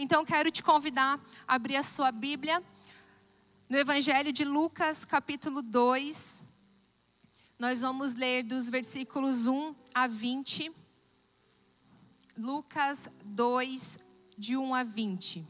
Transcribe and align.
Então 0.00 0.24
quero 0.24 0.48
te 0.48 0.62
convidar 0.62 1.20
a 1.44 1.56
abrir 1.56 1.74
a 1.74 1.82
sua 1.82 2.12
Bíblia 2.12 2.62
no 3.68 3.76
Evangelho 3.76 4.32
de 4.32 4.44
Lucas, 4.44 5.04
capítulo 5.04 5.60
2. 5.60 6.40
Nós 7.58 7.80
vamos 7.80 8.14
ler 8.14 8.44
dos 8.44 8.70
versículos 8.70 9.48
1 9.48 9.74
a 9.92 10.06
20. 10.06 10.70
Lucas 12.36 13.10
2, 13.24 13.98
de 14.38 14.56
1 14.56 14.72
a 14.72 14.84
20. 14.84 15.44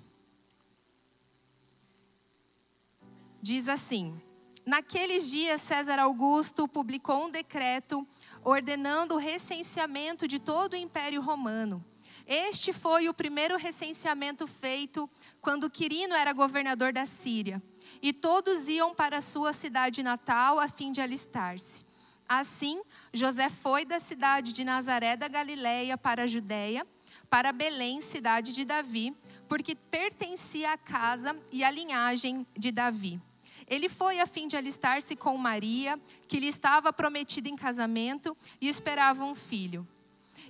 Diz 3.42 3.68
assim: 3.68 4.18
Naqueles 4.64 5.28
dias, 5.28 5.60
César 5.60 5.98
Augusto 5.98 6.66
publicou 6.66 7.26
um 7.26 7.30
decreto 7.30 8.08
ordenando 8.42 9.16
o 9.16 9.18
recenseamento 9.18 10.26
de 10.26 10.38
todo 10.38 10.72
o 10.72 10.76
Império 10.76 11.20
Romano. 11.20 11.84
Este 12.30 12.74
foi 12.74 13.08
o 13.08 13.14
primeiro 13.14 13.56
recenseamento 13.56 14.46
feito 14.46 15.08
quando 15.40 15.70
Quirino 15.70 16.14
era 16.14 16.34
governador 16.34 16.92
da 16.92 17.06
Síria, 17.06 17.62
e 18.02 18.12
todos 18.12 18.68
iam 18.68 18.94
para 18.94 19.22
sua 19.22 19.54
cidade 19.54 20.02
natal 20.02 20.60
a 20.60 20.68
fim 20.68 20.92
de 20.92 21.00
alistar-se. 21.00 21.86
Assim, 22.28 22.82
José 23.14 23.48
foi 23.48 23.86
da 23.86 23.98
cidade 23.98 24.52
de 24.52 24.62
Nazaré 24.62 25.16
da 25.16 25.26
Galiléia 25.26 25.96
para 25.96 26.24
a 26.24 26.26
Judéia, 26.26 26.86
para 27.30 27.50
Belém, 27.50 28.02
cidade 28.02 28.52
de 28.52 28.62
Davi, 28.62 29.16
porque 29.48 29.74
pertencia 29.74 30.72
à 30.72 30.76
casa 30.76 31.34
e 31.50 31.64
à 31.64 31.70
linhagem 31.70 32.46
de 32.54 32.70
Davi. 32.70 33.18
Ele 33.66 33.88
foi 33.88 34.20
a 34.20 34.26
fim 34.26 34.46
de 34.46 34.54
alistar-se 34.54 35.16
com 35.16 35.34
Maria, 35.38 35.98
que 36.28 36.38
lhe 36.38 36.48
estava 36.48 36.92
prometida 36.92 37.48
em 37.48 37.56
casamento 37.56 38.36
e 38.60 38.68
esperava 38.68 39.24
um 39.24 39.34
filho. 39.34 39.88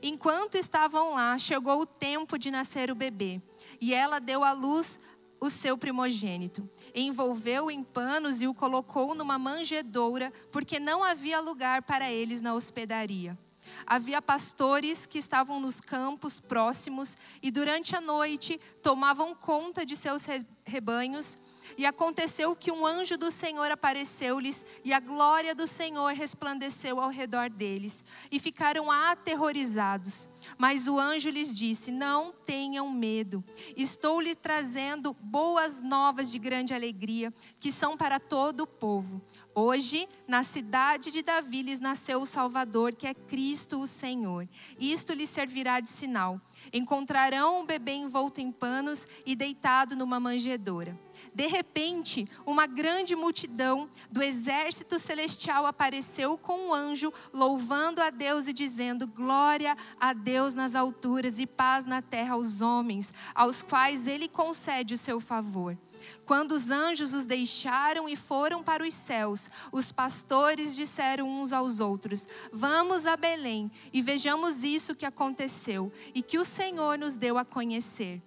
Enquanto 0.03 0.57
estavam 0.57 1.15
lá, 1.15 1.37
chegou 1.39 1.81
o 1.81 1.87
tempo 1.87 2.39
de 2.39 2.51
nascer 2.51 2.91
o 2.91 2.95
bebê, 2.95 3.41
e 3.81 3.93
ela 3.93 4.19
deu 4.19 4.45
à 4.45 4.53
luz 4.53 4.99
o 5.41 5.49
seu 5.49 5.77
primogênito. 5.79 6.69
Envolveu-o 6.95 7.71
em 7.71 7.83
panos 7.83 8.41
e 8.41 8.47
o 8.47 8.55
colocou 8.55 9.15
numa 9.15 9.39
manjedoura, 9.39 10.33
porque 10.51 10.81
não 10.81 11.03
havia 11.03 11.41
lugar 11.41 11.83
para 11.83 12.11
eles 12.11 12.41
na 12.41 12.55
hospedaria. 12.55 13.39
Havia 13.87 14.21
pastores 14.23 15.07
que 15.07 15.19
estavam 15.19 15.61
nos 15.61 15.81
campos 15.81 16.41
próximos 16.41 17.17
e 17.43 17.51
durante 17.51 17.95
a 17.95 18.01
noite 18.01 18.59
tomavam 18.83 19.35
conta 19.35 19.85
de 19.85 19.95
seus 19.95 20.25
rebanhos 20.65 21.39
e 21.79 21.87
aconteceu 21.87 22.57
que 22.57 22.73
um 22.73 22.85
anjo 22.85 23.17
do 23.17 23.31
Senhor 23.31 23.71
apareceu-lhes, 23.71 24.67
e 24.85 24.93
a 24.93 24.99
glória 24.99 25.55
do 25.55 25.65
Senhor 25.65 26.13
resplandeceu 26.13 27.01
ao 27.01 27.09
redor 27.09 27.49
deles, 27.49 28.05
e 28.33 28.41
ficaram 28.41 28.91
aterrorizados. 28.91 30.29
Mas 30.59 30.89
o 30.89 30.99
anjo 30.99 31.31
lhes 31.31 31.57
disse: 31.57 31.93
Não 31.93 32.33
tenham 32.45 32.91
medo, 32.91 33.45
estou 33.77 34.21
lhes 34.21 34.37
trazendo 34.37 35.17
boas 35.21 35.81
novas 35.81 36.33
de 36.33 36.39
grande 36.39 36.75
alegria, 36.75 37.33
que 37.61 37.71
são 37.71 37.97
para 37.97 38.19
todo 38.19 38.63
o 38.63 38.67
povo. 38.67 39.23
Hoje, 39.55 40.09
na 40.27 40.43
cidade 40.43 41.11
de 41.11 41.23
Davi, 41.23 41.63
lhes 41.63 41.81
nasceu 41.81 42.21
o 42.21 42.27
Salvador, 42.27 42.95
que 42.95 43.07
é 43.07 43.15
Cristo 43.15 43.81
o 43.81 43.87
Senhor. 43.87 44.49
Isto 44.79 45.13
lhes 45.13 45.29
servirá 45.29 45.81
de 45.81 45.89
sinal. 45.89 46.41
Encontrarão 46.73 47.61
um 47.61 47.67
bebê 47.67 47.93
envolto 47.93 48.41
em 48.41 48.53
panos 48.53 49.07
e 49.27 49.35
deitado 49.35 49.97
numa 49.97 50.21
manjedoura. 50.21 50.99
De 51.39 51.47
repente, 51.47 52.29
uma 52.45 52.67
grande 52.67 53.15
multidão 53.15 53.89
do 54.11 54.21
exército 54.21 54.99
celestial 54.99 55.67
apareceu 55.67 56.37
com 56.37 56.67
um 56.67 56.75
anjo, 56.75 57.13
louvando 57.33 58.03
a 58.03 58.11
Deus 58.11 58.49
e 58.49 58.53
dizendo: 58.53 59.07
Glória 59.07 59.79
a 60.01 60.13
Deus 60.13 60.57
nas 60.57 60.75
alturas 60.75 61.39
e 61.39 61.47
paz 61.47 61.85
na 61.85 62.03
terra 62.03 62.35
aos 62.35 62.61
homens, 62.61 63.15
aos 63.33 63.63
quais 63.63 64.09
ele 64.09 64.27
concede 64.27 64.95
o 64.95 64.99
seu 64.99 65.21
favor. 65.21 65.79
Quando 66.27 66.51
os 66.57 66.71
anjos 66.71 67.15
os 67.15 67.25
deixaram 67.25 68.09
e 68.09 68.17
foram 68.17 68.61
para 68.61 68.83
os 68.83 68.95
céus, 68.95 69.49
os 69.71 69.93
pastores 69.93 70.75
disseram 70.75 71.31
uns 71.41 71.53
aos 71.53 71.79
outros: 71.79 72.27
Vamos 72.53 73.07
a 73.07 73.17
Belém 73.17 73.71
e 73.93 74.03
vejamos 74.03 74.65
isso 74.65 74.93
que 74.93 75.07
aconteceu 75.07 75.93
e 76.13 76.21
que 76.21 76.37
o 76.37 76.45
Senhor 76.45 76.99
nos 76.99 77.17
deu 77.17 77.39
a 77.39 77.45
conhecer. 77.45 78.21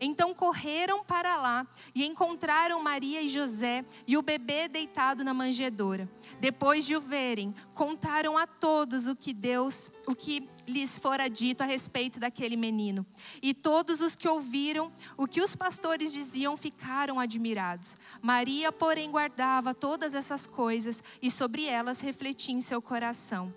Então 0.00 0.34
correram 0.34 1.04
para 1.04 1.36
lá 1.36 1.66
e 1.94 2.04
encontraram 2.04 2.82
Maria 2.82 3.20
e 3.22 3.28
José 3.28 3.84
e 4.06 4.16
o 4.16 4.22
bebê 4.22 4.68
deitado 4.68 5.24
na 5.24 5.34
manjedoura. 5.34 6.08
Depois 6.40 6.84
de 6.84 6.96
o 6.96 7.00
verem, 7.00 7.54
contaram 7.74 8.36
a 8.36 8.46
todos 8.46 9.06
o 9.06 9.16
que 9.16 9.32
Deus, 9.32 9.90
o 10.06 10.14
que 10.14 10.48
lhes 10.66 10.98
fora 10.98 11.28
dito 11.28 11.62
a 11.62 11.66
respeito 11.66 12.20
daquele 12.20 12.56
menino. 12.56 13.06
E 13.42 13.54
todos 13.54 14.00
os 14.00 14.14
que 14.14 14.28
ouviram 14.28 14.92
o 15.16 15.26
que 15.26 15.40
os 15.40 15.56
pastores 15.56 16.12
diziam 16.12 16.56
ficaram 16.56 17.18
admirados. 17.18 17.96
Maria, 18.22 18.70
porém, 18.70 19.10
guardava 19.10 19.74
todas 19.74 20.14
essas 20.14 20.46
coisas 20.46 21.02
e 21.20 21.30
sobre 21.30 21.64
elas 21.64 22.00
refletia 22.00 22.54
em 22.54 22.60
seu 22.60 22.80
coração 22.80 23.52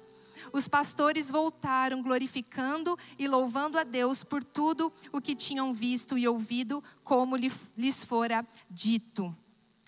os 0.53 0.67
pastores 0.67 1.31
voltaram 1.31 2.01
glorificando 2.01 2.97
e 3.17 3.27
louvando 3.27 3.77
a 3.77 3.83
Deus 3.83 4.23
por 4.23 4.43
tudo 4.43 4.91
o 5.11 5.21
que 5.21 5.35
tinham 5.35 5.73
visto 5.73 6.17
e 6.17 6.27
ouvido, 6.27 6.83
como 7.03 7.35
lhes 7.35 8.03
fora 8.03 8.45
dito. 8.69 9.35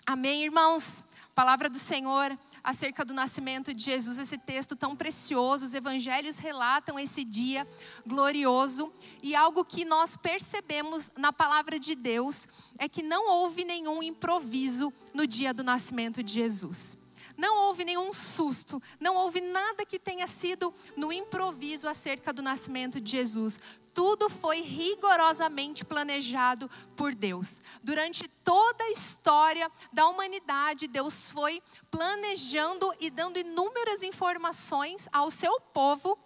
Amém, 0.06 0.44
irmãos? 0.44 1.02
Palavra 1.34 1.68
do 1.68 1.78
Senhor 1.78 2.38
acerca 2.62 3.04
do 3.04 3.12
nascimento 3.12 3.74
de 3.74 3.82
Jesus, 3.82 4.18
esse 4.18 4.38
texto 4.38 4.74
tão 4.74 4.96
precioso. 4.96 5.66
Os 5.66 5.74
evangelhos 5.74 6.38
relatam 6.38 6.98
esse 6.98 7.24
dia 7.24 7.66
glorioso 8.06 8.92
e 9.22 9.34
algo 9.34 9.64
que 9.64 9.84
nós 9.84 10.16
percebemos 10.16 11.10
na 11.16 11.32
palavra 11.32 11.78
de 11.78 11.94
Deus 11.94 12.48
é 12.78 12.88
que 12.88 13.02
não 13.02 13.28
houve 13.30 13.64
nenhum 13.64 14.02
improviso 14.02 14.92
no 15.12 15.26
dia 15.26 15.52
do 15.52 15.62
nascimento 15.62 16.22
de 16.22 16.32
Jesus. 16.32 16.96
Não 17.36 17.66
houve 17.66 17.84
nenhum 17.84 18.12
susto, 18.12 18.80
não 19.00 19.16
houve 19.16 19.40
nada 19.40 19.84
que 19.84 19.98
tenha 19.98 20.26
sido 20.26 20.72
no 20.96 21.12
improviso 21.12 21.88
acerca 21.88 22.32
do 22.32 22.42
nascimento 22.42 23.00
de 23.00 23.10
Jesus. 23.10 23.58
Tudo 23.92 24.28
foi 24.28 24.60
rigorosamente 24.60 25.84
planejado 25.84 26.70
por 26.96 27.14
Deus. 27.14 27.60
Durante 27.82 28.28
toda 28.42 28.84
a 28.84 28.90
história 28.90 29.70
da 29.92 30.08
humanidade, 30.08 30.88
Deus 30.88 31.30
foi 31.30 31.62
planejando 31.90 32.92
e 33.00 33.08
dando 33.10 33.38
inúmeras 33.38 34.02
informações 34.02 35.08
ao 35.12 35.30
seu 35.30 35.60
povo 35.60 36.18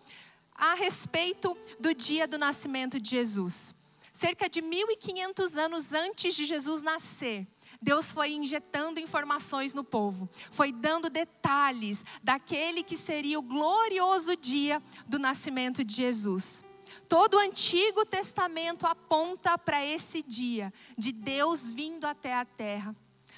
a 0.54 0.74
respeito 0.74 1.56
do 1.78 1.94
dia 1.94 2.26
do 2.26 2.36
nascimento 2.36 2.98
de 2.98 3.10
Jesus. 3.10 3.74
Cerca 4.12 4.48
de 4.48 4.60
1500 4.60 5.56
anos 5.56 5.92
antes 5.92 6.34
de 6.34 6.44
Jesus 6.44 6.82
nascer, 6.82 7.46
Deus 7.80 8.10
foi 8.10 8.32
injetando 8.32 8.98
informações 8.98 9.72
no 9.72 9.84
povo, 9.84 10.28
foi 10.50 10.72
dando 10.72 11.08
detalhes 11.08 12.04
daquele 12.22 12.82
que 12.82 12.96
seria 12.96 13.38
o 13.38 13.42
glorioso 13.42 14.36
dia 14.36 14.82
do 15.06 15.18
nascimento 15.18 15.84
de 15.84 15.94
Jesus. 15.94 16.64
Todo 17.08 17.34
o 17.34 17.38
Antigo 17.38 18.04
Testamento 18.04 18.86
aponta 18.86 19.56
para 19.56 19.84
esse 19.84 20.22
dia 20.22 20.72
de 20.96 21.12
Deus 21.12 21.70
vindo 21.70 22.04
até 22.04 22.34
a 22.34 22.44
terra, 22.44 22.96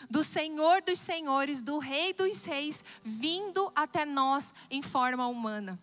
do 0.09 0.25
Senhor 0.25 0.81
dos 0.81 0.99
Senhores, 0.99 1.63
do 1.63 1.79
Rei 1.79 2.15
dos 2.15 2.45
Reis, 2.45 2.83
vindo 3.03 3.71
até 3.75 4.07
nós 4.07 4.55
em 4.71 4.81
forma 4.81 5.27
humana. 5.27 5.79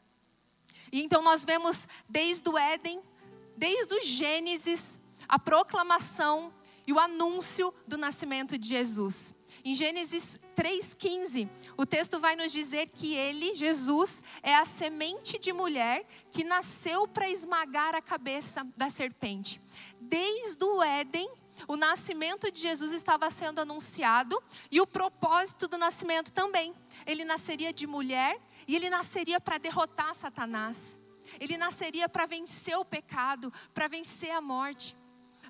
E 0.92 1.02
então 1.02 1.22
nós 1.22 1.46
vemos 1.46 1.88
desde 2.10 2.50
o 2.50 2.58
Éden, 2.58 3.02
desde 3.56 3.94
o 3.94 4.02
Gênesis, 4.02 5.00
a 5.28 5.38
proclamação 5.38 6.52
e 6.88 6.94
o 6.94 7.00
anúncio 7.00 7.74
do 7.86 7.98
nascimento 7.98 8.58
de 8.58 8.70
Jesus. 8.70 9.36
Em 9.64 9.76
Gênesis 9.76 10.40
3,15, 10.56 11.50
o 11.76 11.86
texto 11.86 12.20
vai 12.20 12.38
nos 12.38 12.52
dizer 12.52 12.88
que 12.88 13.14
ele, 13.14 13.54
Jesus, 13.54 14.24
é 14.42 14.56
a 14.56 14.64
semente 14.64 15.38
de 15.38 15.52
mulher 15.52 16.08
que 16.32 16.46
nasceu 16.46 17.06
para 17.06 17.30
esmagar 17.30 17.94
a 17.94 18.02
cabeça 18.02 18.66
da 18.78 18.90
serpente. 18.90 19.62
Desde 20.00 20.64
o 20.64 20.82
Éden, 20.82 21.30
o 21.68 21.76
nascimento 21.76 22.52
de 22.52 22.62
Jesus 22.62 22.92
estava 22.94 23.30
sendo 23.30 23.60
anunciado 23.60 24.42
e 24.72 24.80
o 24.80 24.88
propósito 24.88 25.68
do 25.68 25.78
nascimento 25.78 26.32
também. 26.32 26.74
Ele 27.06 27.26
nasceria 27.26 27.74
de 27.74 27.86
mulher 27.86 28.40
e 28.68 28.76
ele 28.76 28.90
nasceria 28.90 29.42
para 29.42 29.58
derrotar 29.58 30.16
Satanás. 30.16 30.98
Ele 31.40 31.58
nasceria 31.58 32.08
para 32.08 32.26
vencer 32.26 32.78
o 32.78 32.86
pecado, 32.86 33.52
para 33.74 33.88
vencer 33.88 34.32
a 34.32 34.40
morte. 34.40 34.96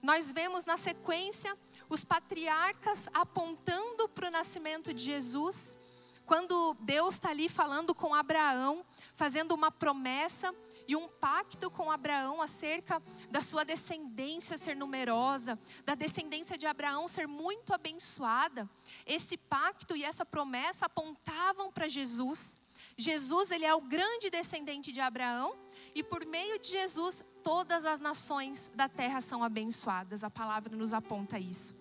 Nós 0.02 0.32
vemos 0.32 0.66
na 0.66 0.78
sequência 0.78 1.58
os 1.90 2.04
patriarcas 2.04 3.08
apontando 3.14 4.08
para 4.10 4.28
o 4.28 4.32
nascimento 4.32 4.94
de 4.94 5.04
Jesus, 5.04 5.76
quando 6.26 6.76
Deus 6.82 7.16
está 7.16 7.30
ali 7.30 7.48
falando 7.48 7.96
com 7.96 8.14
Abraão, 8.14 8.86
fazendo 9.16 9.54
uma 9.54 9.72
promessa 9.72 10.54
e 10.88 10.96
um 10.96 11.08
pacto 11.08 11.70
com 11.70 11.92
Abraão 11.92 12.42
acerca 12.42 13.02
da 13.30 13.42
sua 13.42 13.64
descendência 13.64 14.58
ser 14.58 14.76
numerosa, 14.76 15.60
da 15.86 15.96
descendência 15.96 16.58
de 16.58 16.66
Abraão 16.66 17.08
ser 17.08 17.28
muito 17.28 17.74
abençoada. 17.74 18.70
Esse 19.06 19.38
pacto 19.38 19.96
e 19.96 20.04
essa 20.04 20.26
promessa 20.26 20.86
apontavam 20.86 21.72
para 21.72 21.88
Jesus 21.88 22.58
Jesus, 22.96 23.52
ele 23.52 23.66
é 23.66 23.74
o 23.74 23.82
grande 23.82 24.30
descendente 24.30 24.92
de 24.92 25.00
Abraão, 25.00 25.56
e 25.98 26.04
por 26.04 26.24
meio 26.28 26.60
de 26.60 26.70
Jesus, 26.70 27.24
todas 27.42 27.84
as 27.84 28.00
nações 28.00 28.72
da 28.76 28.88
terra 28.88 29.20
são 29.20 29.44
abençoadas. 29.44 30.24
A 30.24 30.30
palavra 30.30 30.76
nos 30.76 30.94
aponta 30.94 31.40
isso. 31.40 31.74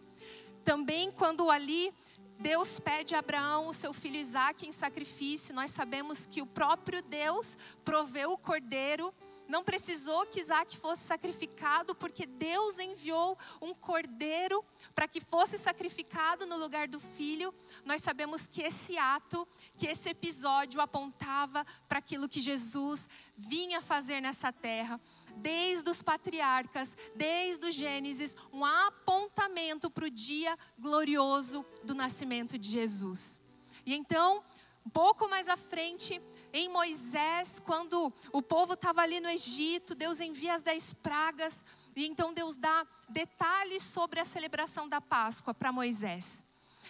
Também, 0.64 1.10
quando 1.10 1.50
ali 1.50 1.92
Deus 2.38 2.78
pede 2.78 3.14
a 3.14 3.18
Abraão 3.18 3.68
o 3.68 3.74
seu 3.74 3.92
filho 3.92 4.16
Isaque 4.16 4.66
em 4.66 4.72
sacrifício, 4.72 5.54
nós 5.54 5.70
sabemos 5.70 6.26
que 6.26 6.40
o 6.40 6.46
próprio 6.46 7.02
Deus 7.02 7.58
proveu 7.84 8.32
o 8.32 8.38
cordeiro 8.38 9.12
não 9.48 9.62
precisou 9.62 10.26
que 10.26 10.40
Isaac 10.40 10.76
fosse 10.76 11.02
sacrificado, 11.02 11.94
porque 11.94 12.26
Deus 12.26 12.78
enviou 12.78 13.38
um 13.60 13.74
cordeiro 13.74 14.64
para 14.94 15.08
que 15.08 15.20
fosse 15.20 15.56
sacrificado 15.58 16.46
no 16.46 16.56
lugar 16.56 16.88
do 16.88 16.98
filho. 16.98 17.54
Nós 17.84 18.02
sabemos 18.02 18.46
que 18.46 18.62
esse 18.62 18.96
ato, 18.98 19.46
que 19.78 19.86
esse 19.86 20.08
episódio 20.08 20.80
apontava 20.80 21.64
para 21.88 21.98
aquilo 21.98 22.28
que 22.28 22.40
Jesus 22.40 23.08
vinha 23.36 23.80
fazer 23.80 24.20
nessa 24.20 24.52
terra. 24.52 25.00
Desde 25.36 25.88
os 25.90 26.02
patriarcas, 26.02 26.96
desde 27.14 27.66
o 27.66 27.70
Gênesis, 27.70 28.36
um 28.52 28.64
apontamento 28.64 29.90
para 29.90 30.06
o 30.06 30.10
dia 30.10 30.58
glorioso 30.78 31.64
do 31.84 31.94
nascimento 31.94 32.58
de 32.58 32.70
Jesus. 32.70 33.38
E 33.84 33.94
então, 33.94 34.42
um 34.84 34.90
pouco 34.90 35.28
mais 35.28 35.48
à 35.48 35.56
frente, 35.56 36.22
em 36.56 36.70
Moisés, 36.70 37.60
quando 37.60 38.10
o 38.32 38.40
povo 38.40 38.72
estava 38.72 39.02
ali 39.02 39.20
no 39.20 39.28
Egito, 39.28 39.94
Deus 39.94 40.20
envia 40.20 40.54
as 40.54 40.62
dez 40.62 40.94
pragas, 40.94 41.62
e 41.94 42.06
então 42.06 42.32
Deus 42.32 42.56
dá 42.56 42.86
detalhes 43.08 43.82
sobre 43.82 44.20
a 44.20 44.24
celebração 44.24 44.88
da 44.88 44.98
Páscoa 44.98 45.52
para 45.52 45.70
Moisés. 45.70 46.42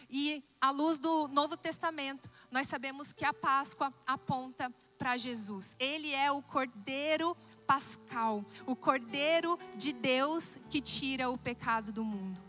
E 0.08 0.40
à 0.60 0.70
luz 0.70 1.00
do 1.00 1.26
Novo 1.26 1.56
Testamento, 1.56 2.30
nós 2.48 2.68
sabemos 2.68 3.12
que 3.12 3.24
a 3.24 3.34
Páscoa 3.34 3.92
aponta 4.06 4.72
para 4.96 5.16
Jesus. 5.16 5.74
Ele 5.80 6.12
é 6.12 6.30
o 6.30 6.40
Cordeiro 6.42 7.36
Pascal, 7.66 8.44
o 8.66 8.76
Cordeiro 8.76 9.58
de 9.74 9.92
Deus 9.92 10.56
que 10.70 10.80
tira 10.80 11.28
o 11.28 11.36
pecado 11.36 11.90
do 11.90 12.04
mundo. 12.04 12.40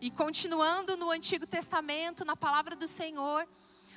E 0.00 0.10
continuando 0.10 0.96
no 0.96 1.10
Antigo 1.10 1.46
Testamento, 1.46 2.24
na 2.24 2.34
palavra 2.34 2.74
do 2.74 2.88
Senhor, 2.88 3.46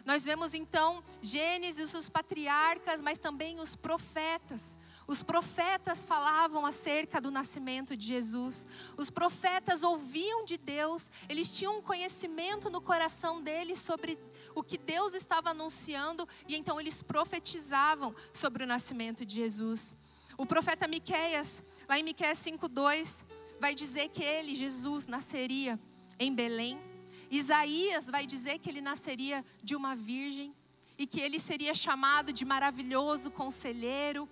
nós 0.08 0.24
vemos 0.24 0.54
então 0.54 1.04
Gênesis, 1.22 1.94
os 1.94 2.08
patriarcas, 2.08 3.02
mas 3.02 3.18
também 3.18 3.60
os 3.60 3.76
profetas. 3.76 4.80
Os 5.06 5.22
profetas 5.22 6.06
falavam 6.06 6.66
acerca 6.66 7.20
do 7.20 7.30
nascimento 7.30 7.94
de 7.94 8.08
Jesus. 8.08 8.66
Os 8.96 9.10
profetas 9.10 9.84
ouviam 9.84 10.46
de 10.46 10.58
Deus, 10.58 11.12
eles 11.28 11.52
tinham 11.52 11.80
um 11.80 11.82
conhecimento 11.82 12.70
no 12.70 12.80
coração 12.80 13.42
deles 13.42 13.80
sobre 13.80 14.18
o 14.56 14.64
que 14.64 14.78
Deus 14.78 15.14
estava 15.14 15.50
anunciando 15.50 16.26
e 16.48 16.56
então 16.56 16.80
eles 16.80 17.02
profetizavam 17.02 18.16
sobre 18.32 18.64
o 18.64 18.68
nascimento 18.68 19.26
de 19.26 19.36
Jesus. 19.36 19.94
O 20.38 20.46
profeta 20.46 20.88
Miqueias, 20.88 21.62
lá 21.86 22.00
em 22.00 22.04
Miqueias 22.04 22.40
5:2, 22.40 23.26
vai 23.60 23.76
dizer 23.76 24.08
que 24.08 24.24
ele, 24.24 24.56
Jesus, 24.56 25.06
nasceria 25.06 25.78
em 26.18 26.34
Belém, 26.34 26.80
Isaías 27.30 28.10
vai 28.10 28.26
dizer 28.26 28.60
que 28.60 28.70
ele 28.70 28.82
nasceria 28.82 29.44
de 29.64 29.76
uma 29.76 29.96
virgem 29.96 30.56
e 30.98 31.06
que 31.06 31.20
ele 31.20 31.40
seria 31.40 31.76
chamado 31.76 32.34
de 32.34 32.44
maravilhoso 32.46 33.30
conselheiro, 33.30 34.28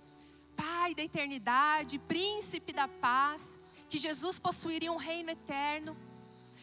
pai 0.56 0.94
da 0.94 1.02
eternidade, 1.02 1.98
príncipe 1.98 2.72
da 2.72 2.88
paz, 2.88 3.60
que 3.88 3.98
Jesus 3.98 4.38
possuiria 4.38 4.90
um 4.90 4.96
reino 4.96 5.30
eterno. 5.30 5.96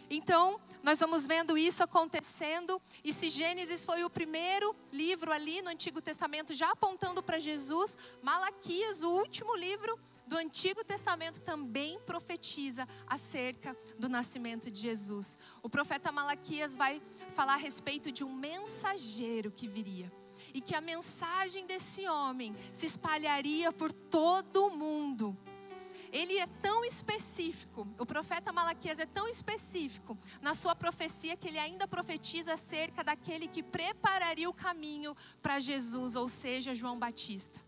Então, 0.10 0.60
nós 0.82 1.00
vamos 1.00 1.26
vendo 1.26 1.58
isso 1.58 1.82
acontecendo, 1.82 2.82
e 3.04 3.14
se 3.14 3.30
Gênesis 3.30 3.86
foi 3.86 4.04
o 4.04 4.10
primeiro 4.10 4.76
livro 4.92 5.32
ali 5.32 5.62
no 5.62 5.70
Antigo 5.70 6.02
Testamento, 6.02 6.54
já 6.54 6.72
apontando 6.72 7.24
para 7.24 7.40
Jesus, 7.40 7.98
Malaquias, 8.22 9.02
o 9.02 9.10
último 9.10 9.56
livro, 9.56 9.98
do 10.26 10.38
Antigo 10.38 10.84
Testamento 10.84 11.42
também 11.42 12.00
profetiza 12.02 12.88
acerca 13.08 13.76
do 13.98 14.10
nascimento 14.10 14.72
de 14.72 14.80
Jesus. 14.80 15.38
O 15.62 15.70
profeta 15.70 16.12
Malaquias 16.12 16.76
vai 16.76 17.02
falar 17.34 17.54
a 17.54 17.58
respeito 17.58 18.12
de 18.12 18.24
um 18.24 18.34
mensageiro 18.34 19.52
que 19.52 19.68
viria 19.68 20.12
e 20.54 20.62
que 20.62 20.76
a 20.76 20.82
mensagem 20.82 21.66
desse 21.66 22.08
homem 22.08 22.56
se 22.72 22.86
espalharia 22.86 23.72
por 23.72 23.92
todo 23.92 24.68
o 24.68 24.76
mundo. 24.76 25.38
Ele 26.12 26.38
é 26.38 26.46
tão 26.62 26.86
específico, 26.86 27.88
o 27.98 28.06
profeta 28.06 28.54
Malaquias 28.54 29.00
é 29.00 29.06
tão 29.06 29.28
específico 29.28 30.16
na 30.44 30.54
sua 30.54 30.76
profecia 30.76 31.36
que 31.36 31.48
ele 31.48 31.58
ainda 31.58 31.88
profetiza 31.88 32.54
acerca 32.54 33.04
daquele 33.04 33.48
que 33.48 33.64
prepararia 33.64 34.48
o 34.48 34.54
caminho 34.54 35.18
para 35.42 35.60
Jesus, 35.60 36.16
ou 36.16 36.30
seja, 36.30 36.76
João 36.76 37.00
Batista. 37.00 37.60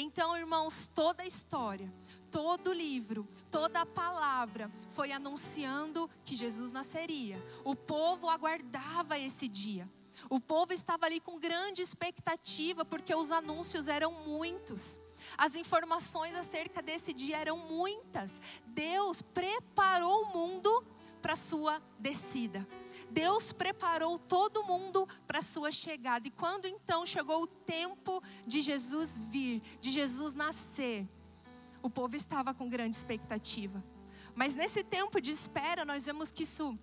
Então, 0.00 0.34
irmãos, 0.34 0.90
toda 0.94 1.22
a 1.22 1.26
história, 1.26 1.92
todo 2.30 2.72
livro, 2.72 3.28
toda 3.50 3.82
a 3.82 3.86
palavra 3.86 4.70
foi 4.92 5.12
anunciando 5.12 6.08
que 6.24 6.34
Jesus 6.34 6.70
nasceria. 6.70 7.36
O 7.62 7.76
povo 7.76 8.26
aguardava 8.26 9.18
esse 9.18 9.46
dia. 9.46 9.86
O 10.30 10.40
povo 10.40 10.72
estava 10.72 11.04
ali 11.04 11.20
com 11.20 11.38
grande 11.38 11.82
expectativa, 11.82 12.82
porque 12.82 13.14
os 13.14 13.30
anúncios 13.30 13.88
eram 13.88 14.10
muitos. 14.26 14.98
As 15.36 15.54
informações 15.54 16.34
acerca 16.34 16.80
desse 16.80 17.12
dia 17.12 17.36
eram 17.36 17.58
muitas. 17.58 18.40
Deus 18.68 19.20
preparou 19.20 20.22
o 20.22 20.32
mundo 20.32 20.82
para 21.20 21.36
sua 21.36 21.78
descida. 21.98 22.66
Deus 23.10 23.52
preparou 23.52 24.18
todo 24.18 24.64
mundo 24.64 25.06
para 25.26 25.40
a 25.40 25.42
sua 25.42 25.70
chegada. 25.70 26.26
E 26.28 26.30
quando 26.30 26.66
então 26.66 27.04
chegou 27.04 27.42
o 27.42 27.46
tempo 27.46 28.22
de 28.46 28.62
Jesus 28.62 29.20
vir, 29.28 29.62
de 29.80 29.90
Jesus 29.90 30.32
nascer, 30.32 31.08
o 31.82 31.90
povo 31.90 32.16
estava 32.16 32.54
com 32.54 32.68
grande 32.68 32.96
expectativa. 32.96 33.82
Mas 34.34 34.54
nesse 34.54 34.82
tempo 34.82 35.20
de 35.20 35.30
espera, 35.30 35.84
nós 35.84 36.06
vemos 36.06 36.30
que 36.30 36.44
isso 36.44 36.78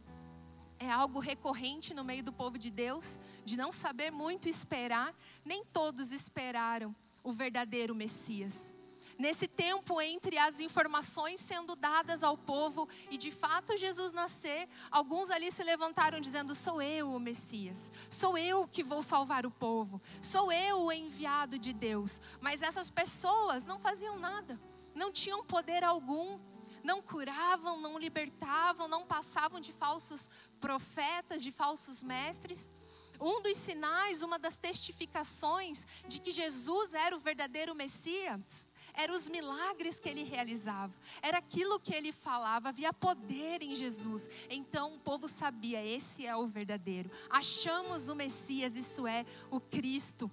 é 0.79 0.91
algo 0.91 1.19
recorrente 1.19 1.93
no 1.93 2.03
meio 2.03 2.23
do 2.23 2.31
povo 2.31 2.57
de 2.57 2.69
Deus, 2.69 3.19
de 3.43 3.57
não 3.57 3.71
saber 3.71 4.11
muito 4.11 4.47
esperar. 4.47 5.15
Nem 5.43 5.63
todos 5.65 6.11
esperaram 6.11 6.95
o 7.23 7.31
verdadeiro 7.31 7.95
Messias 7.95 8.76
nesse 9.17 9.47
tempo 9.47 9.99
entre 10.01 10.37
as 10.37 10.59
informações 10.59 11.39
sendo 11.39 11.75
dadas 11.75 12.23
ao 12.23 12.37
povo 12.37 12.87
e 13.09 13.17
de 13.17 13.31
fato 13.31 13.75
Jesus 13.75 14.11
nascer, 14.11 14.67
alguns 14.91 15.29
ali 15.29 15.51
se 15.51 15.63
levantaram 15.63 16.19
dizendo: 16.19 16.53
Sou 16.53 16.81
eu 16.81 17.11
o 17.11 17.19
Messias, 17.19 17.91
sou 18.09 18.37
eu 18.37 18.67
que 18.67 18.83
vou 18.83 19.01
salvar 19.01 19.45
o 19.45 19.51
povo, 19.51 20.01
sou 20.21 20.51
eu 20.51 20.81
o 20.83 20.91
enviado 20.91 21.57
de 21.57 21.73
Deus. 21.73 22.21
Mas 22.39 22.61
essas 22.61 22.89
pessoas 22.89 23.63
não 23.63 23.79
faziam 23.79 24.17
nada, 24.17 24.59
não 24.93 25.11
tinham 25.11 25.43
poder 25.43 25.83
algum, 25.83 26.39
não 26.83 27.01
curavam, 27.01 27.79
não 27.79 27.97
libertavam, 27.97 28.87
não 28.87 29.05
passavam 29.05 29.59
de 29.59 29.73
falsos 29.73 30.29
profetas, 30.59 31.41
de 31.41 31.51
falsos 31.51 32.03
mestres. 32.03 32.73
Um 33.19 33.41
dos 33.41 33.57
sinais, 33.57 34.21
uma 34.21 34.37
das 34.37 34.57
testificações 34.57 35.85
de 36.07 36.21
que 36.21 36.29
Jesus 36.29 36.93
era 36.93 37.15
o 37.15 37.19
verdadeiro 37.19 37.73
Messias, 37.73 38.66
eram 38.97 39.13
os 39.13 39.29
milagres 39.29 39.99
que 39.99 40.09
ele 40.09 40.23
realizava, 40.23 40.93
era 41.21 41.37
aquilo 41.37 41.79
que 41.79 41.93
ele 41.93 42.11
falava, 42.11 42.69
havia 42.69 42.91
poder 42.91 43.61
em 43.61 43.75
Jesus. 43.75 44.27
Então 44.49 44.95
o 44.95 44.99
povo 44.99 45.27
sabia: 45.27 45.85
esse 45.85 46.25
é 46.25 46.35
o 46.35 46.47
verdadeiro. 46.47 47.11
Achamos 47.29 48.09
o 48.09 48.15
Messias, 48.15 48.75
isso 48.75 49.05
é 49.05 49.23
o 49.51 49.59
Cristo. 49.59 50.29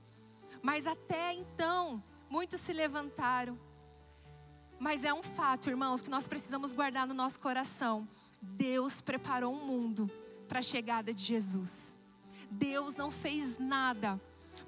Mas 0.62 0.86
até 0.86 1.34
então, 1.34 2.02
muitos 2.28 2.60
se 2.62 2.72
levantaram. 2.72 3.60
Mas 4.78 5.04
é 5.04 5.12
um 5.12 5.22
fato, 5.22 5.68
irmãos, 5.68 6.00
que 6.00 6.10
nós 6.10 6.26
precisamos 6.26 6.72
guardar 6.72 7.06
no 7.06 7.14
nosso 7.14 7.38
coração. 7.38 8.08
Deus 8.40 9.00
preparou 9.00 9.54
um 9.54 9.64
mundo 9.64 10.10
para 10.48 10.58
a 10.60 10.62
chegada 10.62 11.12
de 11.12 11.22
Jesus. 11.22 11.96
Deus 12.50 12.96
não 12.96 13.10
fez 13.10 13.58
nada 13.58 14.20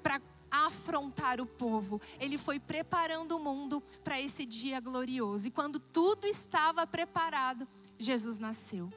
para 0.03 0.21
afrontar 0.49 1.39
o 1.41 1.45
povo. 1.45 2.01
Ele 2.19 2.37
foi 2.37 2.59
preparando 2.59 3.35
o 3.35 3.39
mundo 3.39 3.81
para 4.03 4.19
esse 4.19 4.45
dia 4.45 4.79
glorioso. 4.79 5.47
E 5.47 5.51
quando 5.51 5.79
tudo 5.79 6.25
estava 6.25 6.85
preparado, 6.85 7.67
Jesus 7.97 8.37
nasceu. 8.37 8.91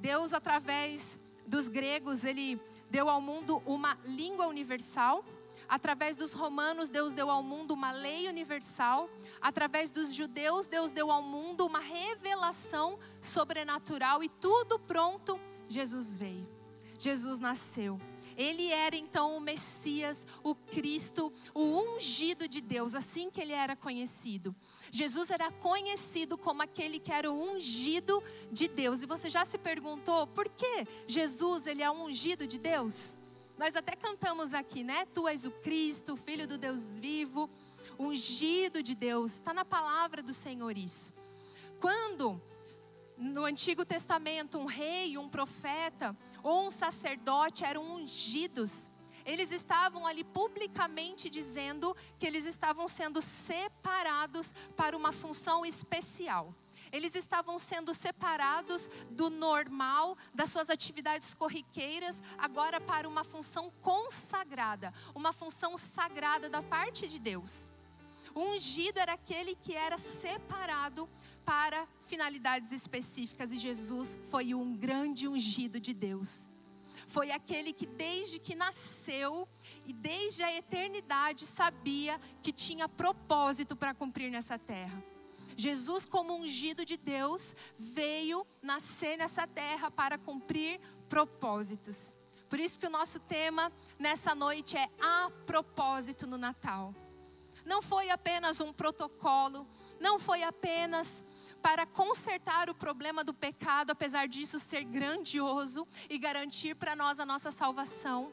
Deus, 0.00 0.32
através 0.32 1.18
dos 1.46 1.68
gregos, 1.68 2.24
ele 2.24 2.60
deu 2.90 3.08
ao 3.08 3.20
mundo 3.20 3.62
uma 3.66 3.98
língua 4.04 4.46
universal. 4.46 5.24
Através 5.68 6.16
dos 6.16 6.32
romanos, 6.32 6.88
Deus 6.88 7.12
deu 7.12 7.30
ao 7.30 7.42
mundo 7.42 7.72
uma 7.72 7.90
lei 7.90 8.28
universal. 8.28 9.10
Através 9.40 9.90
dos 9.90 10.14
judeus, 10.14 10.66
Deus 10.66 10.92
deu 10.92 11.10
ao 11.10 11.22
mundo 11.22 11.66
uma 11.66 11.80
revelação 11.80 12.98
sobrenatural. 13.20 14.22
E 14.22 14.28
tudo 14.28 14.78
pronto, 14.78 15.38
Jesus 15.68 16.16
veio. 16.16 16.48
Jesus 16.98 17.38
nasceu. 17.38 18.00
Ele 18.38 18.68
era 18.68 18.96
então 18.96 19.36
o 19.36 19.40
Messias, 19.40 20.24
o 20.44 20.54
Cristo, 20.54 21.32
o 21.52 21.60
ungido 21.60 22.46
de 22.46 22.60
Deus, 22.60 22.94
assim 22.94 23.28
que 23.28 23.40
ele 23.40 23.52
era 23.52 23.74
conhecido. 23.74 24.54
Jesus 24.92 25.28
era 25.28 25.50
conhecido 25.50 26.38
como 26.38 26.62
aquele 26.62 27.00
que 27.00 27.12
era 27.12 27.28
o 27.28 27.34
ungido 27.34 28.22
de 28.52 28.68
Deus. 28.68 29.02
E 29.02 29.06
você 29.06 29.28
já 29.28 29.44
se 29.44 29.58
perguntou 29.58 30.28
por 30.28 30.48
que 30.48 30.86
Jesus 31.08 31.66
ele 31.66 31.82
é 31.82 31.90
o 31.90 32.04
ungido 32.04 32.46
de 32.46 32.60
Deus? 32.60 33.18
Nós 33.58 33.74
até 33.74 33.96
cantamos 33.96 34.54
aqui, 34.54 34.84
né? 34.84 35.04
Tu 35.06 35.26
és 35.26 35.44
o 35.44 35.50
Cristo, 35.50 36.16
Filho 36.16 36.46
do 36.46 36.56
Deus 36.56 36.96
vivo, 36.96 37.50
ungido 37.98 38.84
de 38.84 38.94
Deus. 38.94 39.34
Está 39.34 39.52
na 39.52 39.64
palavra 39.64 40.22
do 40.22 40.32
Senhor 40.32 40.78
isso. 40.78 41.12
Quando 41.80 42.40
no 43.18 43.44
Antigo 43.44 43.84
Testamento 43.84 44.58
um 44.58 44.66
rei, 44.66 45.18
um 45.18 45.28
profeta 45.28 46.16
um 46.48 46.70
sacerdote 46.70 47.64
eram 47.64 47.96
ungidos, 47.96 48.90
eles 49.24 49.50
estavam 49.50 50.06
ali 50.06 50.24
publicamente 50.24 51.28
dizendo 51.28 51.94
que 52.18 52.26
eles 52.26 52.46
estavam 52.46 52.88
sendo 52.88 53.20
separados 53.20 54.54
para 54.74 54.96
uma 54.96 55.12
função 55.12 55.66
especial. 55.66 56.54
Eles 56.90 57.14
estavam 57.14 57.58
sendo 57.58 57.92
separados 57.92 58.88
do 59.10 59.28
normal, 59.28 60.16
das 60.32 60.50
suas 60.50 60.70
atividades 60.70 61.34
corriqueiras, 61.34 62.22
agora 62.38 62.80
para 62.80 63.06
uma 63.06 63.22
função 63.22 63.70
consagrada, 63.82 64.94
uma 65.14 65.32
função 65.32 65.76
sagrada 65.76 66.48
da 66.48 66.62
parte 66.62 67.06
de 67.06 67.18
Deus. 67.18 67.68
O 68.38 68.52
ungido 68.52 69.00
era 69.00 69.14
aquele 69.14 69.56
que 69.56 69.74
era 69.74 69.98
separado 69.98 71.08
para 71.44 71.88
finalidades 72.06 72.70
específicas 72.70 73.50
e 73.50 73.58
Jesus 73.58 74.16
foi 74.30 74.54
um 74.54 74.76
grande 74.76 75.26
ungido 75.26 75.80
de 75.80 75.92
Deus. 75.92 76.48
Foi 77.08 77.32
aquele 77.32 77.72
que 77.72 77.84
desde 77.84 78.38
que 78.38 78.54
nasceu 78.54 79.48
e 79.84 79.92
desde 79.92 80.44
a 80.44 80.54
eternidade 80.54 81.46
sabia 81.46 82.20
que 82.40 82.52
tinha 82.52 82.88
propósito 82.88 83.74
para 83.74 83.92
cumprir 83.92 84.30
nessa 84.30 84.56
terra. 84.56 85.02
Jesus, 85.56 86.06
como 86.06 86.36
ungido 86.36 86.84
de 86.84 86.96
Deus, 86.96 87.56
veio 87.76 88.46
nascer 88.62 89.18
nessa 89.18 89.48
terra 89.48 89.90
para 89.90 90.16
cumprir 90.16 90.78
propósitos. 91.08 92.14
Por 92.48 92.60
isso 92.60 92.78
que 92.78 92.86
o 92.86 92.90
nosso 92.98 93.18
tema 93.18 93.72
nessa 93.98 94.32
noite 94.32 94.76
é 94.76 94.88
a 95.00 95.28
propósito 95.44 96.24
no 96.24 96.38
Natal. 96.38 96.94
Não 97.68 97.82
foi 97.82 98.08
apenas 98.08 98.60
um 98.60 98.72
protocolo, 98.72 99.66
não 100.00 100.18
foi 100.18 100.42
apenas 100.42 101.22
para 101.60 101.84
consertar 101.84 102.70
o 102.70 102.74
problema 102.74 103.22
do 103.22 103.34
pecado, 103.34 103.90
apesar 103.90 104.26
disso 104.26 104.58
ser 104.58 104.84
grandioso 104.84 105.86
e 106.08 106.18
garantir 106.18 106.74
para 106.74 106.96
nós 106.96 107.20
a 107.20 107.26
nossa 107.26 107.50
salvação. 107.50 108.32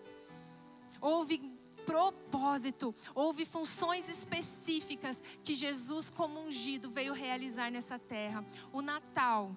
Houve 1.02 1.54
propósito, 1.86 2.96
houve 3.14 3.46
funções 3.46 4.08
específicas 4.08 5.22
que 5.44 5.54
Jesus, 5.54 6.10
como 6.10 6.40
ungido, 6.40 6.90
veio 6.90 7.14
realizar 7.14 7.70
nessa 7.70 8.00
terra. 8.00 8.44
O 8.72 8.82
Natal 8.82 9.54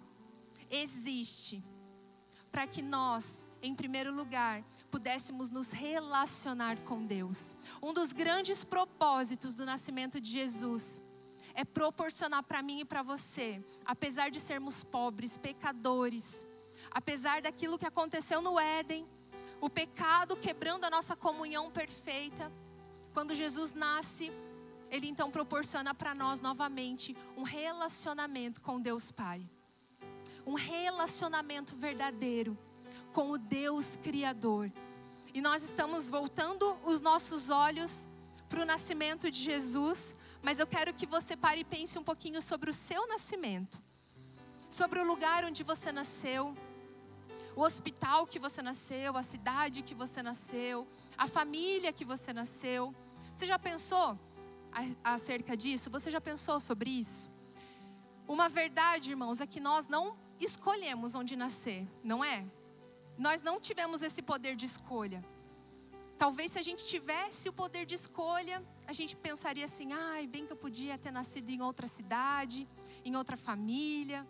existe 0.69 1.63
para 2.51 2.67
que 2.67 2.83
nós, 2.83 3.49
em 3.63 3.75
primeiro 3.77 4.13
lugar, 4.13 4.65
pudéssemos 4.91 5.51
nos 5.51 5.71
relacionar 5.71 6.79
com 6.81 7.05
Deus. 7.05 7.55
Um 7.83 7.93
dos 7.93 8.13
grandes 8.13 8.65
propósitos 8.65 9.55
do 9.55 9.65
nascimento 9.65 10.21
de 10.21 10.31
Jesus 10.31 11.01
é 11.55 11.65
proporcionar 11.65 12.43
para 12.43 12.63
mim 12.63 12.81
e 12.81 12.85
para 12.85 13.03
você, 13.03 13.63
apesar 13.85 14.31
de 14.31 14.41
sermos 14.41 14.85
pobres, 14.85 15.37
pecadores, 15.37 16.47
apesar 16.91 17.43
daquilo 17.43 17.79
que 17.79 17.87
aconteceu 17.87 18.41
no 18.41 18.59
Éden, 18.59 19.07
o 19.61 19.69
pecado 19.69 20.37
quebrando 20.37 20.85
a 20.85 20.91
nossa 20.91 21.17
comunhão 21.17 21.71
perfeita. 21.71 22.53
Quando 23.13 23.35
Jesus 23.35 23.73
nasce, 23.73 24.31
ele 24.91 25.09
então 25.09 25.31
proporciona 25.31 25.95
para 25.95 26.15
nós 26.15 26.41
novamente 26.41 27.17
um 27.37 27.43
relacionamento 27.43 28.61
com 28.61 28.81
Deus 28.81 29.11
Pai. 29.11 29.49
Um 30.47 30.55
relacionamento 30.55 31.77
verdadeiro 31.77 32.57
com 33.19 33.33
o 33.33 33.37
Deus 33.37 33.97
Criador. 33.97 34.71
E 35.35 35.41
nós 35.41 35.65
estamos 35.65 36.09
voltando 36.09 36.77
os 36.85 37.01
nossos 37.01 37.51
olhos 37.51 38.07
para 38.49 38.63
o 38.63 38.65
nascimento 38.65 39.29
de 39.29 39.41
Jesus, 39.41 40.15
mas 40.41 40.61
eu 40.61 40.69
quero 40.69 40.95
que 40.95 41.05
você 41.05 41.37
pare 41.37 41.63
e 41.63 41.65
pense 41.65 41.99
um 41.99 42.05
pouquinho 42.05 42.41
sobre 42.41 42.71
o 42.71 42.73
seu 42.73 43.09
nascimento, 43.09 43.77
sobre 44.71 45.01
o 45.01 45.05
lugar 45.05 45.45
onde 45.45 45.65
você 45.65 45.91
nasceu 45.91 46.57
o 47.57 47.63
hospital 47.63 48.25
que 48.25 48.39
você 48.39 48.63
nasceu, 48.63 49.17
a 49.17 49.25
cidade 49.25 49.83
que 49.83 49.97
você 49.97 50.23
nasceu, 50.23 50.87
a 51.17 51.27
família 51.27 51.93
que 51.93 52.05
você 52.05 52.33
nasceu. 52.33 52.95
Você 53.35 53.47
já 53.47 53.59
pensou 53.59 54.17
acerca 55.03 55.57
disso? 55.57 55.91
Você 55.91 56.09
já 56.09 56.21
pensou 56.21 56.61
sobre 56.61 56.89
isso? 56.89 57.29
Uma 58.29 58.49
verdade, 58.49 59.11
irmãos, 59.11 59.41
é 59.41 59.47
que 59.47 59.59
nós 59.59 59.89
não 59.89 60.17
escolhemos 60.39 61.17
onde 61.17 61.35
nascer, 61.35 61.85
não 62.05 62.25
é? 62.25 62.47
Nós 63.19 63.43
não 63.43 63.61
tivemos 63.61 64.01
esse 64.01 64.23
poder 64.23 64.55
de 64.55 64.65
escolha. 64.65 65.25
Talvez 66.17 66.53
se 66.53 66.59
a 66.59 66.63
gente 66.63 66.85
tivesse 66.85 67.49
o 67.49 67.53
poder 67.53 67.85
de 67.85 67.95
escolha, 67.95 68.65
a 68.87 68.93
gente 68.93 69.17
pensaria 69.17 69.65
assim: 69.65 69.93
ai, 69.93 70.27
bem 70.27 70.47
que 70.47 70.53
eu 70.53 70.57
podia 70.57 70.97
ter 70.97 71.11
nascido 71.11 71.51
em 71.51 71.61
outra 71.61 71.87
cidade, 71.87 72.69
em 73.05 73.17
outra 73.17 73.37
família, 73.37 74.27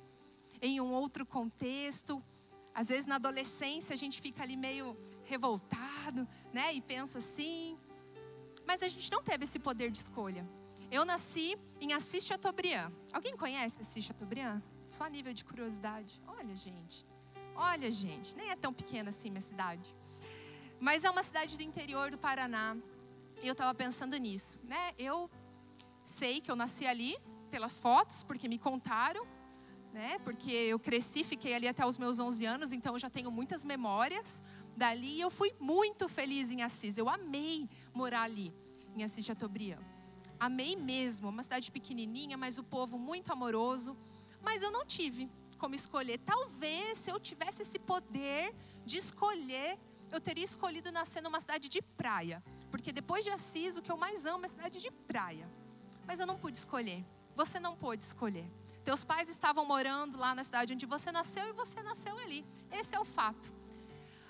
em 0.61 0.81
um 0.81 0.93
outro 0.93 1.27
contexto. 1.27 2.23
Às 2.75 2.89
vezes 2.89 3.07
na 3.07 3.17
adolescência 3.17 3.93
a 3.95 3.97
gente 3.97 4.21
fica 4.21 4.43
ali 4.43 4.57
meio 4.57 4.97
revoltado, 5.25 6.27
né? 6.53 6.73
E 6.73 6.81
pensa 6.81 7.19
assim. 7.19 7.79
Mas 8.67 8.83
a 8.83 8.89
gente 8.89 9.11
não 9.11 9.23
teve 9.23 9.45
esse 9.45 9.59
poder 9.59 9.91
de 9.91 9.99
escolha. 9.99 10.49
Eu 10.91 11.05
nasci 11.05 11.59
em 11.81 11.93
Assis 11.93 12.25
Chateaubriand. 12.25 12.91
Alguém 13.13 13.37
conhece 13.37 13.81
Assis 13.81 14.05
Chateaubriand? 14.05 14.63
Só 14.89 15.05
a 15.05 15.11
nível 15.11 15.35
de 15.35 15.45
curiosidade. 15.45 16.21
Olha, 16.27 16.55
gente. 16.57 17.07
Olha, 17.59 17.91
gente. 17.91 18.37
Nem 18.37 18.51
é 18.51 18.57
tão 18.57 18.73
pequena 18.73 19.11
assim 19.11 19.31
minha 19.31 19.41
cidade. 19.41 19.95
Mas 20.79 21.05
é 21.05 21.11
uma 21.11 21.23
cidade 21.23 21.57
do 21.57 21.63
interior 21.63 22.11
do 22.11 22.19
Paraná. 22.19 22.77
Eu 23.43 23.53
estava 23.53 23.75
pensando 23.75 24.17
nisso, 24.17 24.59
né? 24.63 24.93
Eu 24.99 25.31
sei 26.05 26.41
que 26.41 26.51
eu 26.51 26.57
nasci 26.57 26.87
ali 26.87 27.19
pelas 27.51 27.79
fotos, 27.79 28.23
porque 28.23 28.49
me 28.49 28.59
contaram 28.59 29.27
né? 29.93 30.19
Porque 30.21 30.51
eu 30.51 30.79
cresci, 30.79 31.25
fiquei 31.25 31.55
ali 31.55 31.67
até 31.67 31.85
os 31.85 31.99
meus 31.99 32.19
11 32.19 32.45
anos, 32.45 32.73
então 32.73 32.95
eu 32.95 32.99
já 32.99 33.11
tenho 33.11 33.31
muitas 33.31 33.65
memórias 33.65 34.43
dali. 34.77 35.21
Eu 35.21 35.31
fui 35.31 35.53
muito 35.59 36.09
feliz 36.09 36.51
em 36.51 36.63
Assis. 36.63 36.97
Eu 36.97 37.09
amei 37.09 37.69
morar 37.93 38.23
ali, 38.23 38.55
em 38.95 39.03
Assis 39.03 39.25
Chateaubriand. 39.25 39.83
Amei 40.39 40.77
mesmo, 40.77 41.29
uma 41.29 41.43
cidade 41.43 41.71
pequenininha, 41.71 42.37
mas 42.37 42.59
o 42.59 42.65
povo 42.65 42.99
muito 42.99 43.33
amoroso. 43.33 43.97
Mas 44.41 44.63
eu 44.63 44.71
não 44.71 44.87
tive 44.87 45.29
como 45.59 45.75
escolher. 45.75 46.19
Talvez 46.19 46.99
se 46.99 47.11
eu 47.11 47.19
tivesse 47.21 47.63
esse 47.63 47.79
poder 47.79 48.55
de 48.87 48.97
escolher, 48.97 49.79
eu 50.11 50.21
teria 50.21 50.45
escolhido 50.45 50.91
nascer 50.91 51.23
numa 51.23 51.41
cidade 51.41 51.69
de 51.69 51.83
praia. 51.83 52.43
Porque 52.71 52.93
depois 52.93 53.25
de 53.25 53.31
Assis, 53.31 53.77
o 53.77 53.83
que 53.83 53.93
eu 53.93 53.97
mais 53.97 54.25
amo 54.25 54.45
é 54.45 54.49
cidade 54.49 54.81
de 54.81 54.91
praia. 54.91 55.49
Mas 56.07 56.21
eu 56.21 56.27
não 56.27 56.39
pude 56.39 56.57
escolher. 56.57 57.05
Você 57.37 57.61
não 57.61 57.77
pôde 57.77 58.05
escolher. 58.05 58.51
Teus 58.85 59.05
pais 59.05 59.29
estavam 59.29 59.65
morando 59.67 60.19
lá 60.19 60.35
na 60.35 60.43
cidade 60.43 60.73
onde 60.73 60.87
você 60.87 61.13
nasceu 61.13 61.47
e 61.49 61.53
você 61.53 61.83
nasceu 61.83 62.17
ali. 62.19 62.45
Esse 62.71 62.95
é 62.95 63.01
o 63.01 63.05
fato. 63.05 63.53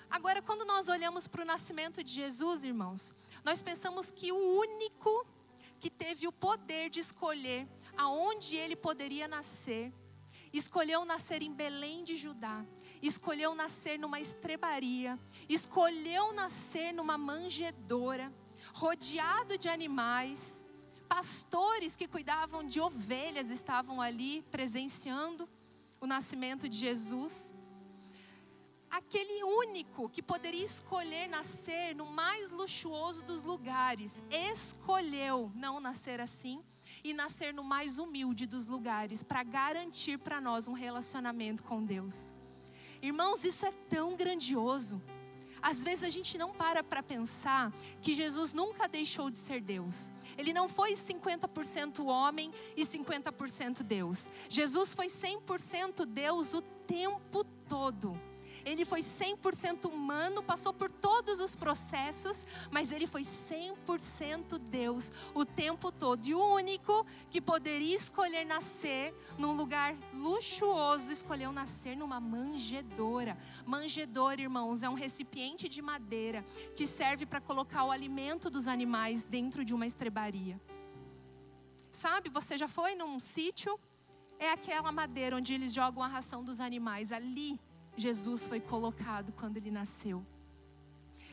Agora, 0.09 0.41
quando 0.41 0.65
nós 0.65 0.87
olhamos 0.87 1.27
para 1.27 1.43
o 1.43 1.45
nascimento 1.45 2.03
de 2.03 2.13
Jesus, 2.13 2.63
irmãos, 2.63 3.13
nós 3.43 3.61
pensamos 3.61 4.11
que 4.11 4.31
o 4.31 4.59
único 4.59 5.25
que 5.79 5.89
teve 5.89 6.27
o 6.27 6.31
poder 6.31 6.89
de 6.89 6.99
escolher 6.99 7.67
aonde 7.95 8.55
ele 8.55 8.75
poderia 8.75 9.27
nascer, 9.27 9.93
escolheu 10.51 11.05
nascer 11.05 11.41
em 11.41 11.53
Belém 11.53 12.03
de 12.03 12.15
Judá, 12.15 12.65
escolheu 13.01 13.53
nascer 13.53 13.97
numa 13.99 14.19
estrebaria, 14.19 15.17
escolheu 15.47 16.33
nascer 16.33 16.91
numa 16.93 17.17
manjedoura, 17.17 18.33
rodeado 18.73 19.57
de 19.57 19.69
animais, 19.69 20.65
pastores 21.07 21.95
que 21.95 22.07
cuidavam 22.07 22.63
de 22.63 22.79
ovelhas 22.79 23.49
estavam 23.49 24.01
ali 24.01 24.43
presenciando 24.51 25.49
o 25.99 26.07
nascimento 26.07 26.67
de 26.69 26.77
Jesus. 26.77 27.53
Aquele 28.89 29.43
único 29.43 30.09
que 30.09 30.21
poderia 30.21 30.65
escolher 30.65 31.27
nascer 31.27 31.95
no 31.95 32.05
mais 32.07 32.49
luxuoso 32.49 33.23
dos 33.23 33.43
lugares, 33.43 34.23
escolheu 34.31 35.51
não 35.55 35.79
nascer 35.79 36.19
assim 36.19 36.63
e 37.03 37.13
nascer 37.13 37.53
no 37.53 37.63
mais 37.63 37.99
humilde 37.99 38.45
dos 38.45 38.67
lugares 38.67 39.23
para 39.23 39.43
garantir 39.43 40.17
para 40.17 40.41
nós 40.41 40.67
um 40.67 40.73
relacionamento 40.73 41.63
com 41.63 41.83
Deus. 41.83 42.35
Irmãos, 43.01 43.43
isso 43.43 43.65
é 43.65 43.71
tão 43.89 44.15
grandioso. 44.15 45.01
Às 45.61 45.83
vezes 45.83 46.03
a 46.03 46.09
gente 46.09 46.37
não 46.37 46.53
para 46.53 46.83
para 46.83 47.03
pensar 47.03 47.73
que 48.01 48.13
Jesus 48.13 48.53
nunca 48.53 48.87
deixou 48.87 49.29
de 49.29 49.39
ser 49.39 49.61
Deus. 49.61 50.09
Ele 50.37 50.53
não 50.53 50.67
foi 50.67 50.93
50% 50.93 52.05
homem 52.05 52.51
e 52.75 52.83
50% 52.83 53.83
Deus. 53.83 54.29
Jesus 54.49 54.93
foi 54.93 55.07
100% 55.07 56.05
Deus 56.05 56.53
o 56.53 56.61
tempo 56.61 57.43
todo. 57.67 58.19
Ele 58.69 58.85
foi 58.85 59.01
100% 59.01 59.85
humano, 59.85 60.43
passou 60.43 60.71
por 60.71 60.91
todos 60.91 61.39
os 61.39 61.55
processos, 61.55 62.45
mas 62.69 62.91
ele 62.91 63.07
foi 63.07 63.23
100% 63.23 64.59
Deus 64.59 65.11
o 65.33 65.43
tempo 65.43 65.91
todo. 65.91 66.27
E 66.27 66.35
o 66.35 66.53
único 66.53 67.03
que 67.31 67.41
poderia 67.41 67.95
escolher 67.95 68.45
nascer 68.45 69.11
num 69.39 69.53
lugar 69.53 69.95
luxuoso, 70.13 71.11
escolheu 71.11 71.51
nascer 71.51 71.97
numa 71.97 72.19
manjedoura. 72.19 73.35
Manjedoura, 73.65 74.39
irmãos, 74.39 74.83
é 74.83 74.89
um 74.89 74.93
recipiente 74.93 75.67
de 75.67 75.81
madeira 75.81 76.45
que 76.75 76.85
serve 76.85 77.25
para 77.25 77.41
colocar 77.41 77.85
o 77.85 77.91
alimento 77.91 78.51
dos 78.51 78.67
animais 78.67 79.25
dentro 79.25 79.65
de 79.65 79.73
uma 79.73 79.87
estrebaria. 79.87 80.61
Sabe, 81.91 82.29
você 82.29 82.55
já 82.55 82.67
foi 82.67 82.93
num 82.93 83.19
sítio? 83.19 83.79
É 84.37 84.51
aquela 84.51 84.91
madeira 84.91 85.35
onde 85.35 85.55
eles 85.55 85.73
jogam 85.73 86.03
a 86.03 86.07
ração 86.07 86.43
dos 86.43 86.59
animais. 86.59 87.11
Ali 87.11 87.59
Jesus 87.99 88.47
foi 88.47 88.59
colocado 88.59 89.31
quando 89.33 89.57
ele 89.57 89.71
nasceu. 89.71 90.25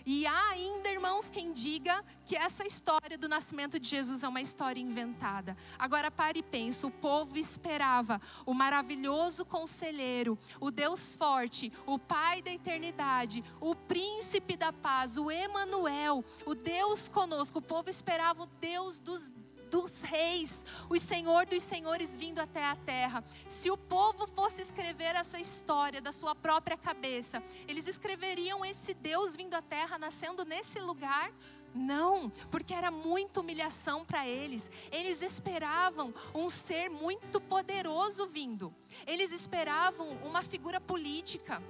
E 0.09 0.25
há 0.25 0.51
ainda, 0.51 0.89
irmãos, 0.89 1.29
quem 1.29 1.53
diga 1.53 2.05
que 2.25 2.37
essa 2.37 2.65
história 2.65 3.19
do 3.19 3.29
nascimento 3.29 3.77
de 3.81 3.89
Jesus 3.89 4.23
é 4.23 4.29
uma 4.29 4.41
história 4.41 4.81
inventada. 4.81 5.57
Agora 5.77 6.13
pare 6.13 6.39
e 6.39 6.43
pense: 6.45 6.87
o 6.87 6.93
povo 6.93 7.37
esperava 7.37 8.21
o 8.47 8.55
maravilhoso 8.55 9.45
conselheiro, 9.45 10.39
o 10.61 10.71
Deus 10.71 11.17
forte, 11.17 11.73
o 11.85 11.99
Pai 11.99 12.41
da 12.41 12.53
eternidade, 12.53 13.43
o 13.61 13.75
príncipe 13.75 14.57
da 14.57 14.73
paz, 14.73 15.17
o 15.17 15.29
Emanuel, 15.29 16.25
o 16.45 16.55
Deus 16.55 17.09
conosco. 17.09 17.59
O 17.59 17.63
povo 17.63 17.91
esperava 17.91 18.45
o 18.45 18.47
Deus 18.61 19.01
dos 19.01 19.29
dos 19.71 20.01
reis, 20.01 20.65
o 20.89 20.99
Senhor 20.99 21.47
dos 21.47 21.63
senhores 21.63 22.17
vindo 22.17 22.39
até 22.39 22.65
a 22.65 22.77
terra. 22.77 23.25
Se 23.49 23.71
o 23.71 23.77
povo 23.77 24.27
fosse 24.27 24.63
escrever 24.63 25.15
essa 25.17 25.39
história 25.39 26.01
da 26.01 26.13
sua 26.13 26.35
própria 26.35 26.77
cabeça, 26.77 27.43
eles 27.67 27.87
escreveriam 27.87 28.65
esse 28.65 28.95
Deus 28.95 29.37
vindo 29.37 29.55
à 29.55 29.63
terra, 29.63 29.99
nascendo 29.99 30.45
nesse 30.45 30.79
lugar? 30.79 31.33
Não, 31.75 32.31
porque 32.51 32.73
era 32.73 32.91
muita 32.91 33.41
humilhação 33.41 34.05
para 34.05 34.27
eles. 34.27 34.71
Eles 34.91 35.21
esperavam 35.21 36.15
um 36.35 36.49
ser 36.49 36.89
muito 36.89 37.41
poderoso 37.41 38.27
vindo. 38.27 38.75
Eles 39.07 39.31
esperavam 39.31 40.09
uma 40.25 40.43
figura 40.43 40.81
política, 40.81 41.63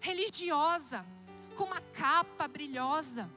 religiosa, 0.00 1.04
com 1.56 1.64
uma 1.64 1.80
capa 1.80 2.46
brilhosa. 2.46 3.28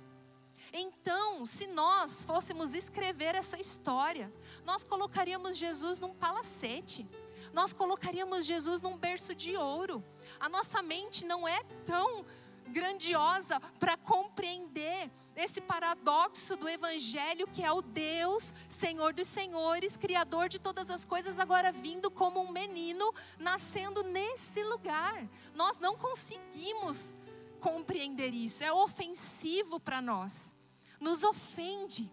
Então, 0.73 1.45
se 1.45 1.67
nós 1.67 2.23
fôssemos 2.23 2.73
escrever 2.73 3.35
essa 3.35 3.59
história, 3.59 4.31
nós 4.63 4.83
colocaríamos 4.85 5.57
Jesus 5.57 5.99
num 5.99 6.13
palacete, 6.13 7.05
nós 7.51 7.73
colocaríamos 7.73 8.45
Jesus 8.45 8.81
num 8.81 8.97
berço 8.97 9.35
de 9.35 9.57
ouro. 9.57 10.03
A 10.39 10.47
nossa 10.47 10.81
mente 10.81 11.25
não 11.25 11.45
é 11.45 11.61
tão 11.85 12.25
grandiosa 12.67 13.59
para 13.79 13.97
compreender 13.97 15.11
esse 15.35 15.59
paradoxo 15.59 16.55
do 16.55 16.69
Evangelho, 16.69 17.47
que 17.47 17.61
é 17.63 17.71
o 17.71 17.81
Deus, 17.81 18.53
Senhor 18.69 19.13
dos 19.13 19.27
Senhores, 19.27 19.97
Criador 19.97 20.47
de 20.47 20.57
todas 20.57 20.89
as 20.89 21.03
coisas, 21.03 21.37
agora 21.37 21.69
vindo 21.73 22.09
como 22.09 22.39
um 22.39 22.49
menino, 22.49 23.13
nascendo 23.37 24.03
nesse 24.03 24.63
lugar. 24.63 25.27
Nós 25.53 25.79
não 25.79 25.97
conseguimos 25.97 27.17
compreender 27.59 28.33
isso, 28.33 28.63
é 28.63 28.71
ofensivo 28.71 29.77
para 29.77 30.01
nós 30.01 30.53
nos 31.01 31.24
ofende. 31.24 32.10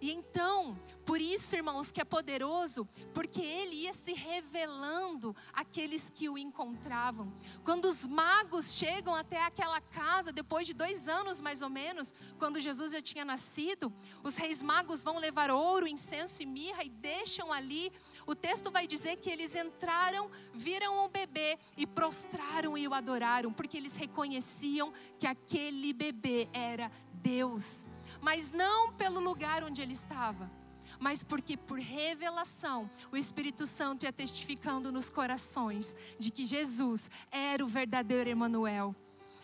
E 0.00 0.12
então, 0.12 0.78
por 1.04 1.20
isso, 1.20 1.56
irmãos, 1.56 1.90
que 1.90 2.00
é 2.00 2.04
poderoso, 2.04 2.86
porque 3.12 3.40
ele 3.40 3.76
ia 3.76 3.92
se 3.92 4.12
revelando 4.12 5.34
àqueles 5.52 6.08
que 6.10 6.28
o 6.28 6.38
encontravam. 6.38 7.32
Quando 7.64 7.86
os 7.86 8.06
magos 8.06 8.74
chegam 8.74 9.14
até 9.14 9.42
aquela 9.42 9.80
casa, 9.80 10.30
depois 10.30 10.66
de 10.66 10.74
dois 10.74 11.08
anos 11.08 11.40
mais 11.40 11.62
ou 11.62 11.70
menos, 11.70 12.14
quando 12.38 12.60
Jesus 12.60 12.92
já 12.92 13.02
tinha 13.02 13.24
nascido, 13.24 13.92
os 14.22 14.36
reis 14.36 14.62
magos 14.62 15.02
vão 15.02 15.18
levar 15.18 15.50
ouro, 15.50 15.88
incenso 15.88 16.42
e 16.42 16.46
mirra 16.46 16.84
e 16.84 16.90
deixam 16.90 17.52
ali. 17.52 17.90
O 18.28 18.34
texto 18.34 18.70
vai 18.70 18.86
dizer 18.86 19.16
que 19.16 19.30
eles 19.30 19.54
entraram, 19.54 20.30
viram 20.52 21.02
o 21.02 21.08
bebê 21.08 21.58
e 21.78 21.86
prostraram 21.86 22.76
e 22.76 22.86
o 22.86 22.92
adoraram, 22.92 23.50
porque 23.50 23.78
eles 23.78 23.96
reconheciam 23.96 24.92
que 25.18 25.26
aquele 25.26 25.94
bebê 25.94 26.46
era 26.52 26.92
Deus, 27.10 27.86
mas 28.20 28.50
não 28.50 28.92
pelo 28.92 29.18
lugar 29.18 29.64
onde 29.64 29.80
ele 29.80 29.94
estava, 29.94 30.52
mas 31.00 31.24
porque 31.24 31.56
por 31.56 31.78
revelação 31.78 32.90
o 33.10 33.16
Espírito 33.16 33.66
Santo 33.66 34.04
ia 34.04 34.12
testificando 34.12 34.92
nos 34.92 35.08
corações 35.08 35.96
de 36.18 36.30
que 36.30 36.44
Jesus 36.44 37.08
era 37.30 37.64
o 37.64 37.66
verdadeiro 37.66 38.28
Emanuel. 38.28 38.94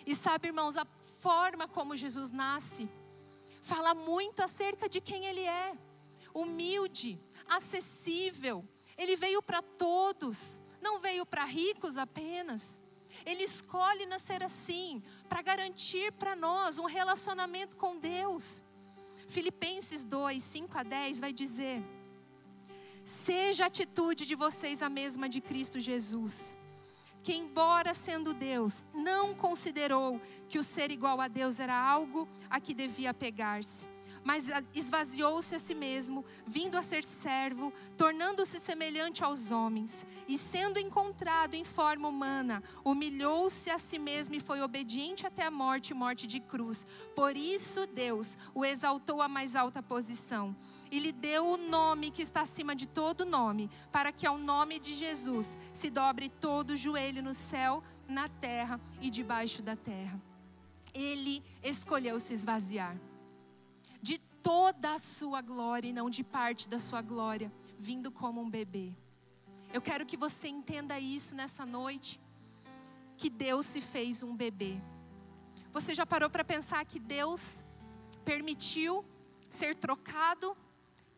E 0.07 0.15
sabe, 0.15 0.49
irmãos, 0.49 0.77
a 0.77 0.85
forma 1.21 1.67
como 1.67 1.97
Jesus 1.97 2.31
nasce 2.31 2.87
fala 3.63 3.95
muito 3.95 4.43
acerca 4.43 4.91
de 4.91 5.01
quem 5.01 5.25
ele 5.25 5.41
é. 5.41 5.73
Humilde, 6.35 7.19
acessível. 7.49 8.63
Ele 8.97 9.17
veio 9.17 9.43
para 9.43 9.63
todos, 9.63 10.61
não 10.81 10.99
veio 11.01 11.25
para 11.27 11.45
ricos 11.45 11.97
apenas. 11.97 12.81
Ele 13.25 13.45
escolhe 13.45 14.07
nascer 14.07 14.43
assim, 14.43 15.03
para 15.29 15.43
garantir 15.43 16.13
para 16.13 16.35
nós 16.35 16.79
um 16.79 16.87
relacionamento 16.87 17.77
com 17.77 17.99
Deus. 17.99 18.63
Filipenses 19.29 20.05
2, 20.05 20.43
5 20.43 20.79
a 20.79 20.83
10 20.83 21.21
vai 21.21 21.33
dizer: 21.33 21.83
Seja 23.05 23.65
a 23.65 23.67
atitude 23.67 24.27
de 24.27 24.35
vocês 24.35 24.83
a 24.83 24.89
mesma 24.89 25.29
de 25.29 25.41
Cristo 25.41 25.81
Jesus, 25.81 26.57
que, 27.23 27.33
embora 27.33 27.95
sendo 27.95 28.35
Deus, 28.35 28.85
não 28.93 29.35
considerou 29.35 30.21
que 30.49 30.59
o 30.59 30.65
ser 30.65 30.91
igual 30.91 31.21
a 31.21 31.29
Deus 31.29 31.59
era 31.59 31.77
algo 31.77 32.29
a 32.51 32.61
que 32.61 32.75
devia 32.75 33.11
apegar-se 33.11 33.94
mas 34.25 34.51
esvaziou-se 34.75 35.55
a 35.55 35.59
si 35.59 35.75
mesmo, 35.75 36.25
vindo 36.47 36.79
a 36.79 36.83
ser 36.83 37.05
servo, 37.05 37.71
tornando-se 37.97 38.59
semelhante 38.59 39.23
aos 39.23 39.51
homens, 39.51 40.05
e 40.27 40.39
sendo 40.39 40.79
encontrado 40.79 41.55
em 41.55 41.63
forma 41.63 42.09
humana, 42.09 42.63
humilhou-se 42.83 43.69
a 43.69 43.77
si 43.77 43.99
mesmo 43.99 44.35
e 44.35 44.41
foi 44.41 44.63
obediente 44.63 45.27
até 45.27 45.45
a 45.45 45.51
morte 45.51 45.93
morte 45.93 46.27
de 46.27 46.41
cruz. 46.41 46.87
Por 47.15 47.37
isso 47.37 47.87
Deus 47.87 48.39
o 48.55 48.65
exaltou 48.65 49.21
à 49.21 49.29
mais 49.29 49.55
alta 49.55 49.83
posição 49.83 50.57
e 50.91 50.99
lhe 50.99 51.13
deu 51.13 51.47
o 51.47 51.57
nome 51.57 52.11
que 52.11 52.23
está 52.23 52.43
acima 52.43 52.75
de 52.75 52.87
todo 52.87 53.27
nome, 53.27 53.71
para 53.93 54.11
que 54.11 54.27
ao 54.27 54.39
nome 54.39 54.79
de 54.79 54.95
Jesus 54.95 55.57
se 55.73 55.91
dobre 55.91 56.29
todo 56.29 56.71
o 56.71 56.77
joelho 56.77 57.23
no 57.23 57.35
céu, 57.35 57.83
na 58.09 58.29
terra 58.29 58.81
e 59.01 59.11
debaixo 59.11 59.61
da 59.63 59.77
terra. 59.77 60.21
Ele 60.95 61.43
escolheu 61.63 62.19
se 62.21 62.33
esvaziar 62.33 62.97
toda 64.45 64.93
a 64.93 64.99
sua 64.99 65.41
glória 65.41 65.89
e 65.89 65.93
não 65.93 66.11
de 66.11 66.23
parte 66.23 66.69
da 66.69 66.79
sua 66.79 67.01
glória, 67.01 67.51
vindo 67.79 68.11
como 68.11 68.43
um 68.43 68.51
bebê. 68.51 68.93
Eu 69.73 69.81
quero 69.81 70.05
que 70.05 70.19
você 70.19 70.47
entenda 70.49 71.01
isso 71.01 71.35
nessa 71.35 71.65
noite, 71.65 72.21
que 73.17 73.31
Deus 73.31 73.65
se 73.65 73.81
fez 73.81 74.23
um 74.23 74.37
bebê. 74.37 74.79
Você 75.73 75.95
já 75.95 76.05
parou 76.05 76.29
para 76.29 76.45
pensar 76.45 76.85
que 76.85 77.01
Deus 77.01 77.65
permitiu 78.23 79.03
ser 79.49 79.75
trocado, 79.75 80.55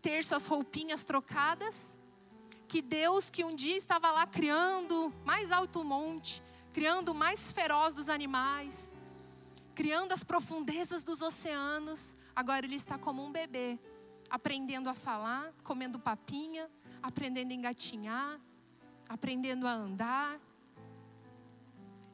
ter 0.01 0.25
suas 0.25 0.47
roupinhas 0.47 1.03
trocadas? 1.03 1.97
Que 2.69 2.81
Deus, 2.81 3.29
que 3.29 3.45
um 3.45 3.55
dia 3.57 3.77
estava 3.77 4.11
lá 4.12 4.25
criando 4.25 5.12
mais 5.25 5.51
alto 5.51 5.83
monte, 5.83 6.41
criando 6.73 7.09
o 7.09 7.15
mais 7.15 7.51
feroz 7.51 7.93
dos 7.93 8.09
animais, 8.09 8.95
criando 9.77 10.12
as 10.12 10.25
profundezas 10.25 11.05
dos 11.05 11.21
oceanos, 11.21 12.17
agora 12.35 12.65
ele 12.65 12.77
está 12.77 12.97
como 12.97 13.23
um 13.23 13.31
bebê, 13.31 13.79
aprendendo 14.31 14.89
a 14.89 14.95
falar, 14.95 15.53
comendo 15.62 15.99
papinha, 16.01 16.67
aprendendo 17.03 17.53
a 17.53 17.55
engatinhar, 17.55 18.41
aprendendo 19.07 19.67
a 19.67 19.73
andar. 19.73 20.41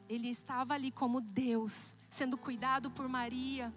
Ele 0.08 0.28
estava 0.28 0.74
ali 0.74 0.90
como 0.90 1.20
Deus, 1.20 1.96
sendo 2.10 2.36
cuidado 2.36 2.90
por 2.90 3.06
Maria, 3.06 3.72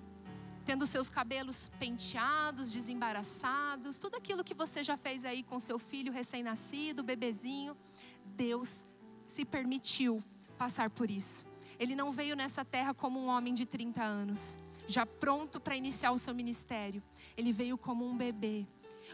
tendo 0.65 0.88
seus 0.88 1.08
cabelos 1.08 1.69
penteados, 1.78 2.71
desembaraçados, 2.71 4.00
tudo 4.00 4.17
aquilo 4.17 4.43
que 4.43 4.56
você 4.56 4.84
já 4.84 4.98
fez 4.98 5.24
aí 5.24 5.43
com 5.43 5.60
seu 5.60 5.78
filho 5.78 6.12
recém-nascido, 6.12 7.04
bebezinho. 7.04 7.78
Deus 8.26 8.84
se 9.28 9.45
permitiu 9.45 10.24
passar 10.58 10.89
por 10.89 11.12
isso. 11.12 11.45
Ele 11.79 11.95
não 11.95 12.11
veio 12.11 12.35
nessa 12.35 12.63
terra 12.63 12.93
como 12.93 13.19
um 13.19 13.27
homem 13.27 13.53
de 13.53 13.65
30 13.65 14.01
anos, 14.01 14.59
já 14.88 15.05
pronto 15.05 15.59
para 15.59 15.75
iniciar 15.75 16.11
o 16.11 16.19
seu 16.19 16.33
ministério. 16.33 17.01
Ele 17.35 17.51
veio 17.51 17.77
como 17.77 18.05
um 18.05 18.15
bebê, 18.15 18.65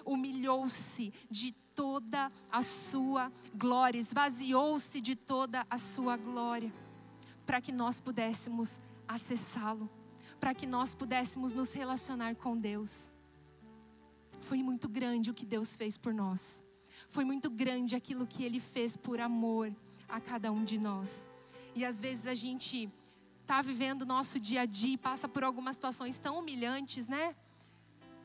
humilhou-se 0.05 1.13
de 1.29 1.53
toda 1.73 2.31
a 2.51 2.61
sua 2.61 3.31
glória, 3.55 3.97
esvaziou-se 3.97 5.01
de 5.01 5.15
toda 5.15 5.65
a 5.69 5.77
sua 5.77 6.17
glória, 6.17 6.71
para 7.45 7.61
que 7.61 7.71
nós 7.71 7.99
pudéssemos 7.99 8.79
acessá-lo, 9.07 9.89
para 10.39 10.53
que 10.53 10.67
nós 10.67 10.93
pudéssemos 10.93 11.53
nos 11.53 11.71
relacionar 11.71 12.35
com 12.35 12.57
Deus. 12.57 13.11
Foi 14.39 14.61
muito 14.61 14.89
grande 14.89 15.31
o 15.31 15.33
que 15.33 15.45
Deus 15.45 15.75
fez 15.75 15.97
por 15.97 16.13
nós. 16.13 16.63
Foi 17.07 17.23
muito 17.23 17.49
grande 17.49 17.95
aquilo 17.95 18.27
que 18.27 18.43
Ele 18.43 18.59
fez 18.59 18.97
por 18.97 19.19
amor 19.19 19.73
a 20.07 20.19
cada 20.19 20.51
um 20.51 20.63
de 20.63 20.77
nós. 20.77 21.30
E 21.73 21.85
às 21.85 22.01
vezes 22.01 22.25
a 22.25 22.33
gente 22.33 22.89
está 23.41 23.61
vivendo 23.61 24.03
o 24.03 24.05
nosso 24.05 24.39
dia 24.39 24.61
a 24.61 24.65
dia 24.65 24.93
e 24.93 24.97
passa 24.97 25.27
por 25.27 25.43
algumas 25.43 25.75
situações 25.75 26.17
tão 26.17 26.39
humilhantes, 26.39 27.07
né? 27.07 27.35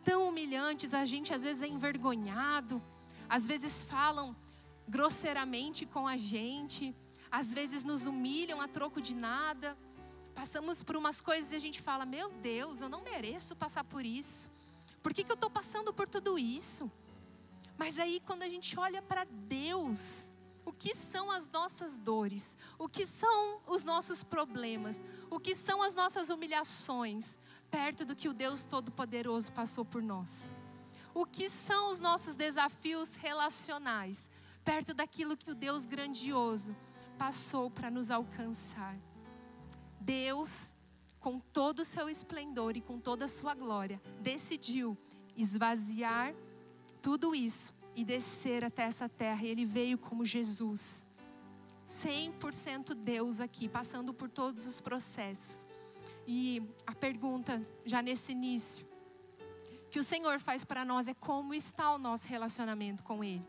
Tão 0.04 0.28
humilhantes, 0.28 0.94
a 0.94 1.04
gente 1.04 1.34
às 1.34 1.42
vezes 1.42 1.62
é 1.62 1.66
envergonhado, 1.66 2.82
às 3.28 3.46
vezes 3.46 3.82
falam 3.82 4.36
grosseiramente 4.88 5.84
com 5.84 6.06
a 6.06 6.16
gente, 6.16 6.94
às 7.30 7.52
vezes 7.52 7.82
nos 7.82 8.06
humilham 8.06 8.60
a 8.60 8.68
troco 8.68 9.00
de 9.00 9.14
nada. 9.14 9.76
Passamos 10.34 10.82
por 10.82 10.96
umas 10.96 11.20
coisas 11.20 11.50
e 11.52 11.56
a 11.56 11.60
gente 11.60 11.80
fala: 11.80 12.06
Meu 12.06 12.30
Deus, 12.30 12.80
eu 12.80 12.88
não 12.88 13.02
mereço 13.02 13.56
passar 13.56 13.84
por 13.84 14.04
isso. 14.04 14.50
Por 15.02 15.12
que, 15.14 15.24
que 15.24 15.30
eu 15.30 15.34
estou 15.34 15.50
passando 15.50 15.92
por 15.92 16.08
tudo 16.08 16.38
isso? 16.38 16.90
Mas 17.78 17.98
aí, 17.98 18.20
quando 18.24 18.42
a 18.42 18.48
gente 18.48 18.78
olha 18.78 19.02
para 19.02 19.24
Deus, 19.24 20.32
o 20.66 20.72
que 20.72 20.96
são 20.96 21.30
as 21.30 21.48
nossas 21.48 21.96
dores, 21.96 22.58
o 22.76 22.88
que 22.88 23.06
são 23.06 23.60
os 23.68 23.84
nossos 23.84 24.24
problemas, 24.24 25.00
o 25.30 25.38
que 25.38 25.54
são 25.54 25.80
as 25.80 25.94
nossas 25.94 26.28
humilhações, 26.28 27.38
perto 27.70 28.04
do 28.04 28.16
que 28.16 28.28
o 28.28 28.34
Deus 28.34 28.64
Todo-Poderoso 28.64 29.52
passou 29.52 29.84
por 29.84 30.02
nós. 30.02 30.52
O 31.14 31.24
que 31.24 31.48
são 31.48 31.92
os 31.92 32.00
nossos 32.00 32.34
desafios 32.34 33.14
relacionais, 33.14 34.28
perto 34.64 34.92
daquilo 34.92 35.36
que 35.36 35.52
o 35.52 35.54
Deus 35.54 35.86
grandioso 35.86 36.76
passou 37.16 37.70
para 37.70 37.88
nos 37.88 38.10
alcançar. 38.10 38.98
Deus, 40.00 40.74
com 41.20 41.38
todo 41.38 41.78
o 41.78 41.84
seu 41.84 42.10
esplendor 42.10 42.76
e 42.76 42.80
com 42.80 42.98
toda 42.98 43.26
a 43.26 43.28
sua 43.28 43.54
glória, 43.54 44.02
decidiu 44.20 44.98
esvaziar 45.36 46.34
tudo 47.00 47.36
isso 47.36 47.72
e 47.96 48.04
descer 48.04 48.62
até 48.62 48.82
essa 48.82 49.08
terra. 49.08 49.42
E 49.42 49.48
ele 49.48 49.64
veio 49.64 49.98
como 49.98 50.24
Jesus, 50.24 51.06
100% 51.88 52.94
Deus 52.94 53.40
aqui, 53.40 53.68
passando 53.68 54.12
por 54.12 54.28
todos 54.28 54.66
os 54.66 54.80
processos. 54.80 55.66
E 56.26 56.62
a 56.86 56.94
pergunta, 56.94 57.60
já 57.84 58.02
nesse 58.02 58.32
início, 58.32 58.86
que 59.90 59.98
o 59.98 60.04
Senhor 60.04 60.38
faz 60.38 60.62
para 60.62 60.84
nós 60.84 61.08
é 61.08 61.14
como 61.14 61.54
está 61.54 61.90
o 61.92 61.98
nosso 61.98 62.28
relacionamento 62.28 63.02
com 63.02 63.24
Ele. 63.24 63.46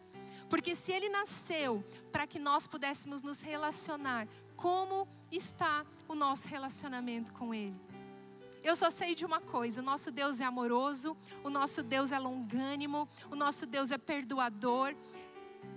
Porque 0.49 0.75
se 0.75 0.93
Ele 0.93 1.09
nasceu 1.09 1.83
para 2.11 2.25
que 2.25 2.39
nós 2.39 2.65
pudéssemos 2.65 3.21
nos 3.21 3.41
relacionar, 3.41 4.27
como 4.55 5.07
está 5.31 5.85
o 6.07 6.15
nosso 6.15 6.47
relacionamento 6.47 7.33
com 7.33 7.53
Ele? 7.53 7.75
Eu 8.67 8.75
só 8.75 8.89
sei 8.89 9.15
de 9.15 9.25
uma 9.25 9.39
coisa: 9.39 9.79
o 9.79 9.83
nosso 9.91 10.11
Deus 10.11 10.41
é 10.41 10.43
amoroso, 10.43 11.15
o 11.41 11.49
nosso 11.49 11.81
Deus 11.81 12.11
é 12.11 12.19
longânimo, 12.19 13.07
o 13.31 13.35
nosso 13.43 13.65
Deus 13.65 13.91
é 13.91 13.97
perdoador, 13.97 14.93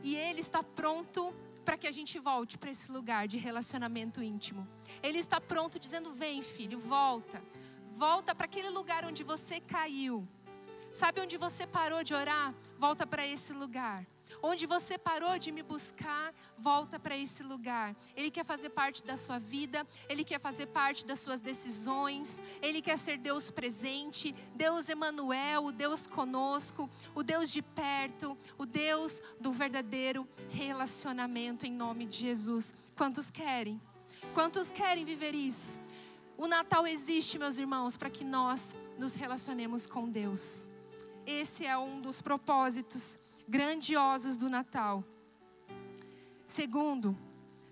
e 0.02 0.16
Ele 0.16 0.40
está 0.40 0.60
pronto 0.60 1.32
para 1.64 1.78
que 1.78 1.86
a 1.86 1.92
gente 1.92 2.18
volte 2.18 2.58
para 2.58 2.68
esse 2.68 2.90
lugar 2.90 3.28
de 3.28 3.38
relacionamento 3.38 4.20
íntimo. 4.20 4.66
Ele 5.00 5.18
está 5.18 5.40
pronto 5.40 5.78
dizendo: 5.78 6.12
vem, 6.12 6.42
filho, 6.42 6.80
volta. 6.80 7.40
Volta 7.96 8.34
para 8.34 8.46
aquele 8.46 8.70
lugar 8.70 9.04
onde 9.04 9.22
você 9.22 9.60
caiu. 9.60 10.26
Sabe 10.90 11.20
onde 11.20 11.36
você 11.36 11.68
parou 11.68 12.02
de 12.02 12.12
orar? 12.12 12.52
Volta 12.76 13.06
para 13.06 13.24
esse 13.24 13.52
lugar. 13.52 14.04
Onde 14.42 14.66
você 14.66 14.96
parou 14.96 15.38
de 15.38 15.52
me 15.52 15.62
buscar, 15.62 16.34
volta 16.58 16.98
para 16.98 17.16
esse 17.16 17.42
lugar. 17.42 17.94
Ele 18.16 18.30
quer 18.30 18.44
fazer 18.44 18.70
parte 18.70 19.02
da 19.04 19.16
sua 19.16 19.38
vida, 19.38 19.86
ele 20.08 20.24
quer 20.24 20.40
fazer 20.40 20.66
parte 20.66 21.04
das 21.04 21.20
suas 21.20 21.40
decisões, 21.40 22.40
ele 22.62 22.80
quer 22.80 22.98
ser 22.98 23.18
Deus 23.18 23.50
presente, 23.50 24.34
Deus 24.54 24.88
Emanuel, 24.88 25.66
o 25.66 25.72
Deus 25.72 26.06
conosco, 26.06 26.88
o 27.14 27.22
Deus 27.22 27.50
de 27.50 27.62
perto, 27.62 28.36
o 28.56 28.64
Deus 28.64 29.20
do 29.40 29.52
verdadeiro 29.52 30.28
relacionamento 30.50 31.66
em 31.66 31.72
nome 31.72 32.06
de 32.06 32.18
Jesus. 32.18 32.74
Quantos 32.96 33.30
querem? 33.30 33.80
Quantos 34.34 34.70
querem 34.70 35.04
viver 35.04 35.34
isso? 35.34 35.80
O 36.36 36.46
Natal 36.46 36.86
existe, 36.86 37.38
meus 37.38 37.58
irmãos, 37.58 37.98
para 37.98 38.08
que 38.08 38.24
nós 38.24 38.74
nos 38.98 39.12
relacionemos 39.12 39.86
com 39.86 40.08
Deus. 40.08 40.66
Esse 41.26 41.66
é 41.66 41.76
um 41.76 42.00
dos 42.00 42.22
propósitos 42.22 43.19
grandiosos 43.50 44.36
do 44.36 44.48
Natal. 44.48 45.04
Segundo, 46.46 47.18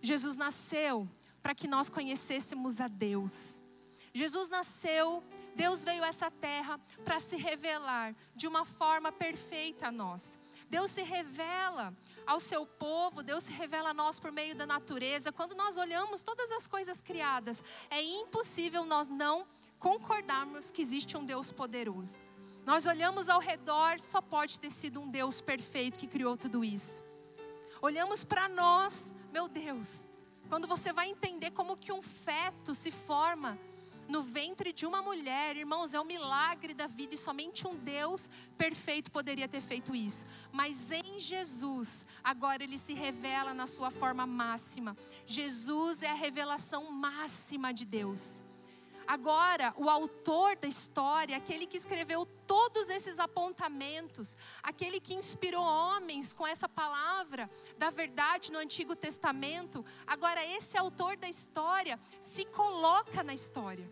Jesus 0.03 0.35
nasceu 0.37 1.09
para 1.41 1.55
que 1.55 1.69
nós 1.69 1.89
conhecêssemos 1.89 2.81
a 2.81 2.89
Deus. 2.89 3.63
Jesus 4.13 4.49
nasceu, 4.49 5.23
Deus 5.55 5.85
veio 5.85 6.03
a 6.03 6.09
essa 6.09 6.31
terra 6.33 6.81
para 7.05 7.21
se 7.21 7.37
revelar 7.37 8.15
de 8.35 8.49
uma 8.49 8.65
forma 8.65 9.13
perfeita 9.13 9.87
a 9.87 9.93
nós. 9.93 10.37
Deus 10.69 10.91
se 10.91 11.03
revela 11.03 11.97
ao 12.27 12.41
seu 12.41 12.67
povo, 12.67 13.23
Deus 13.23 13.45
se 13.45 13.53
revela 13.53 13.91
a 13.91 13.95
nós 13.95 14.19
por 14.19 14.33
meio 14.33 14.57
da 14.57 14.67
natureza. 14.67 15.31
Quando 15.31 15.55
nós 15.55 15.77
olhamos 15.77 16.23
todas 16.23 16.51
as 16.51 16.67
coisas 16.67 17.01
criadas, 17.01 17.63
é 17.89 18.03
impossível 18.03 18.85
nós 18.85 19.09
não 19.09 19.47
concordarmos 19.79 20.73
que 20.73 20.83
existe 20.83 21.17
um 21.17 21.25
Deus 21.25 21.53
poderoso. 21.53 22.21
Nós 22.69 22.85
olhamos 22.85 23.31
ao 23.31 23.41
redor, 23.41 23.99
só 23.99 24.21
pode 24.21 24.61
ter 24.61 24.71
sido 24.71 25.01
um 25.01 25.09
Deus 25.09 25.41
perfeito 25.41 25.99
que 25.99 26.07
criou 26.07 26.37
tudo 26.37 26.63
isso. 26.63 27.03
Olhamos 27.81 28.25
para 28.25 28.47
nós, 28.47 29.15
meu 29.33 29.49
Deus, 29.49 30.07
quando 30.51 30.69
você 30.69 30.93
vai 30.93 31.09
entender 31.09 31.51
como 31.53 31.79
que 31.79 31.91
um 31.91 32.03
feto 32.03 32.75
se 32.75 32.91
forma 32.91 33.59
no 34.07 34.23
ventre 34.23 34.71
de 34.71 34.85
uma 34.85 35.01
mulher, 35.01 35.57
irmãos, 35.57 35.95
é 35.95 36.01
um 36.01 36.05
milagre 36.05 36.75
da 36.75 36.87
vida 36.87 37.15
e 37.15 37.19
somente 37.19 37.67
um 37.67 37.75
Deus 37.75 38.29
perfeito 38.59 39.11
poderia 39.11 39.49
ter 39.49 39.63
feito 39.63 39.97
isso. 39.97 40.27
Mas 40.53 40.91
em 40.91 41.19
Jesus, 41.19 42.05
agora 42.23 42.63
ele 42.63 42.77
se 42.77 42.93
revela 42.93 43.55
na 43.55 43.67
sua 43.67 43.91
forma 43.91 44.27
máxima. 44.27 44.95
Jesus 45.25 46.03
é 46.03 46.11
a 46.11 46.15
revelação 46.15 46.93
máxima 46.93 47.73
de 47.73 47.87
Deus. 47.87 48.45
Agora, 49.09 49.73
o 49.79 49.89
autor 49.89 50.55
da 50.57 50.69
história, 50.69 51.35
aquele 51.35 51.67
que 51.67 51.79
escreveu 51.79 52.27
todos 52.47 52.91
esses 52.91 53.19
apontamentos, 53.19 54.37
aquele 54.63 55.01
que 55.01 55.15
inspirou 55.15 55.63
homens 55.63 56.35
com 56.35 56.47
essa 56.47 56.69
palavra 56.69 57.49
da 57.79 57.89
verdade 57.89 58.53
no 58.53 58.59
Antigo 58.59 58.95
Testamento, 58.95 59.83
agora 60.07 60.45
esse 60.45 60.77
autor 60.77 61.17
da 61.17 61.27
história 61.27 61.99
se 62.21 62.45
coloca 62.45 63.23
na 63.23 63.33
história. 63.33 63.91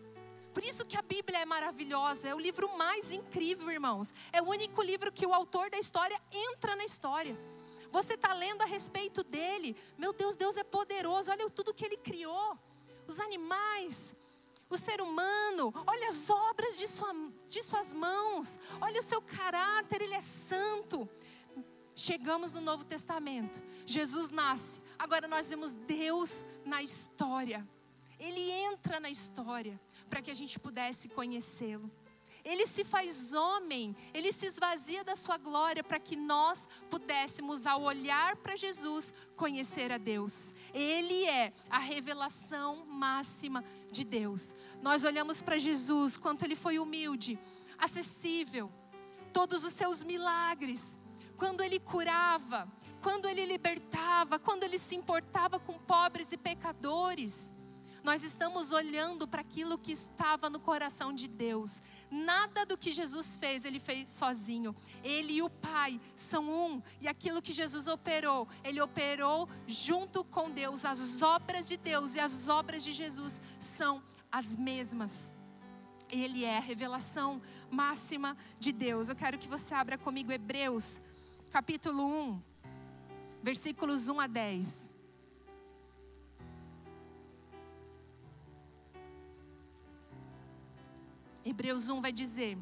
Por 0.52 0.62
isso 0.62 0.84
que 0.84 0.98
a 0.98 1.02
Bíblia 1.02 1.38
é 1.38 1.46
maravilhosa, 1.46 2.28
é 2.28 2.34
o 2.34 2.38
livro 2.38 2.76
mais 2.76 3.10
incrível, 3.10 3.70
irmãos. 3.70 4.12
É 4.30 4.42
o 4.42 4.50
único 4.50 4.82
livro 4.82 5.10
que 5.10 5.24
o 5.24 5.32
autor 5.32 5.70
da 5.70 5.78
história 5.78 6.20
entra 6.30 6.76
na 6.76 6.84
história. 6.84 7.38
Você 7.90 8.14
está 8.14 8.34
lendo 8.34 8.60
a 8.60 8.66
respeito 8.66 9.24
dele. 9.24 9.74
Meu 9.96 10.12
Deus, 10.12 10.36
Deus 10.36 10.58
é 10.58 10.64
poderoso. 10.64 11.30
Olha 11.30 11.48
tudo 11.48 11.72
que 11.72 11.86
ele 11.86 11.96
criou. 11.96 12.58
Os 13.06 13.18
animais, 13.18 14.14
o 14.68 14.76
ser 14.76 15.00
humano, 15.00 15.72
olha 15.86 16.08
as 16.08 16.28
obras 16.28 16.76
de, 16.76 16.88
sua, 16.88 17.12
de 17.48 17.62
suas 17.62 17.94
mãos, 17.94 18.58
olha 18.80 19.00
o 19.00 19.02
seu 19.02 19.22
caráter, 19.22 20.02
ele 20.02 20.14
é 20.14 20.20
santo. 20.20 21.08
Chegamos 21.94 22.52
no 22.52 22.60
Novo 22.60 22.84
Testamento, 22.84 23.62
Jesus 23.86 24.30
nasce, 24.30 24.82
agora 24.98 25.26
nós 25.26 25.48
vemos 25.48 25.72
Deus 25.72 26.44
na 26.64 26.82
história, 26.82 27.66
ele 28.18 28.50
entra 28.50 29.00
na 29.00 29.08
história 29.08 29.80
para 30.10 30.20
que 30.20 30.30
a 30.30 30.34
gente 30.34 30.60
pudesse 30.60 31.08
conhecê-lo. 31.08 31.90
Ele 32.46 32.64
se 32.64 32.84
faz 32.84 33.32
homem, 33.32 33.96
ele 34.14 34.32
se 34.32 34.46
esvazia 34.46 35.02
da 35.02 35.16
sua 35.16 35.36
glória 35.36 35.82
para 35.82 35.98
que 35.98 36.14
nós 36.14 36.68
pudéssemos, 36.88 37.66
ao 37.66 37.82
olhar 37.82 38.36
para 38.36 38.54
Jesus, 38.54 39.12
conhecer 39.34 39.90
a 39.90 39.98
Deus. 39.98 40.54
Ele 40.72 41.24
é 41.24 41.52
a 41.68 41.78
revelação 41.78 42.86
máxima 42.86 43.64
de 43.90 44.04
Deus. 44.04 44.54
Nós 44.80 45.02
olhamos 45.02 45.42
para 45.42 45.58
Jesus, 45.58 46.16
quanto 46.16 46.44
ele 46.44 46.54
foi 46.54 46.78
humilde, 46.78 47.36
acessível, 47.76 48.70
todos 49.32 49.64
os 49.64 49.72
seus 49.72 50.04
milagres, 50.04 51.00
quando 51.36 51.64
ele 51.64 51.80
curava, 51.80 52.72
quando 53.02 53.28
ele 53.28 53.44
libertava, 53.44 54.38
quando 54.38 54.62
ele 54.62 54.78
se 54.78 54.94
importava 54.94 55.58
com 55.58 55.76
pobres 55.80 56.30
e 56.30 56.36
pecadores 56.36 57.52
nós 58.06 58.22
estamos 58.22 58.70
olhando 58.70 59.26
para 59.26 59.40
aquilo 59.40 59.76
que 59.76 59.90
estava 59.90 60.48
no 60.48 60.60
coração 60.60 61.12
de 61.12 61.26
Deus. 61.26 61.82
Nada 62.08 62.64
do 62.64 62.78
que 62.78 62.92
Jesus 62.92 63.36
fez, 63.36 63.64
ele 63.64 63.80
fez 63.80 64.08
sozinho. 64.08 64.76
Ele 65.02 65.32
e 65.32 65.42
o 65.42 65.50
Pai 65.50 66.00
são 66.14 66.44
um. 66.48 66.80
E 67.00 67.08
aquilo 67.08 67.42
que 67.42 67.52
Jesus 67.52 67.88
operou, 67.88 68.46
ele 68.62 68.80
operou 68.80 69.48
junto 69.66 70.22
com 70.22 70.48
Deus. 70.48 70.84
As 70.84 71.20
obras 71.20 71.66
de 71.66 71.76
Deus 71.76 72.14
e 72.14 72.20
as 72.20 72.46
obras 72.46 72.84
de 72.84 72.92
Jesus 72.92 73.40
são 73.58 74.00
as 74.30 74.54
mesmas. 74.54 75.32
Ele 76.08 76.44
é 76.44 76.58
a 76.58 76.60
revelação 76.60 77.42
máxima 77.68 78.36
de 78.60 78.70
Deus. 78.70 79.08
Eu 79.08 79.16
quero 79.16 79.36
que 79.36 79.48
você 79.48 79.74
abra 79.74 79.98
comigo 79.98 80.30
Hebreus, 80.30 81.02
capítulo 81.50 82.06
1, 82.06 82.42
versículos 83.42 84.06
1 84.06 84.20
a 84.20 84.28
10. 84.28 84.85
Hebreus 91.46 91.88
1 91.88 92.00
vai 92.00 92.10
dizer: 92.10 92.58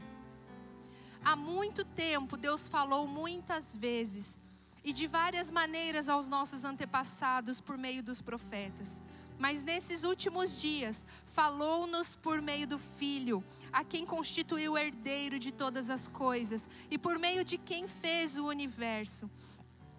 Há 1.25 1.35
muito 1.35 1.87
tempo 1.87 2.37
Deus 2.37 2.69
falou 2.69 3.07
muitas 3.07 3.75
vezes 3.75 4.39
e 4.85 4.93
de 4.93 5.07
várias 5.07 5.51
maneiras 5.51 6.07
aos 6.07 6.29
nossos 6.29 6.65
antepassados 6.65 7.63
por 7.63 7.79
meio 7.79 8.03
dos 8.03 8.21
profetas. 8.21 9.03
mas 9.37 9.65
nesses 9.65 10.05
últimos 10.05 10.61
dias 10.61 11.05
falou-nos 11.25 12.15
por 12.15 12.41
meio 12.41 12.67
do 12.69 12.79
Filho, 12.79 13.43
a 13.73 13.83
quem 13.83 14.07
constituiu 14.07 14.73
o 14.73 14.79
herdeiro 14.79 15.41
de 15.41 15.51
todas 15.51 15.91
as 15.91 16.07
coisas 16.07 16.69
e 16.89 16.97
por 16.97 17.19
meio 17.19 17.43
de 17.43 17.59
quem 17.59 17.89
fez 17.89 18.39
o 18.39 18.47
universo. 18.47 19.29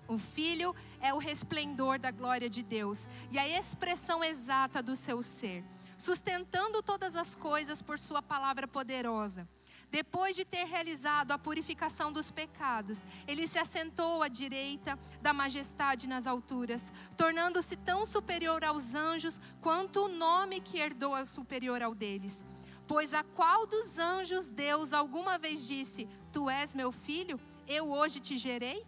O 0.07 0.17
Filho 0.17 0.73
é 1.01 1.13
o 1.13 1.17
resplendor 1.17 1.99
da 1.99 2.11
glória 2.11 2.49
de 2.49 2.63
Deus 2.63 3.07
e 3.31 3.37
a 3.37 3.47
expressão 3.59 4.23
exata 4.23 4.81
do 4.81 4.95
seu 4.95 5.21
ser, 5.21 5.63
sustentando 5.97 6.81
todas 6.81 7.15
as 7.15 7.36
coisas 7.36 7.81
por 7.81 7.97
Sua 7.99 8.21
palavra 8.21 8.67
poderosa. 8.67 9.47
Depois 9.89 10.36
de 10.36 10.43
ter 10.43 10.65
realizado 10.65 11.31
a 11.31 11.38
purificação 11.38 12.12
dos 12.12 12.31
pecados, 12.31 13.05
ele 13.27 13.47
se 13.47 13.58
assentou 13.58 14.21
à 14.21 14.27
direita 14.27 14.99
da 15.21 15.31
majestade 15.31 16.08
nas 16.08 16.27
alturas, 16.27 16.91
tornando-se 17.15 17.75
tão 17.77 18.05
superior 18.05 18.63
aos 18.63 18.93
anjos 18.93 19.39
quanto 19.62 20.05
o 20.05 20.08
nome 20.10 20.60
que 20.60 20.79
herdou 20.79 21.15
é 21.15 21.23
superior 21.23 21.81
ao 21.81 21.95
deles. 21.95 22.43
Pois 22.88 23.13
a 23.13 23.23
qual 23.23 23.65
dos 23.65 23.97
anjos 23.97 24.47
Deus 24.47 24.93
alguma 24.93 25.38
vez 25.38 25.65
disse: 25.65 26.08
Tu 26.31 26.49
és 26.49 26.75
meu 26.75 26.91
filho, 26.91 27.39
eu 27.67 27.91
hoje 27.91 28.19
te 28.19 28.38
gerei? 28.38 28.86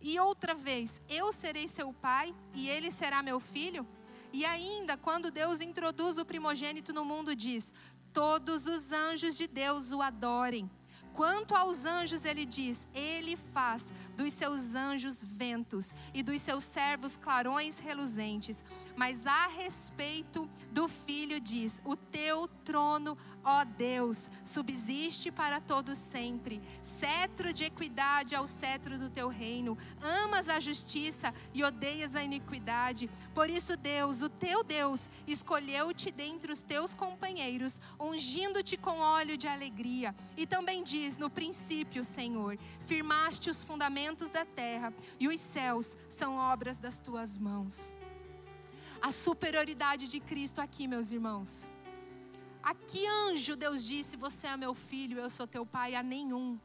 E 0.00 0.18
outra 0.18 0.54
vez, 0.54 1.00
eu 1.08 1.32
serei 1.32 1.68
seu 1.68 1.92
pai 1.92 2.34
e 2.54 2.68
ele 2.68 2.90
será 2.90 3.22
meu 3.22 3.38
filho? 3.38 3.86
E 4.32 4.44
ainda, 4.44 4.96
quando 4.96 5.30
Deus 5.30 5.60
introduz 5.60 6.18
o 6.18 6.24
primogênito 6.24 6.92
no 6.92 7.04
mundo, 7.04 7.34
diz: 7.34 7.72
todos 8.12 8.66
os 8.66 8.92
anjos 8.92 9.36
de 9.36 9.46
Deus 9.46 9.92
o 9.92 10.00
adorem. 10.00 10.70
Quanto 11.12 11.54
aos 11.54 11.84
anjos, 11.84 12.24
ele 12.24 12.44
diz: 12.44 12.86
Ele 12.94 13.36
faz 13.36 13.92
dos 14.16 14.32
seus 14.32 14.74
anjos 14.74 15.24
ventos 15.24 15.92
e 16.12 16.22
dos 16.22 16.40
seus 16.42 16.64
servos 16.64 17.16
clarões 17.16 17.78
reluzentes. 17.78 18.64
Mas 18.96 19.26
a 19.26 19.46
respeito 19.46 20.48
do 20.70 20.86
filho, 20.88 21.40
diz: 21.40 21.80
O 21.84 21.96
teu 21.96 22.48
trono, 22.64 23.16
ó 23.42 23.64
Deus, 23.64 24.28
subsiste 24.44 25.30
para 25.30 25.60
todo 25.60 25.94
sempre. 25.94 26.60
Cetro 26.82 27.52
de 27.52 27.64
equidade 27.64 28.34
ao 28.34 28.46
cetro 28.46 28.98
do 28.98 29.08
teu 29.08 29.28
reino. 29.28 29.78
Amas 30.00 30.48
a 30.48 30.60
justiça 30.60 31.32
e 31.54 31.64
odeias 31.64 32.14
a 32.14 32.22
iniquidade. 32.22 33.08
Por 33.34 33.48
isso, 33.48 33.76
Deus, 33.76 34.22
o 34.22 34.28
teu 34.28 34.62
Deus, 34.62 35.08
escolheu-te 35.26 36.10
dentre 36.10 36.52
os 36.52 36.62
teus 36.62 36.94
companheiros, 36.94 37.80
ungindo-te 37.98 38.76
com 38.76 38.98
óleo 38.98 39.36
de 39.36 39.48
alegria. 39.48 40.14
E 40.36 40.46
também 40.46 40.82
diz: 40.82 41.16
No 41.16 41.30
princípio, 41.30 42.04
Senhor, 42.04 42.58
firmaste 42.86 43.48
os 43.48 43.64
fundamentos 43.64 43.99
da 44.30 44.44
terra, 44.44 44.92
e 45.18 45.28
os 45.28 45.40
céus 45.40 45.96
são 46.08 46.36
obras 46.36 46.78
das 46.78 46.98
tuas 46.98 47.36
mãos. 47.36 47.94
A 49.00 49.10
superioridade 49.12 50.08
de 50.08 50.20
Cristo 50.20 50.60
aqui, 50.60 50.86
meus 50.86 51.10
irmãos. 51.10 51.68
A 52.62 52.74
que 52.74 53.06
anjo 53.06 53.56
Deus 53.56 53.84
disse: 53.84 54.16
Você 54.16 54.46
é 54.46 54.56
meu 54.56 54.74
filho, 54.74 55.18
eu 55.18 55.30
sou 55.30 55.46
teu 55.46 55.64
pai? 55.64 55.94
A 55.94 56.02
nenhum. 56.02 56.58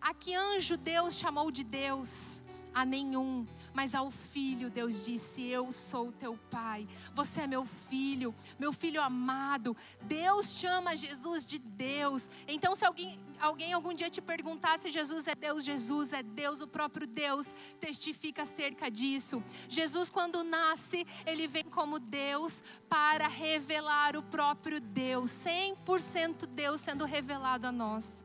A 0.00 0.12
que 0.14 0.34
anjo 0.34 0.76
Deus 0.76 1.14
chamou 1.14 1.50
de 1.50 1.64
Deus? 1.64 2.42
A 2.74 2.84
nenhum. 2.84 3.46
Mas 3.78 3.94
ao 3.94 4.10
filho, 4.10 4.68
Deus 4.68 5.04
disse: 5.04 5.46
Eu 5.46 5.70
sou 5.70 6.10
teu 6.10 6.36
pai. 6.50 6.84
Você 7.14 7.42
é 7.42 7.46
meu 7.46 7.64
filho, 7.64 8.34
meu 8.58 8.72
filho 8.72 9.00
amado. 9.00 9.76
Deus 10.02 10.56
chama 10.58 10.96
Jesus 10.96 11.46
de 11.46 11.60
Deus. 11.60 12.28
Então, 12.48 12.74
se 12.74 12.84
alguém, 12.84 13.20
alguém 13.38 13.72
algum 13.72 13.94
dia 13.94 14.10
te 14.10 14.20
perguntar 14.20 14.80
se 14.80 14.90
Jesus 14.90 15.28
é 15.28 15.34
Deus, 15.36 15.64
Jesus 15.64 16.12
é 16.12 16.24
Deus, 16.24 16.60
o 16.60 16.66
próprio 16.66 17.06
Deus 17.06 17.54
testifica 17.78 18.42
acerca 18.42 18.90
disso. 18.90 19.40
Jesus, 19.68 20.10
quando 20.10 20.42
nasce, 20.42 21.06
ele 21.24 21.46
vem 21.46 21.62
como 21.62 22.00
Deus 22.00 22.64
para 22.88 23.28
revelar 23.28 24.16
o 24.16 24.24
próprio 24.24 24.80
Deus, 24.80 25.30
100% 25.30 26.46
Deus 26.46 26.80
sendo 26.80 27.04
revelado 27.04 27.68
a 27.68 27.70
nós. 27.70 28.24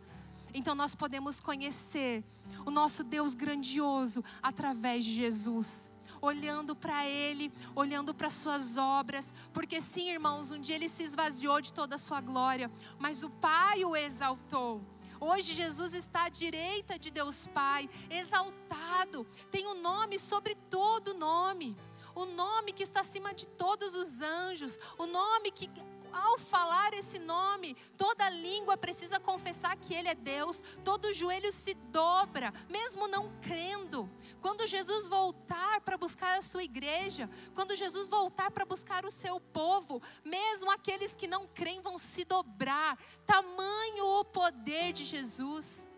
Então, 0.51 0.73
nós 0.73 0.95
podemos 0.95 1.39
conhecer 1.39 2.23
o 2.65 2.71
nosso 2.71 3.03
Deus 3.03 3.33
grandioso 3.33 4.23
através 4.41 5.03
de 5.03 5.13
Jesus. 5.13 5.91
Olhando 6.21 6.75
para 6.75 7.05
Ele, 7.05 7.51
olhando 7.75 8.13
para 8.13 8.29
Suas 8.29 8.77
obras, 8.77 9.33
porque 9.51 9.81
sim, 9.81 10.09
irmãos, 10.09 10.51
um 10.51 10.61
dia 10.61 10.75
Ele 10.75 10.87
se 10.87 11.03
esvaziou 11.03 11.59
de 11.59 11.73
toda 11.73 11.95
a 11.95 11.97
Sua 11.97 12.21
glória, 12.21 12.71
mas 12.97 13.23
o 13.23 13.29
Pai 13.29 13.83
o 13.83 13.95
exaltou. 13.95 14.81
Hoje 15.19 15.53
Jesus 15.53 15.93
está 15.93 16.25
à 16.25 16.29
direita 16.29 16.99
de 16.99 17.09
Deus 17.09 17.47
Pai, 17.47 17.89
exaltado, 18.09 19.25
tem 19.49 19.65
o 19.67 19.71
um 19.71 19.81
nome 19.81 20.19
sobre 20.19 20.55
todo 20.69 21.13
nome, 21.13 21.77
o 22.13 22.25
nome 22.25 22.73
que 22.73 22.83
está 22.83 22.99
acima 22.99 23.33
de 23.33 23.47
todos 23.47 23.95
os 23.95 24.21
anjos, 24.21 24.77
o 24.97 25.05
nome 25.05 25.51
que 25.51 25.69
ao 26.13 26.37
falar 26.37 26.93
esse 26.93 27.17
nome, 27.17 27.75
toda 27.97 28.29
língua 28.29 28.77
precisa 28.77 29.19
confessar 29.19 29.75
que 29.77 29.93
Ele 29.93 30.07
é 30.07 30.15
Deus, 30.15 30.61
todo 30.83 31.13
joelho 31.13 31.51
se 31.51 31.73
dobra, 31.73 32.53
mesmo 32.69 33.07
não 33.07 33.31
crendo. 33.41 34.09
Quando 34.41 34.67
Jesus 34.67 35.07
voltar 35.07 35.81
para 35.81 35.97
buscar 35.97 36.37
a 36.37 36.41
sua 36.41 36.63
igreja, 36.63 37.29
quando 37.55 37.75
Jesus 37.75 38.07
voltar 38.07 38.51
para 38.51 38.65
buscar 38.65 39.05
o 39.05 39.11
seu 39.11 39.39
povo, 39.39 40.01
mesmo 40.23 40.71
aqueles 40.71 41.15
que 41.15 41.27
não 41.27 41.47
creem 41.47 41.81
vão 41.81 41.97
se 41.97 42.23
dobrar. 42.23 42.97
Tamanho 43.25 44.05
o 44.05 44.23
poder 44.23 44.93
de 44.93 45.03
Jesus. 45.03 45.89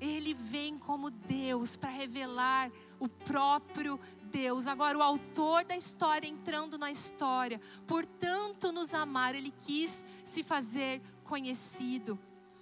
Ele 0.00 0.34
vem 0.34 0.78
como 0.78 1.10
Deus 1.10 1.76
para 1.76 1.90
revelar 1.90 2.70
o 2.98 3.08
próprio 3.08 3.98
Deus, 4.34 4.66
agora 4.66 4.98
o 4.98 5.02
autor 5.02 5.64
da 5.64 5.76
história 5.76 6.26
entrando 6.26 6.76
na 6.76 6.90
história, 6.90 7.60
por 7.86 8.04
tanto 8.04 8.72
nos 8.72 8.92
amar, 8.92 9.32
ele 9.32 9.54
quis 9.60 10.04
se 10.24 10.42
fazer 10.42 11.00
conhecido. 11.22 12.18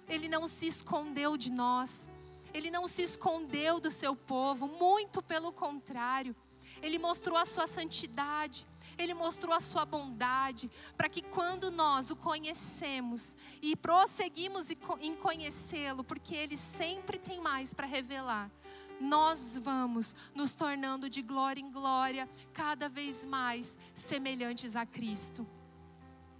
Ele 0.07 0.27
não 0.27 0.45
se 0.45 0.67
escondeu 0.67 1.35
de 1.35 1.51
nós. 1.51 2.07
Ele 2.53 2.69
não 2.69 2.87
se 2.87 3.01
escondeu 3.01 3.79
do 3.79 3.89
seu 3.89 4.15
povo, 4.15 4.67
muito 4.67 5.19
pelo 5.23 5.51
contrário. 5.51 6.35
Ele 6.79 6.99
mostrou 6.99 7.39
a 7.39 7.45
sua 7.45 7.65
santidade, 7.65 8.67
ele 8.95 9.15
mostrou 9.15 9.55
a 9.55 9.59
sua 9.59 9.83
bondade, 9.83 10.69
para 10.95 11.09
que 11.09 11.23
quando 11.23 11.71
nós 11.71 12.11
o 12.11 12.15
conhecemos 12.15 13.35
e 13.63 13.75
prosseguimos 13.75 14.69
em 14.99 15.15
conhecê-lo, 15.15 16.03
porque 16.03 16.35
ele 16.35 16.55
sempre 16.55 17.17
tem 17.17 17.41
mais 17.41 17.73
para 17.73 17.87
revelar, 17.87 18.51
nós 18.99 19.57
vamos 19.57 20.15
nos 20.33 20.53
tornando 20.53 21.09
de 21.09 21.21
glória 21.21 21.61
em 21.61 21.71
glória, 21.71 22.29
cada 22.53 22.87
vez 22.89 23.25
mais 23.25 23.77
semelhantes 23.93 24.75
a 24.75 24.85
Cristo, 24.85 25.47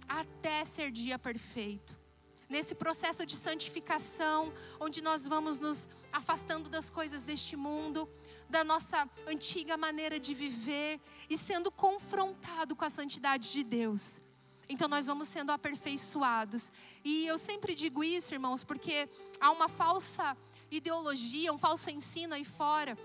até 0.08 0.64
ser 0.64 0.90
dia 0.90 1.18
perfeito. 1.18 1.96
Nesse 2.48 2.74
processo 2.74 3.24
de 3.24 3.36
santificação, 3.36 4.52
onde 4.78 5.00
nós 5.00 5.26
vamos 5.26 5.58
nos 5.58 5.88
afastando 6.12 6.68
das 6.68 6.90
coisas 6.90 7.24
deste 7.24 7.56
mundo, 7.56 8.08
da 8.48 8.62
nossa 8.62 9.08
antiga 9.26 9.76
maneira 9.76 10.20
de 10.20 10.34
viver 10.34 11.00
e 11.28 11.36
sendo 11.36 11.70
confrontado 11.70 12.76
com 12.76 12.84
a 12.84 12.90
santidade 12.90 13.50
de 13.50 13.64
Deus. 13.64 14.20
Então 14.68 14.88
nós 14.88 15.06
vamos 15.06 15.28
sendo 15.28 15.52
aperfeiçoados. 15.52 16.70
E 17.04 17.26
eu 17.26 17.38
sempre 17.38 17.74
digo 17.74 18.02
isso, 18.04 18.34
irmãos, 18.34 18.62
porque 18.62 19.08
há 19.40 19.50
uma 19.50 19.68
falsa 19.68 20.36
ideologia, 20.76 21.52
um 21.52 21.58
falso 21.58 21.90
ensino 21.90 22.34
aí 22.34 22.44
fora, 22.44 22.96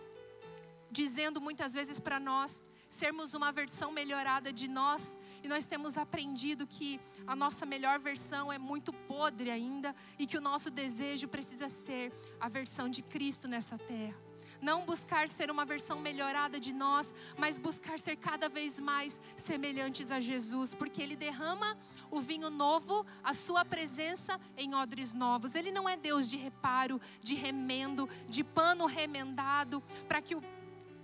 dizendo 0.92 1.40
muitas 1.40 1.74
vezes 1.74 2.00
para 2.00 2.20
nós 2.20 2.64
sermos 2.90 3.34
uma 3.34 3.52
versão 3.52 3.92
melhorada 3.92 4.52
de 4.52 4.68
nós, 4.68 5.18
e 5.44 5.48
nós 5.48 5.66
temos 5.66 5.98
aprendido 5.98 6.66
que 6.66 7.00
a 7.28 7.36
nossa 7.36 7.66
melhor 7.66 8.00
versão 8.00 8.52
é 8.52 8.58
muito 8.58 8.92
podre 8.92 9.52
ainda 9.52 9.96
e 10.18 10.26
que 10.26 10.38
o 10.38 10.42
nosso 10.42 10.70
desejo 10.72 11.28
precisa 11.28 11.70
ser 11.70 12.12
a 12.40 12.50
versão 12.50 12.90
de 12.90 13.02
Cristo 13.02 13.48
nessa 13.48 13.78
terra. 13.78 14.29
Não 14.62 14.86
buscar 14.86 15.30
ser 15.30 15.50
uma 15.50 15.66
versão 15.66 16.00
melhorada 16.00 16.60
de 16.60 16.74
nós, 16.74 17.14
mas 17.38 17.58
buscar 17.58 18.00
ser 18.00 18.16
cada 18.18 18.50
vez 18.50 18.80
mais 18.80 19.20
semelhantes 19.36 20.12
a 20.12 20.20
Jesus, 20.20 20.74
porque 20.74 21.02
Ele 21.02 21.16
derrama 21.16 21.78
o 22.12 22.20
vinho 22.20 22.50
novo, 22.50 23.06
a 23.24 23.34
sua 23.34 23.64
presença 23.64 24.40
em 24.58 24.76
odres 24.76 25.14
novos. 25.14 25.56
Ele 25.56 25.72
não 25.72 25.88
é 25.88 25.96
Deus 25.96 26.30
de 26.30 26.38
reparo, 26.38 27.00
de 27.22 27.36
remendo, 27.36 28.10
de 28.28 28.44
pano 28.44 28.86
remendado, 28.86 29.82
para 30.08 30.22
que 30.22 30.36
o 30.36 30.44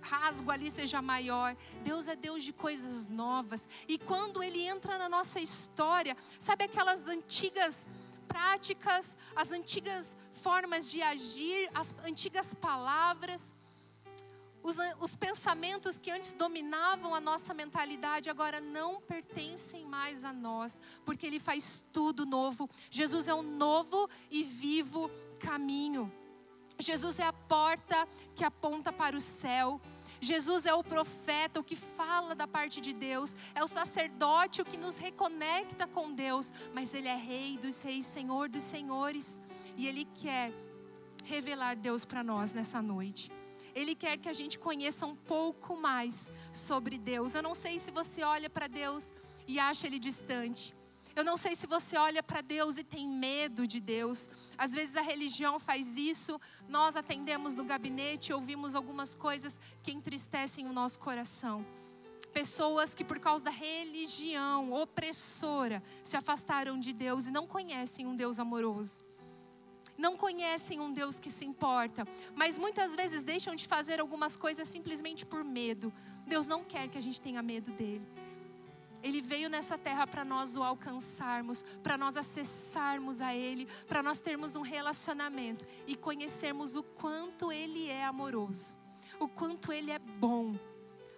rasgo 0.00 0.50
ali 0.50 0.70
seja 0.70 1.02
maior. 1.02 1.56
Deus 1.82 2.06
é 2.06 2.14
Deus 2.14 2.42
de 2.42 2.52
coisas 2.52 3.06
novas. 3.06 3.68
E 3.88 3.98
quando 3.98 4.42
Ele 4.42 4.60
entra 4.60 4.98
na 4.98 5.08
nossa 5.08 5.40
história, 5.40 6.16
sabe 6.38 6.64
aquelas 6.64 7.08
antigas 7.08 7.86
práticas, 8.28 9.16
as 9.34 9.50
antigas 9.50 10.16
formas 10.36 10.90
de 10.90 11.02
agir, 11.02 11.68
as 11.74 11.94
antigas 12.04 12.54
palavras, 12.54 13.54
os, 14.66 14.76
os 15.00 15.14
pensamentos 15.14 15.96
que 15.96 16.10
antes 16.10 16.32
dominavam 16.32 17.14
a 17.14 17.20
nossa 17.20 17.54
mentalidade 17.54 18.28
agora 18.28 18.60
não 18.60 19.00
pertencem 19.00 19.86
mais 19.86 20.24
a 20.24 20.32
nós, 20.32 20.80
porque 21.04 21.24
Ele 21.24 21.38
faz 21.38 21.84
tudo 21.92 22.26
novo. 22.26 22.68
Jesus 22.90 23.28
é 23.28 23.34
o 23.34 23.42
novo 23.42 24.10
e 24.28 24.42
vivo 24.42 25.08
caminho. 25.38 26.12
Jesus 26.78 27.20
é 27.20 27.24
a 27.24 27.32
porta 27.32 28.08
que 28.34 28.44
aponta 28.44 28.92
para 28.92 29.16
o 29.16 29.20
céu. 29.20 29.80
Jesus 30.20 30.66
é 30.66 30.74
o 30.74 30.82
profeta, 30.82 31.60
o 31.60 31.64
que 31.64 31.76
fala 31.76 32.34
da 32.34 32.48
parte 32.48 32.80
de 32.80 32.92
Deus, 32.92 33.36
é 33.54 33.62
o 33.62 33.68
sacerdote, 33.68 34.62
o 34.62 34.64
que 34.64 34.76
nos 34.76 34.96
reconecta 34.96 35.86
com 35.86 36.12
Deus, 36.12 36.52
mas 36.74 36.92
Ele 36.92 37.06
é 37.06 37.14
Rei 37.14 37.56
dos 37.58 37.82
Reis, 37.82 38.06
Senhor 38.06 38.48
dos 38.48 38.64
Senhores, 38.64 39.40
e 39.76 39.86
Ele 39.86 40.04
quer 40.14 40.52
revelar 41.24 41.76
Deus 41.76 42.04
para 42.04 42.22
nós 42.22 42.52
nessa 42.52 42.80
noite. 42.80 43.30
Ele 43.74 43.94
quer 43.94 44.16
que 44.16 44.28
a 44.28 44.32
gente 44.32 44.58
conheça 44.58 45.04
um 45.04 45.14
pouco 45.14 45.76
mais 45.76 46.30
sobre 46.52 46.96
Deus. 46.96 47.34
Eu 47.34 47.42
não 47.42 47.54
sei 47.54 47.78
se 47.78 47.90
você 47.90 48.22
olha 48.22 48.48
para 48.48 48.66
Deus 48.66 49.12
e 49.46 49.58
acha 49.58 49.86
Ele 49.86 49.98
distante. 49.98 50.74
Eu 51.14 51.24
não 51.24 51.36
sei 51.38 51.54
se 51.54 51.66
você 51.66 51.96
olha 51.96 52.22
para 52.22 52.42
Deus 52.42 52.76
e 52.76 52.84
tem 52.84 53.08
medo 53.08 53.66
de 53.66 53.80
Deus. 53.80 54.28
Às 54.56 54.72
vezes 54.72 54.96
a 54.96 55.00
religião 55.02 55.58
faz 55.58 55.96
isso, 55.96 56.38
nós 56.68 56.94
atendemos 56.94 57.54
no 57.54 57.64
gabinete, 57.64 58.34
ouvimos 58.34 58.74
algumas 58.74 59.14
coisas 59.14 59.58
que 59.82 59.92
entristecem 59.92 60.66
o 60.66 60.74
nosso 60.74 61.00
coração. 61.00 61.64
Pessoas 62.34 62.94
que, 62.94 63.02
por 63.02 63.18
causa 63.18 63.44
da 63.44 63.50
religião 63.50 64.74
opressora, 64.74 65.82
se 66.04 66.18
afastaram 66.18 66.78
de 66.78 66.92
Deus 66.92 67.28
e 67.28 67.30
não 67.30 67.46
conhecem 67.46 68.06
um 68.06 68.14
Deus 68.14 68.38
amoroso. 68.38 69.05
Não 69.96 70.16
conhecem 70.16 70.80
um 70.80 70.92
Deus 70.92 71.18
que 71.18 71.30
se 71.30 71.44
importa, 71.44 72.06
mas 72.34 72.58
muitas 72.58 72.94
vezes 72.94 73.22
deixam 73.22 73.54
de 73.54 73.66
fazer 73.66 74.00
algumas 74.00 74.36
coisas 74.36 74.68
simplesmente 74.68 75.24
por 75.24 75.42
medo. 75.42 75.92
Deus 76.26 76.46
não 76.46 76.62
quer 76.62 76.88
que 76.88 76.98
a 76.98 77.00
gente 77.00 77.20
tenha 77.20 77.42
medo 77.42 77.70
dele. 77.72 78.06
Ele 79.02 79.20
veio 79.20 79.48
nessa 79.48 79.78
terra 79.78 80.06
para 80.06 80.24
nós 80.24 80.56
o 80.56 80.62
alcançarmos, 80.62 81.62
para 81.82 81.96
nós 81.96 82.16
acessarmos 82.16 83.20
a 83.20 83.34
Ele, 83.34 83.66
para 83.86 84.02
nós 84.02 84.18
termos 84.18 84.56
um 84.56 84.62
relacionamento 84.62 85.64
e 85.86 85.96
conhecermos 85.96 86.74
o 86.74 86.82
quanto 86.82 87.52
Ele 87.52 87.88
é 87.88 88.04
amoroso, 88.04 88.74
o 89.20 89.28
quanto 89.28 89.72
Ele 89.72 89.90
é 89.92 89.98
bom, 89.98 90.56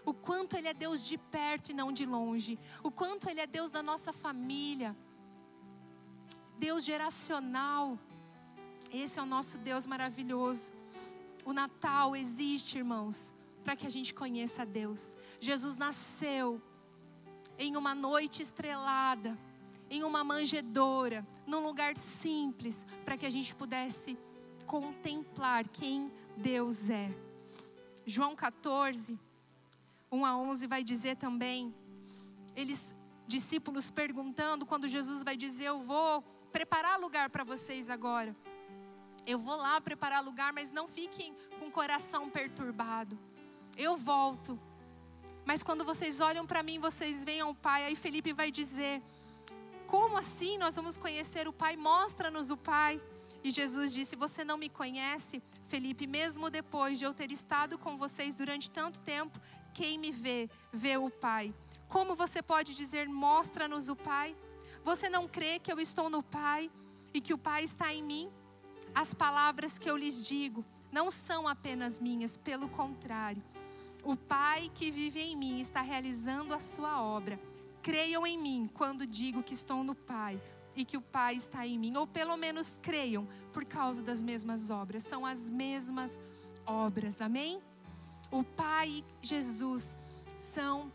o 0.04 0.12
quanto 0.12 0.56
Ele 0.56 0.68
é 0.68 0.74
Deus 0.74 1.04
de 1.04 1.16
perto 1.16 1.70
e 1.70 1.74
não 1.74 1.90
de 1.90 2.04
longe, 2.04 2.58
o 2.82 2.90
quanto 2.90 3.28
Ele 3.28 3.40
é 3.40 3.46
Deus 3.46 3.70
da 3.70 3.82
nossa 3.82 4.12
família, 4.12 4.94
Deus 6.58 6.84
geracional. 6.84 7.98
Esse 8.90 9.18
é 9.18 9.22
o 9.22 9.26
nosso 9.26 9.58
Deus 9.58 9.86
maravilhoso. 9.86 10.72
O 11.44 11.52
Natal 11.52 12.16
existe, 12.16 12.78
irmãos, 12.78 13.34
para 13.62 13.76
que 13.76 13.86
a 13.86 13.90
gente 13.90 14.14
conheça 14.14 14.62
a 14.62 14.64
Deus. 14.64 15.16
Jesus 15.40 15.76
nasceu 15.76 16.60
em 17.58 17.76
uma 17.76 17.94
noite 17.94 18.42
estrelada, 18.42 19.36
em 19.90 20.02
uma 20.04 20.24
manjedoura, 20.24 21.26
num 21.46 21.60
lugar 21.60 21.96
simples, 21.96 22.84
para 23.04 23.16
que 23.16 23.26
a 23.26 23.30
gente 23.30 23.54
pudesse 23.54 24.16
contemplar 24.66 25.68
quem 25.68 26.10
Deus 26.36 26.88
é. 26.88 27.14
João 28.06 28.34
14, 28.34 29.18
1 30.10 30.24
a 30.24 30.36
11 30.36 30.66
vai 30.66 30.82
dizer 30.82 31.16
também, 31.16 31.74
eles 32.56 32.94
discípulos 33.26 33.90
perguntando 33.90 34.64
quando 34.64 34.88
Jesus 34.88 35.22
vai 35.22 35.36
dizer: 35.36 35.66
"Eu 35.66 35.82
vou 35.82 36.22
preparar 36.50 36.98
lugar 36.98 37.28
para 37.28 37.44
vocês 37.44 37.90
agora. 37.90 38.34
Eu 39.32 39.38
vou 39.38 39.56
lá 39.56 39.74
preparar 39.88 40.24
lugar, 40.24 40.50
mas 40.58 40.72
não 40.78 40.88
fiquem 40.88 41.36
com 41.58 41.66
o 41.66 41.76
coração 41.80 42.22
perturbado. 42.38 43.18
Eu 43.76 43.96
volto 43.96 44.58
mas 45.48 45.62
quando 45.62 45.82
vocês 45.82 46.20
olham 46.20 46.46
para 46.46 46.62
mim, 46.62 46.78
vocês 46.78 47.24
veem 47.24 47.40
ao 47.40 47.54
Pai. 47.54 47.86
Aí 47.86 47.96
Felipe 47.96 48.34
vai 48.34 48.50
dizer: 48.50 49.02
Como 49.86 50.18
assim 50.18 50.58
nós 50.58 50.76
vamos 50.76 50.98
conhecer 50.98 51.48
o 51.48 51.54
Pai? 51.54 51.74
Mostra-nos 51.74 52.50
o 52.50 52.56
Pai. 52.58 53.00
E 53.42 53.50
Jesus 53.50 53.94
disse: 53.94 54.14
Você 54.14 54.44
não 54.44 54.58
me 54.58 54.68
conhece, 54.68 55.42
Felipe, 55.66 56.06
mesmo 56.06 56.50
depois 56.50 56.98
de 56.98 57.06
eu 57.06 57.14
ter 57.14 57.32
estado 57.32 57.78
com 57.78 57.96
vocês 57.96 58.34
durante 58.34 58.70
tanto 58.70 59.00
tempo, 59.00 59.40
quem 59.72 59.96
me 59.98 60.12
vê, 60.12 60.50
vê 60.70 60.98
o 60.98 61.08
Pai. 61.08 61.54
Como 61.88 62.14
você 62.14 62.42
pode 62.42 62.74
dizer: 62.74 63.08
Mostra-nos 63.08 63.88
o 63.88 63.96
Pai? 63.96 64.36
Você 64.84 65.08
não 65.08 65.26
crê 65.26 65.58
que 65.58 65.72
eu 65.72 65.80
estou 65.80 66.10
no 66.10 66.22
Pai 66.22 66.70
e 67.14 67.22
que 67.22 67.32
o 67.32 67.38
Pai 67.38 67.64
está 67.64 67.90
em 67.90 68.02
mim? 68.02 68.30
As 68.94 69.14
palavras 69.14 69.78
que 69.78 69.90
eu 69.90 69.96
lhes 69.96 70.26
digo 70.26 70.64
não 70.90 71.10
são 71.10 71.46
apenas 71.46 71.98
minhas, 71.98 72.36
pelo 72.36 72.68
contrário 72.68 73.42
o 74.04 74.16
Pai 74.16 74.70
que 74.74 74.90
vive 74.90 75.20
em 75.20 75.36
mim 75.36 75.60
está 75.60 75.82
realizando 75.82 76.54
a 76.54 76.58
sua 76.58 77.02
obra. 77.02 77.38
Creiam 77.82 78.26
em 78.26 78.38
mim 78.38 78.70
quando 78.72 79.06
digo 79.06 79.42
que 79.42 79.54
estou 79.54 79.82
no 79.84 79.94
Pai 79.94 80.40
e 80.74 80.84
que 80.84 80.96
o 80.96 81.02
Pai 81.02 81.34
está 81.34 81.66
em 81.66 81.78
mim, 81.78 81.96
ou 81.96 82.06
pelo 82.06 82.36
menos 82.36 82.78
creiam 82.80 83.26
por 83.52 83.64
causa 83.64 84.02
das 84.02 84.22
mesmas 84.22 84.70
obras. 84.70 85.02
São 85.02 85.26
as 85.26 85.50
mesmas 85.50 86.18
obras. 86.64 87.20
Amém? 87.20 87.60
O 88.30 88.44
Pai 88.44 89.04
e 89.22 89.26
Jesus 89.26 89.96
são 90.38 90.92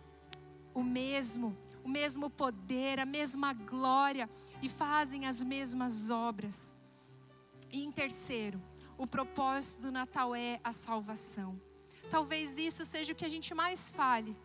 o 0.73 0.81
mesmo, 0.81 1.55
o 1.83 1.89
mesmo 1.89 2.29
poder, 2.29 2.99
a 2.99 3.05
mesma 3.05 3.53
glória 3.53 4.29
e 4.61 4.69
fazem 4.69 5.27
as 5.27 5.41
mesmas 5.41 6.09
obras. 6.09 6.72
E 7.73 7.83
em 7.83 7.91
terceiro, 7.91 8.61
o 8.95 9.07
propósito 9.07 9.81
do 9.81 9.91
Natal 9.91 10.35
é 10.35 10.59
a 10.63 10.71
salvação. 10.71 11.59
Talvez 12.11 12.55
isso 12.55 12.85
seja 12.85 13.13
o 13.13 13.15
que 13.15 13.25
a 13.25 13.33
gente 13.35 13.51
mais 13.55 13.89
fale. 13.89 14.37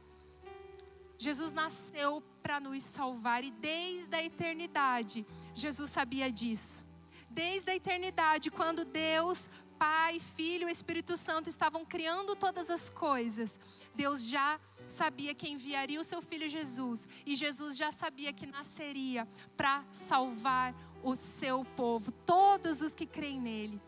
Jesus 1.18 1.52
nasceu 1.52 2.22
para 2.42 2.58
nos 2.58 2.82
salvar 2.82 3.44
e 3.44 3.50
desde 3.50 4.16
a 4.16 4.24
eternidade 4.24 5.26
Jesus 5.54 5.90
sabia 5.90 6.32
disso. 6.32 6.86
Desde 7.28 7.70
a 7.70 7.76
eternidade, 7.76 8.50
quando 8.50 8.84
Deus, 8.84 9.50
Pai, 9.78 10.18
Filho 10.18 10.66
e 10.66 10.72
Espírito 10.72 11.14
Santo 11.14 11.50
estavam 11.50 11.84
criando 11.84 12.34
todas 12.34 12.70
as 12.70 12.88
coisas, 12.88 13.60
Deus 13.94 14.26
já 14.26 14.58
sabia 14.88 15.34
que 15.34 15.50
enviaria 15.50 16.00
o 16.00 16.04
seu 16.04 16.22
filho 16.22 16.48
Jesus 16.48 17.06
e 17.26 17.36
Jesus 17.36 17.76
já 17.76 17.92
sabia 17.92 18.32
que 18.32 18.46
nasceria 18.46 19.28
para 19.56 19.84
salvar 19.92 20.74
o 21.02 21.14
seu 21.14 21.64
povo, 21.76 22.10
todos 22.24 22.82
os 22.82 22.94
que 22.94 23.06
creem 23.06 23.40
nele. 23.40 23.80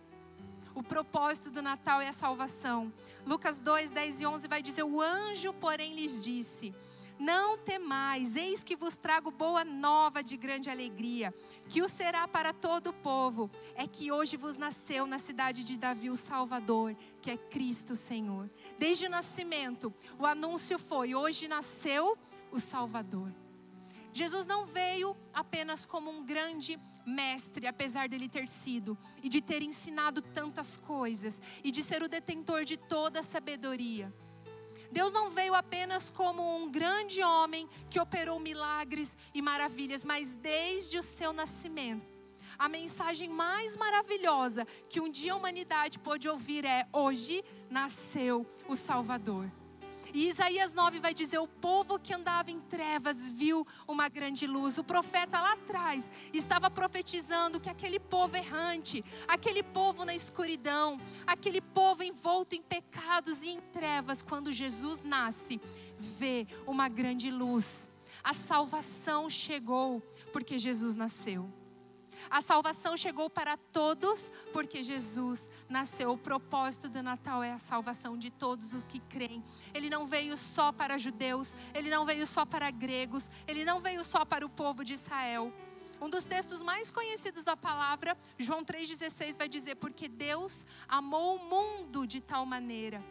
O 0.75 0.83
propósito 0.83 1.51
do 1.51 1.61
Natal 1.61 2.01
é 2.01 2.09
a 2.09 2.12
salvação. 2.12 2.92
Lucas 3.27 3.61
2, 3.61 3.90
10 3.90 4.20
e 4.20 4.27
11 4.27 4.49
vai 4.49 4.62
dizer: 4.62 4.83
O 4.83 5.01
anjo, 5.01 5.53
porém, 5.53 5.94
lhes 5.94 6.23
disse: 6.23 6.75
Não 7.18 7.59
temais, 7.59 8.37
eis 8.37 8.62
que 8.62 8.77
vos 8.77 8.96
trago 8.96 9.31
boa 9.31 9.64
nova 9.64 10.23
de 10.23 10.37
grande 10.37 10.70
alegria, 10.70 11.35
que 11.68 11.83
o 11.83 11.88
será 11.88 12.27
para 12.29 12.53
todo 12.53 12.90
o 12.90 12.94
povo. 12.94 13.51
É 13.75 13.87
que 13.87 14.12
hoje 14.12 14.37
vos 14.37 14.57
nasceu 14.57 15.07
na 15.07 15.18
cidade 15.18 15.64
de 15.64 15.77
Davi 15.77 16.09
o 16.09 16.16
Salvador, 16.16 16.96
que 17.20 17.31
é 17.31 17.37
Cristo 17.37 17.96
Senhor. 17.96 18.49
Desde 18.79 19.07
o 19.07 19.11
nascimento, 19.11 19.92
o 20.18 20.25
anúncio 20.25 20.79
foi: 20.79 21.14
Hoje 21.14 21.49
nasceu 21.49 22.16
o 22.53 22.61
Salvador. 22.61 23.33
Jesus 24.12 24.46
não 24.46 24.66
veio 24.66 25.16
apenas 25.33 25.87
como 25.87 26.11
um 26.11 26.25
grande 26.25 26.79
mestre, 27.06 27.66
apesar 27.66 28.08
dele 28.08 28.28
ter 28.28 28.46
sido, 28.48 28.96
e 29.22 29.28
de 29.28 29.40
ter 29.40 29.62
ensinado 29.62 30.22
tantas 30.22 30.76
coisas, 30.76 31.40
e 31.62 31.70
de 31.70 31.82
ser 31.82 32.02
o 32.02 32.08
detentor 32.08 32.64
de 32.64 32.76
toda 32.76 33.20
a 33.20 33.22
sabedoria. 33.22 34.12
Deus 34.92 35.12
não 35.12 35.30
veio 35.30 35.54
apenas 35.54 36.10
como 36.10 36.56
um 36.56 36.70
grande 36.70 37.22
homem 37.22 37.68
que 37.88 38.00
operou 38.00 38.40
milagres 38.40 39.16
e 39.32 39.40
maravilhas, 39.40 40.04
mas 40.04 40.34
desde 40.34 40.98
o 40.98 41.02
seu 41.02 41.32
nascimento. 41.32 42.18
A 42.58 42.68
mensagem 42.68 43.28
mais 43.28 43.76
maravilhosa 43.76 44.66
que 44.88 45.00
um 45.00 45.10
dia 45.10 45.32
a 45.32 45.36
humanidade 45.36 45.98
pôde 45.98 46.28
ouvir 46.28 46.64
é: 46.64 46.86
hoje 46.92 47.44
nasceu 47.70 48.44
o 48.68 48.74
Salvador. 48.74 49.50
E 50.12 50.29
Isaías 50.29 50.75
9 50.75 50.99
vai 50.99 51.14
dizer: 51.14 51.38
O 51.38 51.46
povo 51.46 51.99
que 51.99 52.12
andava 52.12 52.51
em 52.51 52.61
trevas 52.61 53.29
viu 53.29 53.66
uma 53.87 54.09
grande 54.09 54.46
luz. 54.46 54.79
O 54.79 54.85
profeta 54.85 55.40
lá 55.40 55.53
atrás 55.53 56.11
estava 56.33 56.70
profetizando 56.70 57.61
que 57.61 57.68
aquele 57.68 58.01
povo 58.01 58.37
errante, 58.37 59.05
aquele 59.29 59.62
povo 59.62 60.05
na 60.05 60.14
escuridão, 60.14 60.99
aquele 61.27 61.61
povo 61.61 62.03
envolto 62.03 62.55
em 62.55 62.62
pecados 62.62 63.42
e 63.42 63.49
em 63.49 63.61
trevas, 63.61 64.23
quando 64.23 64.53
Jesus 64.53 65.03
nasce, 65.03 65.61
vê 65.99 66.46
uma 66.66 66.88
grande 66.88 67.31
luz. 67.31 67.88
A 68.23 68.35
salvação 68.35 69.31
chegou 69.31 70.03
porque 70.33 70.59
Jesus 70.59 70.94
nasceu. 70.94 71.60
A 72.31 72.40
salvação 72.40 72.97
chegou 72.97 73.29
para 73.29 73.57
todos 73.57 74.31
porque 74.53 74.85
Jesus 74.85 75.49
nasceu. 75.69 76.12
O 76.12 76.19
propósito 76.19 76.88
do 76.88 77.03
Natal 77.03 77.43
é 77.43 77.51
a 77.51 77.59
salvação 77.59 78.16
de 78.16 78.31
todos 78.31 78.73
os 78.73 78.87
que 78.87 79.01
creem. 79.01 79.43
Ele 79.75 79.90
não 79.90 80.07
veio 80.07 80.37
só 80.37 80.71
para 80.71 80.97
judeus, 80.97 81.53
ele 81.75 81.90
não 81.90 82.07
veio 82.07 82.25
só 82.25 82.47
para 82.47 82.71
gregos, 82.71 83.29
ele 83.49 83.64
não 83.64 83.81
veio 83.81 84.05
só 84.05 84.25
para 84.25 84.47
o 84.47 84.49
povo 84.49 84.85
de 84.85 84.93
Israel. 84.93 85.53
Um 86.01 86.09
dos 86.09 86.25
textos 86.25 86.62
mais 86.62 86.90
conhecidos 86.90 87.43
da 87.43 87.57
palavra, 87.57 88.16
João 88.38 88.64
3,16, 88.64 89.37
vai 89.37 89.49
dizer: 89.49 89.75
Porque 89.75 90.09
Deus 90.09 90.64
amou 90.88 91.37
o 91.37 91.45
mundo 91.51 92.07
de 92.07 92.20
tal 92.20 92.47
maneira, 92.47 93.05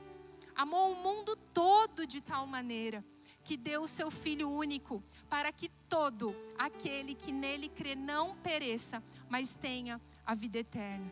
amou 0.55 0.93
o 0.93 0.95
mundo 0.95 1.35
todo 1.53 2.07
de 2.07 2.21
tal 2.21 2.47
maneira 2.47 3.03
que 3.43 3.57
deu 3.57 3.81
o 3.81 3.87
seu 3.87 4.11
Filho 4.11 4.49
único, 4.49 5.03
para 5.29 5.51
que 5.51 5.69
todo 5.87 6.35
aquele 6.57 7.13
que 7.13 7.31
nele 7.31 7.69
crê 7.69 7.95
não 7.95 8.35
pereça, 8.37 9.03
mas 9.29 9.55
tenha 9.55 10.01
a 10.25 10.33
vida 10.33 10.59
eterna. 10.59 11.11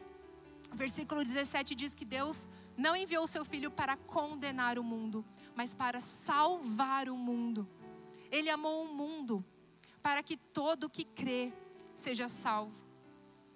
Versículo 0.73 1.23
17 1.23 1.75
diz 1.75 1.95
que 1.95 2.03
Deus 2.03 2.47
não 2.77 2.95
enviou 2.95 3.23
o 3.23 3.27
seu 3.27 3.45
Filho 3.45 3.71
para 3.71 3.95
condenar 3.95 4.77
o 4.77 4.83
mundo, 4.83 5.23
mas 5.55 5.73
para 5.73 6.01
salvar 6.01 7.09
o 7.09 7.15
mundo. 7.15 7.67
Ele 8.31 8.49
amou 8.49 8.83
o 8.83 8.93
mundo 8.93 9.43
para 10.01 10.21
que 10.21 10.37
todo 10.37 10.89
que 10.89 11.03
crê 11.03 11.53
seja 11.95 12.27
salvo. 12.27 12.85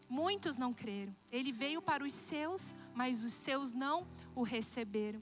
Muitos 0.10 0.58
não 0.58 0.74
creram. 0.74 1.16
Ele 1.32 1.52
veio 1.52 1.82
para 1.82 2.04
os 2.04 2.14
seus, 2.14 2.76
mas 2.94 3.24
os 3.24 3.34
seus 3.34 3.72
não 3.72 4.06
o 4.36 4.44
receberam. 4.44 5.22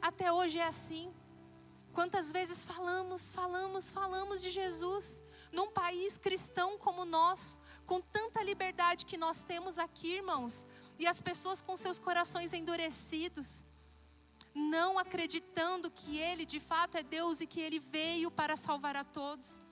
Até 0.00 0.32
hoje 0.32 0.58
é 0.58 0.66
assim. 0.66 1.12
Quantas 1.94 2.32
vezes 2.32 2.64
falamos, 2.64 3.30
falamos, 3.30 3.88
falamos 3.88 4.42
de 4.42 4.50
Jesus 4.50 5.22
num 5.52 5.70
país 5.70 6.18
cristão 6.18 6.76
como 6.76 7.02
o 7.02 7.04
nosso, 7.04 7.60
com 7.86 8.00
tanta 8.00 8.42
liberdade 8.42 9.06
que 9.06 9.16
nós 9.16 9.44
temos 9.44 9.78
aqui, 9.78 10.16
irmãos, 10.16 10.66
e 10.98 11.06
as 11.06 11.20
pessoas 11.20 11.62
com 11.62 11.76
seus 11.76 12.00
corações 12.00 12.52
endurecidos, 12.52 13.64
não 14.52 14.98
acreditando 14.98 15.88
que 15.88 16.18
Ele 16.18 16.44
de 16.44 16.58
fato 16.58 16.96
é 16.96 17.02
Deus 17.04 17.40
e 17.40 17.46
que 17.46 17.60
Ele 17.60 17.78
veio 17.78 18.28
para 18.28 18.56
salvar 18.56 18.96
a 18.96 19.04
todos. 19.04 19.62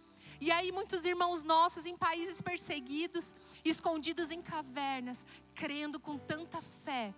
E 0.40 0.50
aí, 0.52 0.70
muitos 0.70 1.04
irmãos 1.04 1.42
nossos 1.42 1.86
em 1.86 1.96
países 1.96 2.40
perseguidos, 2.40 3.34
escondidos 3.64 4.30
em 4.30 4.40
cavernas, 4.40 5.26
crendo 5.56 5.98
com 5.98 6.16
tanta 6.16 6.62
fé, 6.62 7.12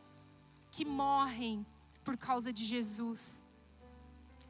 que 0.70 0.84
morrem 0.84 1.66
por 2.02 2.16
causa 2.16 2.50
de 2.50 2.64
Jesus. 2.64 3.43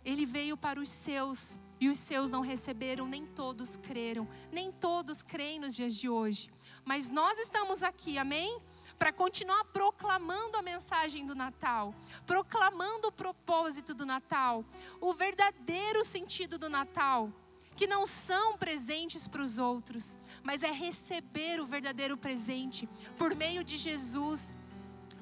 Ele 0.05 0.27
veio 0.27 0.57
para 0.57 0.81
os 0.81 0.89
seus 0.89 1.57
e 1.81 1.89
os 1.89 1.99
seus 1.99 2.31
não 2.31 2.41
receberam, 2.41 3.07
nem 3.07 3.27
todos 3.27 3.77
creram, 3.77 4.29
nem 4.51 4.71
todos 4.71 5.23
creem 5.23 5.59
nos 5.59 5.75
dias 5.75 5.95
de 5.95 6.09
hoje. 6.09 6.51
Mas 6.85 7.11
nós 7.11 7.39
estamos 7.39 7.83
aqui, 7.83 8.17
amém? 8.17 8.61
Para 8.99 9.13
continuar 9.13 9.65
proclamando 9.67 10.57
a 10.57 10.63
mensagem 10.63 11.27
do 11.27 11.35
Natal, 11.35 11.95
proclamando 12.27 13.09
o 13.09 13.13
propósito 13.13 13.93
do 13.93 14.07
Natal, 14.07 14.65
o 15.01 15.13
verdadeiro 15.13 16.05
sentido 16.05 16.59
do 16.59 16.71
Natal, 16.71 17.31
que 17.77 17.87
não 17.87 18.07
são 18.07 18.57
presentes 18.57 19.27
para 19.27 19.43
os 19.43 19.59
outros, 19.59 20.19
mas 20.43 20.63
é 20.63 20.71
receber 20.71 21.61
o 21.61 21.67
verdadeiro 21.67 22.17
presente 22.17 22.89
por 23.19 23.35
meio 23.35 23.65
de 23.65 23.77
Jesus 23.77 24.55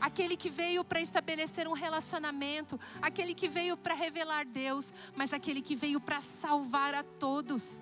aquele 0.03 0.37
que 0.37 0.51
veio 0.51 0.85
para 0.85 1.01
estabelecer 1.01 1.69
um 1.69 1.73
relacionamento, 1.73 2.79
aquele 3.01 3.33
que 3.33 3.49
veio 3.49 3.77
para 3.77 3.95
revelar 3.95 4.45
Deus, 4.45 4.93
mas 5.15 5.33
aquele 5.33 5.63
que 5.63 5.77
veio 5.77 6.01
para 6.01 6.21
salvar 6.21 6.93
a 6.93 7.05
todos. 7.05 7.81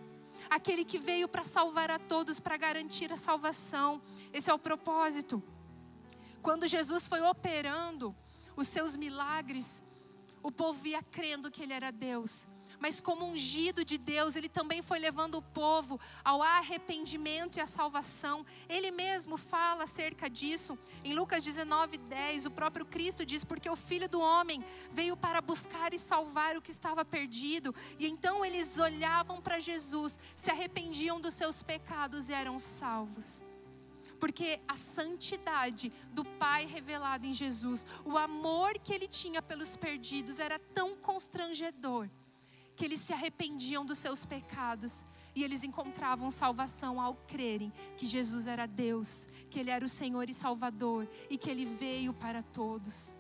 Aquele 0.50 0.84
que 0.84 0.98
veio 0.98 1.26
para 1.26 1.44
salvar 1.44 1.90
a 1.90 1.98
todos, 1.98 2.38
para 2.38 2.58
garantir 2.58 3.10
a 3.10 3.16
salvação. 3.16 4.02
Esse 4.34 4.50
é 4.50 4.54
o 4.54 4.58
propósito. 4.58 5.42
Quando 6.42 6.66
Jesus 6.66 7.08
foi 7.08 7.22
operando 7.22 8.14
os 8.54 8.68
seus 8.68 8.96
milagres, 8.96 9.82
o 10.42 10.52
povo 10.52 10.86
ia 10.86 11.02
crendo 11.02 11.50
que 11.50 11.62
ele 11.62 11.72
era 11.72 11.90
Deus 11.90 12.46
mas 12.80 13.00
como 13.00 13.26
ungido 13.26 13.84
de 13.84 13.98
Deus, 13.98 14.34
ele 14.34 14.48
também 14.48 14.80
foi 14.80 14.98
levando 14.98 15.36
o 15.36 15.42
povo 15.42 16.00
ao 16.24 16.42
arrependimento 16.42 17.58
e 17.58 17.60
à 17.60 17.66
salvação. 17.66 18.44
Ele 18.68 18.90
mesmo 18.90 19.36
fala 19.36 19.84
acerca 19.84 20.28
disso. 20.28 20.78
Em 21.04 21.12
Lucas 21.14 21.44
19, 21.44 21.98
10, 21.98 22.46
o 22.46 22.50
próprio 22.50 22.86
Cristo 22.86 23.24
diz: 23.24 23.44
Porque 23.44 23.68
o 23.68 23.76
filho 23.76 24.08
do 24.08 24.18
homem 24.18 24.64
veio 24.90 25.16
para 25.16 25.42
buscar 25.42 25.92
e 25.92 25.98
salvar 25.98 26.56
o 26.56 26.62
que 26.62 26.70
estava 26.70 27.04
perdido. 27.04 27.74
E 27.98 28.06
então 28.06 28.44
eles 28.44 28.78
olhavam 28.78 29.42
para 29.42 29.60
Jesus, 29.60 30.18
se 30.34 30.50
arrependiam 30.50 31.20
dos 31.20 31.34
seus 31.34 31.62
pecados 31.62 32.28
e 32.28 32.32
eram 32.32 32.58
salvos 32.58 33.44
porque 34.18 34.60
a 34.68 34.76
santidade 34.76 35.90
do 36.12 36.22
Pai 36.22 36.66
revelada 36.66 37.26
em 37.26 37.32
Jesus, 37.32 37.86
o 38.04 38.18
amor 38.18 38.78
que 38.78 38.92
ele 38.92 39.08
tinha 39.08 39.40
pelos 39.40 39.76
perdidos 39.76 40.38
era 40.38 40.58
tão 40.58 40.94
constrangedor 40.94 42.06
que 42.76 42.84
eles 42.84 43.00
se 43.00 43.12
arrependiam 43.12 43.84
dos 43.84 43.98
seus 43.98 44.24
pecados 44.24 45.04
e 45.34 45.44
eles 45.44 45.62
encontravam 45.62 46.30
salvação 46.30 47.00
ao 47.00 47.14
crerem 47.14 47.72
que 47.96 48.06
Jesus 48.06 48.46
era 48.46 48.66
Deus, 48.66 49.28
que 49.48 49.58
Ele 49.58 49.70
era 49.70 49.84
o 49.84 49.88
Senhor 49.88 50.28
e 50.28 50.34
Salvador 50.34 51.08
e 51.28 51.36
que 51.36 51.50
Ele 51.50 51.64
veio 51.64 52.12
para 52.12 52.42
todos. 52.42 53.16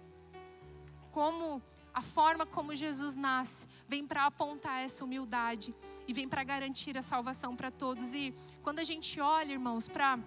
Como 1.12 1.62
a 1.92 2.02
forma 2.02 2.46
como 2.46 2.74
Jesus 2.74 3.14
nasce 3.14 3.66
vem 3.88 4.06
para 4.06 4.26
apontar 4.26 4.84
essa 4.84 5.04
humildade 5.04 5.74
e 6.06 6.12
vem 6.12 6.28
para 6.28 6.42
garantir 6.42 6.96
a 6.96 7.02
salvação 7.02 7.54
para 7.54 7.70
todos. 7.70 8.14
E 8.14 8.34
quando 8.62 8.78
a 8.78 8.84
gente 8.84 9.20
olha, 9.20 9.52
irmãos, 9.52 9.88
para 9.88 10.18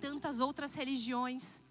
tantas 0.00 0.40
outras 0.40 0.74
religiões, 0.74 1.62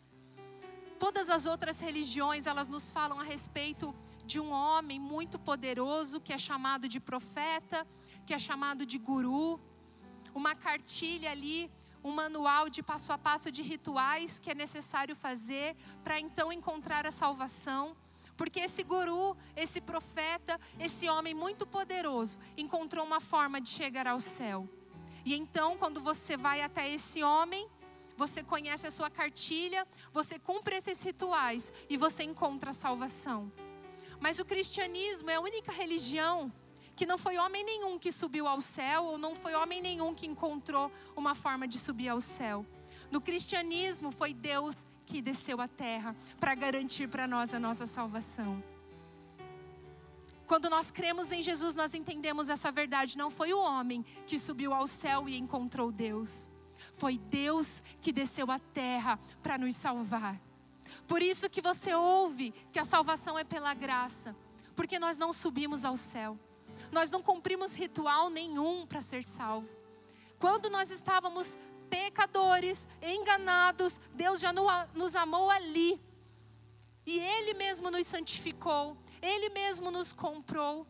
todas 1.00 1.30
as 1.30 1.46
outras 1.46 1.80
religiões, 1.80 2.46
elas 2.46 2.68
nos 2.68 2.90
falam 2.92 3.20
a 3.20 3.24
respeito 3.24 3.94
de 4.26 4.40
um 4.40 4.52
homem 4.52 5.00
muito 5.00 5.38
poderoso 5.38 6.20
que 6.20 6.34
é 6.34 6.38
chamado 6.38 6.88
de 6.88 7.00
profeta, 7.00 7.86
que 8.26 8.34
é 8.34 8.40
chamado 8.40 8.86
de 8.86 8.98
guru, 8.98 9.60
uma 10.34 10.56
cartilha 10.56 11.32
ali, 11.32 11.70
um 12.04 12.12
manual 12.12 12.70
de 12.70 12.84
passo 12.84 13.14
a 13.14 13.18
passo 13.18 13.52
de 13.52 13.62
rituais 13.62 14.40
que 14.40 14.52
é 14.52 14.56
necessário 14.56 15.16
fazer 15.16 15.76
para 16.04 16.20
então 16.20 16.52
encontrar 16.52 17.06
a 17.06 17.12
salvação. 17.12 17.96
Porque 18.36 18.60
esse 18.60 18.84
guru, 18.84 19.38
esse 19.56 19.80
profeta, 19.80 20.60
esse 20.80 21.08
homem 21.08 21.34
muito 21.34 21.66
poderoso, 21.66 22.40
encontrou 22.58 23.06
uma 23.06 23.22
forma 23.22 23.62
de 23.62 23.70
chegar 23.70 24.08
ao 24.08 24.20
céu. 24.20 24.68
E 25.24 25.34
então, 25.36 25.78
quando 25.78 26.02
você 26.02 26.36
vai 26.36 26.62
até 26.62 26.90
esse 26.90 27.24
homem, 27.24 27.70
você 28.18 28.44
conhece 28.44 28.86
a 28.88 28.92
sua 28.92 29.10
cartilha, 29.10 29.88
você 30.12 30.38
cumpre 30.38 30.76
esses 30.76 31.02
rituais 31.02 31.72
e 31.90 31.96
você 31.96 32.24
encontra 32.24 32.72
a 32.72 32.74
salvação. 32.74 33.52
Mas 34.24 34.40
o 34.40 34.46
cristianismo 34.46 35.30
é 35.30 35.36
a 35.36 35.42
única 35.42 35.70
religião 35.70 36.50
que 36.96 37.06
não 37.06 37.18
foi 37.18 37.38
homem 37.38 37.62
nenhum 37.62 38.00
que 38.00 38.10
subiu 38.10 38.48
ao 38.48 38.62
céu, 38.62 39.04
ou 39.04 39.18
não 39.18 39.36
foi 39.36 39.54
homem 39.54 39.82
nenhum 39.82 40.16
que 40.16 40.26
encontrou 40.26 40.90
uma 41.14 41.36
forma 41.36 41.68
de 41.68 41.78
subir 41.78 42.08
ao 42.08 42.22
céu. 42.22 42.66
No 43.12 43.20
cristianismo 43.20 44.14
foi 44.14 44.34
Deus 44.34 44.76
que 45.06 45.22
desceu 45.22 45.60
à 45.60 45.68
terra 45.68 46.16
para 46.40 46.56
garantir 46.56 47.10
para 47.10 47.28
nós 47.28 47.54
a 47.54 47.60
nossa 47.60 47.86
salvação. 47.86 48.64
Quando 50.48 50.70
nós 50.70 50.90
cremos 50.90 51.34
em 51.34 51.42
Jesus, 51.44 51.76
nós 51.76 51.94
entendemos 51.94 52.48
essa 52.48 52.72
verdade. 52.72 53.18
Não 53.18 53.30
foi 53.30 53.52
o 53.52 53.60
homem 53.60 54.06
que 54.26 54.40
subiu 54.40 54.74
ao 54.74 54.88
céu 54.88 55.28
e 55.28 55.38
encontrou 55.38 55.92
Deus. 55.92 56.50
Foi 56.94 57.18
Deus 57.18 57.84
que 58.00 58.14
desceu 58.14 58.50
à 58.50 58.58
terra 58.58 59.20
para 59.42 59.58
nos 59.58 59.76
salvar. 59.76 60.40
Por 61.08 61.22
isso 61.22 61.50
que 61.50 61.62
você 61.62 61.94
ouve 61.94 62.54
que 62.72 62.80
a 62.80 62.86
salvação 62.86 63.38
é 63.38 63.44
pela 63.44 63.74
graça, 63.74 64.36
porque 64.76 65.00
nós 65.00 65.18
não 65.18 65.34
subimos 65.34 65.84
ao 65.84 65.98
céu. 65.98 66.38
Nós 66.92 67.10
não 67.10 67.22
cumprimos 67.22 67.76
ritual 67.76 68.30
nenhum 68.30 68.86
para 68.86 69.02
ser 69.02 69.24
salvo. 69.24 69.70
Quando 70.40 70.70
nós 70.70 70.92
estávamos 70.92 71.58
pecadores, 71.90 72.88
enganados, 73.02 74.00
Deus 74.14 74.40
já 74.40 74.52
nos 74.94 75.16
amou 75.16 75.50
ali. 75.50 76.02
E 77.06 77.20
Ele 77.20 77.54
mesmo 77.54 77.92
nos 77.92 78.08
santificou, 78.08 78.98
Ele 79.22 79.50
mesmo 79.50 79.92
nos 79.92 80.14
comprou. 80.14 80.88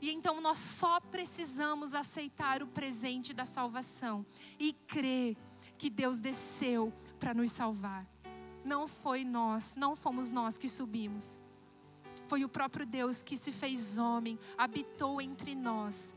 E 0.00 0.10
então 0.10 0.40
nós 0.40 0.58
só 0.58 1.00
precisamos 1.00 1.94
aceitar 1.94 2.62
o 2.62 2.66
presente 2.66 3.32
da 3.32 3.46
salvação 3.46 4.24
e 4.58 4.72
crer 4.72 5.36
que 5.78 5.88
Deus 5.90 6.18
desceu 6.18 6.92
para 7.18 7.34
nos 7.34 7.50
salvar 7.50 8.06
não 8.66 8.86
foi 8.86 9.24
nós, 9.24 9.74
não 9.76 9.96
fomos 9.96 10.30
nós 10.30 10.58
que 10.58 10.68
subimos. 10.68 11.40
Foi 12.26 12.44
o 12.44 12.48
próprio 12.48 12.84
Deus 12.84 13.22
que 13.22 13.36
se 13.36 13.52
fez 13.52 13.96
homem, 13.96 14.38
habitou 14.58 15.20
entre 15.20 15.54
nós. 15.54 16.14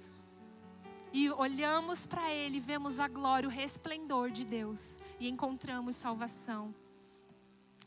E 1.14 1.30
olhamos 1.30 2.06
para 2.06 2.32
Ele, 2.32 2.60
vemos 2.60 3.00
a 3.00 3.08
glória, 3.08 3.48
o 3.48 3.52
resplendor 3.52 4.32
de 4.32 4.44
Deus 4.44 5.00
e 5.20 5.30
encontramos 5.30 5.96
salvação. 5.96 6.74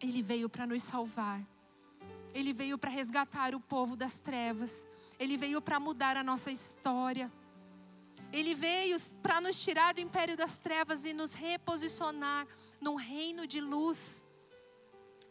Ele 0.01 0.23
veio 0.23 0.49
para 0.49 0.67
nos 0.67 0.83
salvar. 0.83 1.41
Ele 2.35 2.53
veio 2.53 2.79
para 2.79 2.91
resgatar 2.91 3.55
o 3.55 3.61
povo 3.61 3.95
das 3.95 4.19
trevas. 4.19 4.89
Ele 5.19 5.37
veio 5.37 5.61
para 5.61 5.79
mudar 5.79 6.17
a 6.17 6.23
nossa 6.23 6.51
história. 6.51 7.31
Ele 8.33 8.55
veio 8.55 8.97
para 9.23 9.41
nos 9.41 9.63
tirar 9.63 9.95
do 9.95 10.01
império 10.01 10.37
das 10.37 10.57
trevas 10.59 11.05
e 11.05 11.13
nos 11.13 11.35
reposicionar 11.35 12.47
num 12.81 12.97
reino 12.97 13.47
de 13.47 13.61
luz. 13.61 14.22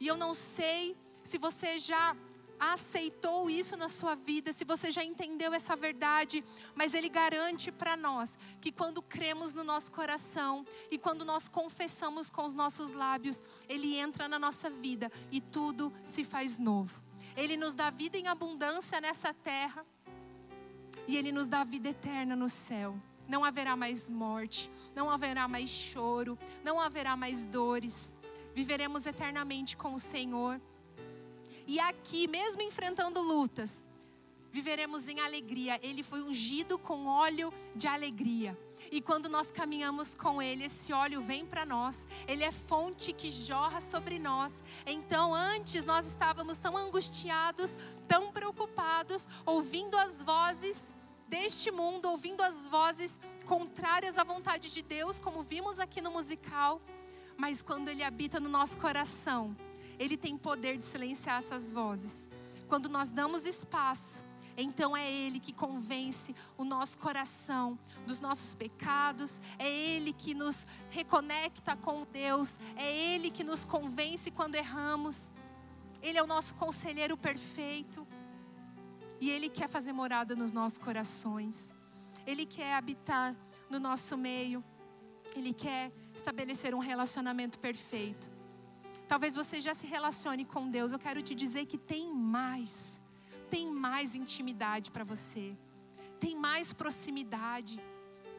E 0.01 0.07
eu 0.07 0.17
não 0.17 0.33
sei 0.33 0.97
se 1.23 1.37
você 1.37 1.79
já 1.79 2.17
aceitou 2.59 3.51
isso 3.51 3.77
na 3.77 3.87
sua 3.87 4.15
vida, 4.15 4.51
se 4.51 4.65
você 4.65 4.89
já 4.89 5.03
entendeu 5.03 5.53
essa 5.53 5.75
verdade, 5.75 6.43
mas 6.73 6.95
Ele 6.95 7.07
garante 7.07 7.71
para 7.71 7.95
nós 7.95 8.35
que 8.59 8.71
quando 8.71 8.99
cremos 9.03 9.53
no 9.53 9.63
nosso 9.63 9.91
coração 9.91 10.65
e 10.89 10.97
quando 10.97 11.23
nós 11.23 11.47
confessamos 11.47 12.31
com 12.31 12.43
os 12.43 12.53
nossos 12.55 12.93
lábios, 12.93 13.43
Ele 13.69 13.95
entra 13.95 14.27
na 14.27 14.39
nossa 14.39 14.71
vida 14.71 15.11
e 15.31 15.39
tudo 15.39 15.93
se 16.03 16.23
faz 16.23 16.57
novo. 16.57 16.99
Ele 17.37 17.55
nos 17.55 17.75
dá 17.75 17.91
vida 17.91 18.17
em 18.17 18.27
abundância 18.27 18.99
nessa 18.99 19.35
terra 19.35 19.85
e 21.07 21.15
Ele 21.15 21.31
nos 21.31 21.47
dá 21.47 21.63
vida 21.63 21.89
eterna 21.89 22.35
no 22.35 22.49
céu. 22.49 22.99
Não 23.27 23.45
haverá 23.45 23.75
mais 23.75 24.09
morte, 24.09 24.69
não 24.95 25.11
haverá 25.11 25.47
mais 25.47 25.69
choro, 25.69 26.39
não 26.63 26.79
haverá 26.79 27.15
mais 27.15 27.45
dores 27.45 28.15
viveremos 28.53 29.05
eternamente 29.05 29.75
com 29.77 29.93
o 29.93 29.99
Senhor. 29.99 30.59
E 31.67 31.79
aqui, 31.79 32.27
mesmo 32.27 32.61
enfrentando 32.61 33.21
lutas, 33.21 33.85
viveremos 34.51 35.07
em 35.07 35.19
alegria. 35.19 35.79
Ele 35.81 36.03
foi 36.03 36.21
ungido 36.21 36.77
com 36.77 37.07
óleo 37.07 37.53
de 37.75 37.87
alegria. 37.87 38.57
E 38.91 38.99
quando 39.01 39.29
nós 39.29 39.51
caminhamos 39.51 40.15
com 40.15 40.41
Ele, 40.41 40.65
esse 40.65 40.91
óleo 40.91 41.21
vem 41.21 41.45
para 41.45 41.65
nós. 41.65 42.05
Ele 42.27 42.43
é 42.43 42.51
fonte 42.51 43.13
que 43.13 43.29
jorra 43.29 43.79
sobre 43.79 44.19
nós. 44.19 44.61
Então, 44.85 45.33
antes 45.33 45.85
nós 45.85 46.05
estávamos 46.05 46.57
tão 46.57 46.75
angustiados, 46.75 47.77
tão 48.07 48.31
preocupados, 48.31 49.27
ouvindo 49.45 49.95
as 49.95 50.21
vozes 50.21 50.93
deste 51.27 51.71
mundo, 51.71 52.09
ouvindo 52.09 52.41
as 52.41 52.67
vozes 52.67 53.17
contrárias 53.45 54.17
à 54.17 54.23
vontade 54.23 54.69
de 54.69 54.81
Deus, 54.81 55.19
como 55.19 55.41
vimos 55.41 55.79
aqui 55.79 56.01
no 56.01 56.11
musical. 56.11 56.81
Mas 57.37 57.61
quando 57.61 57.87
Ele 57.87 58.03
habita 58.03 58.39
no 58.39 58.49
nosso 58.49 58.77
coração, 58.77 59.55
Ele 59.97 60.17
tem 60.17 60.37
poder 60.37 60.77
de 60.77 60.85
silenciar 60.85 61.37
essas 61.37 61.71
vozes. 61.71 62.29
Quando 62.67 62.87
nós 62.87 63.09
damos 63.09 63.45
espaço, 63.45 64.23
então 64.57 64.95
é 64.95 65.09
Ele 65.09 65.39
que 65.39 65.53
convence 65.53 66.35
o 66.57 66.63
nosso 66.63 66.97
coração 66.97 67.77
dos 68.05 68.19
nossos 68.19 68.53
pecados, 68.55 69.39
é 69.57 69.69
Ele 69.69 70.13
que 70.13 70.33
nos 70.33 70.65
reconecta 70.89 71.75
com 71.75 72.05
Deus, 72.11 72.57
é 72.75 72.95
Ele 72.95 73.31
que 73.31 73.43
nos 73.43 73.65
convence 73.65 74.29
quando 74.31 74.55
erramos. 74.55 75.31
Ele 76.01 76.17
é 76.17 76.23
o 76.23 76.27
nosso 76.27 76.55
conselheiro 76.55 77.15
perfeito 77.15 78.07
e 79.19 79.29
Ele 79.29 79.49
quer 79.49 79.67
fazer 79.67 79.93
morada 79.93 80.35
nos 80.35 80.51
nossos 80.51 80.77
corações, 80.77 81.75
Ele 82.25 82.45
quer 82.45 82.73
habitar 82.73 83.35
no 83.69 83.79
nosso 83.79 84.17
meio, 84.17 84.63
Ele 85.35 85.53
quer 85.53 85.91
estabelecer 86.13 86.73
um 86.73 86.79
relacionamento 86.79 87.59
perfeito. 87.59 88.29
Talvez 89.07 89.35
você 89.35 89.59
já 89.59 89.73
se 89.73 89.85
relacione 89.85 90.45
com 90.45 90.69
Deus, 90.69 90.91
eu 90.91 90.99
quero 90.99 91.21
te 91.21 91.35
dizer 91.35 91.65
que 91.65 91.77
tem 91.77 92.13
mais 92.13 93.01
tem 93.51 93.69
mais 93.69 94.15
intimidade 94.15 94.89
para 94.91 95.03
você, 95.03 95.57
tem 96.21 96.37
mais 96.37 96.71
proximidade, 96.71 97.83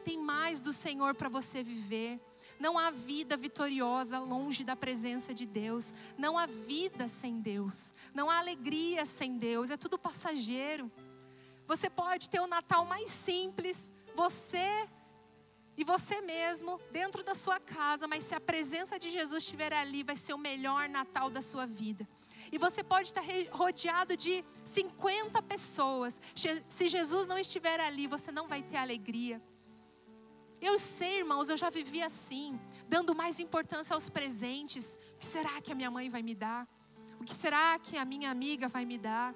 tem 0.03 0.17
mais 0.17 0.59
do 0.59 0.73
Senhor 0.73 1.13
para 1.13 1.29
você 1.29 1.63
viver. 1.63 2.19
Não 2.59 2.79
há 2.79 2.89
vida 2.89 3.37
vitoriosa 3.37 4.17
longe 4.17 4.63
da 4.63 4.75
presença 4.75 5.31
de 5.33 5.45
Deus. 5.45 5.93
Não 6.17 6.35
há 6.35 6.47
vida 6.47 7.07
sem 7.07 7.39
Deus. 7.39 7.93
Não 8.11 8.27
há 8.29 8.39
alegria 8.39 9.05
sem 9.05 9.37
Deus. 9.37 9.69
É 9.69 9.77
tudo 9.77 9.99
passageiro. 9.99 10.91
Você 11.67 11.91
pode 11.91 12.27
ter 12.27 12.41
o 12.41 12.47
Natal 12.47 12.83
mais 12.83 13.11
simples, 13.11 13.91
você 14.15 14.89
e 15.75 15.83
você 15.83 16.21
mesmo, 16.21 16.79
dentro 16.91 17.23
da 17.23 17.33
sua 17.33 17.59
casa, 17.59 18.07
mas 18.07 18.25
se 18.25 18.35
a 18.35 18.39
presença 18.39 18.99
de 18.99 19.09
Jesus 19.09 19.43
estiver 19.43 19.73
ali, 19.73 20.03
vai 20.03 20.15
ser 20.15 20.33
o 20.33 20.37
melhor 20.37 20.87
Natal 20.87 21.29
da 21.29 21.41
sua 21.41 21.65
vida. 21.65 22.07
E 22.51 22.57
você 22.57 22.83
pode 22.83 23.09
estar 23.09 23.23
rodeado 23.51 24.15
de 24.15 24.45
50 24.63 25.41
pessoas. 25.41 26.21
Se 26.69 26.87
Jesus 26.87 27.27
não 27.27 27.39
estiver 27.39 27.79
ali, 27.79 28.05
você 28.05 28.31
não 28.31 28.47
vai 28.47 28.61
ter 28.61 28.77
alegria. 28.77 29.41
Eu 30.61 30.77
sei, 30.77 31.19
irmãos, 31.19 31.49
eu 31.49 31.57
já 31.57 31.69
vivi 31.69 32.01
assim, 32.01 32.59
dando 32.87 33.15
mais 33.15 33.39
importância 33.39 33.93
aos 33.93 34.09
presentes. 34.09 34.97
O 35.15 35.17
que 35.17 35.25
será 35.25 35.59
que 35.59 35.71
a 35.71 35.75
minha 35.75 35.89
mãe 35.89 36.09
vai 36.09 36.21
me 36.21 36.35
dar? 36.35 36.67
O 37.19 37.23
que 37.23 37.33
será 37.33 37.79
que 37.79 37.97
a 37.97 38.05
minha 38.05 38.29
amiga 38.29 38.67
vai 38.67 38.85
me 38.85 38.97
dar? 38.97 39.33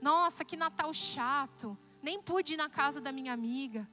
Nossa, 0.00 0.44
que 0.44 0.56
Natal 0.56 0.92
chato. 0.94 1.76
Nem 2.02 2.20
pude 2.22 2.54
ir 2.54 2.56
na 2.56 2.70
casa 2.70 3.00
da 3.00 3.12
minha 3.12 3.32
amiga. 3.32 3.86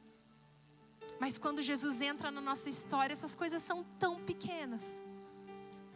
Mas 1.20 1.38
quando 1.38 1.61
Jesus 1.61 1.99
entra 2.01 2.30
na 2.30 2.41
nossa 2.41 2.70
história, 2.70 3.13
essas 3.13 3.34
coisas 3.34 3.61
são 3.63 3.84
tão 3.97 4.20
pequenas 4.20 5.01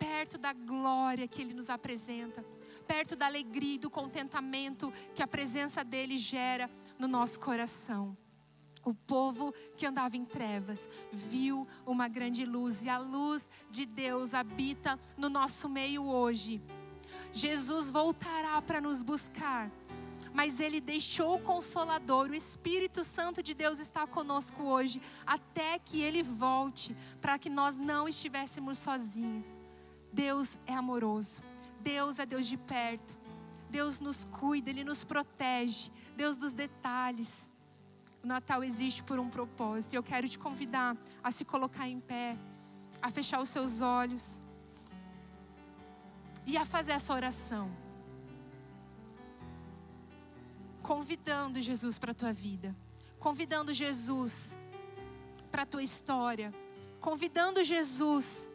perto 0.01 0.35
da 0.35 0.51
glória 0.51 1.27
que 1.27 1.43
Ele 1.43 1.53
nos 1.53 1.69
apresenta, 1.69 2.43
perto 2.87 3.15
da 3.15 3.27
alegria 3.27 3.75
e 3.75 3.77
do 3.77 3.87
contentamento 3.87 4.91
que 5.13 5.21
a 5.21 5.27
presença 5.27 5.83
dEle 5.83 6.17
gera 6.17 6.67
no 6.97 7.07
nosso 7.07 7.39
coração. 7.39 8.17
O 8.83 8.95
povo 8.95 9.53
que 9.77 9.85
andava 9.85 10.17
em 10.17 10.25
trevas 10.25 10.89
viu 11.11 11.67
uma 11.85 12.07
grande 12.07 12.45
luz 12.45 12.81
e 12.81 12.89
a 12.89 12.97
luz 12.97 13.47
de 13.69 13.85
Deus 13.85 14.33
habita 14.33 14.99
no 15.15 15.29
nosso 15.29 15.69
meio 15.69 16.03
hoje. 16.03 16.59
Jesus 17.31 17.91
voltará 17.91 18.59
para 18.59 18.81
nos 18.81 19.03
buscar, 19.03 19.71
mas 20.33 20.59
Ele 20.59 20.79
deixou 20.79 21.35
o 21.35 21.41
Consolador, 21.41 22.29
o 22.29 22.35
Espírito 22.35 23.03
Santo 23.03 23.43
de 23.43 23.53
Deus 23.53 23.79
está 23.79 24.07
conosco 24.07 24.63
hoje, 24.63 25.01
até 25.25 25.77
que 25.79 26.01
Ele 26.01 26.23
volte, 26.23 26.95
para 27.19 27.37
que 27.37 27.49
nós 27.49 27.77
não 27.77 28.07
estivéssemos 28.07 28.77
sozinhos. 28.77 29.59
Deus 30.11 30.57
é 30.65 30.73
amoroso, 30.73 31.41
Deus 31.81 32.19
é 32.19 32.25
Deus 32.25 32.45
de 32.45 32.57
perto, 32.57 33.17
Deus 33.69 33.99
nos 33.99 34.25
cuida, 34.25 34.69
Ele 34.69 34.83
nos 34.83 35.03
protege, 35.03 35.91
Deus 36.15 36.37
dos 36.37 36.53
detalhes. 36.53 37.49
O 38.23 38.27
Natal 38.27 38.63
existe 38.63 39.03
por 39.03 39.19
um 39.19 39.29
propósito 39.29 39.93
e 39.93 39.95
eu 39.95 40.03
quero 40.03 40.29
te 40.29 40.37
convidar 40.37 40.95
a 41.23 41.31
se 41.31 41.43
colocar 41.43 41.87
em 41.87 41.99
pé, 41.99 42.37
a 43.01 43.09
fechar 43.09 43.41
os 43.41 43.49
seus 43.49 43.81
olhos 43.81 44.39
e 46.45 46.55
a 46.55 46.65
fazer 46.65 46.91
essa 46.91 47.13
oração. 47.13 47.71
Convidando 50.81 51.59
Jesus 51.61 51.97
para 51.99 52.11
a 52.11 52.15
tua 52.15 52.33
vida, 52.33 52.75
convidando 53.19 53.71
Jesus 53.73 54.57
para 55.51 55.63
a 55.63 55.65
tua 55.65 55.83
história, 55.83 56.53
convidando 56.99 57.63
Jesus 57.63 58.49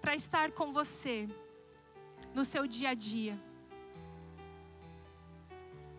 para 0.00 0.14
estar 0.14 0.52
com 0.52 0.72
você 0.72 1.28
no 2.34 2.44
seu 2.44 2.66
dia 2.66 2.90
a 2.90 2.94
dia. 2.94 3.38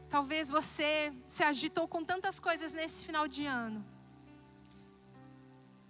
Talvez 0.09 0.49
você 0.49 1.11
se 1.27 1.43
agitou 1.43 1.87
com 1.87 2.03
tantas 2.03 2.39
coisas 2.39 2.73
nesse 2.73 3.03
final 3.03 3.27
de 3.27 3.45
ano. 3.47 3.83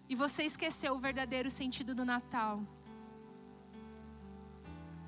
E 0.08 0.16
você 0.16 0.44
esqueceu 0.44 0.94
o 0.94 1.00
verdadeiro 1.00 1.50
sentido 1.50 1.94
do 1.94 2.06
Natal. 2.06 2.62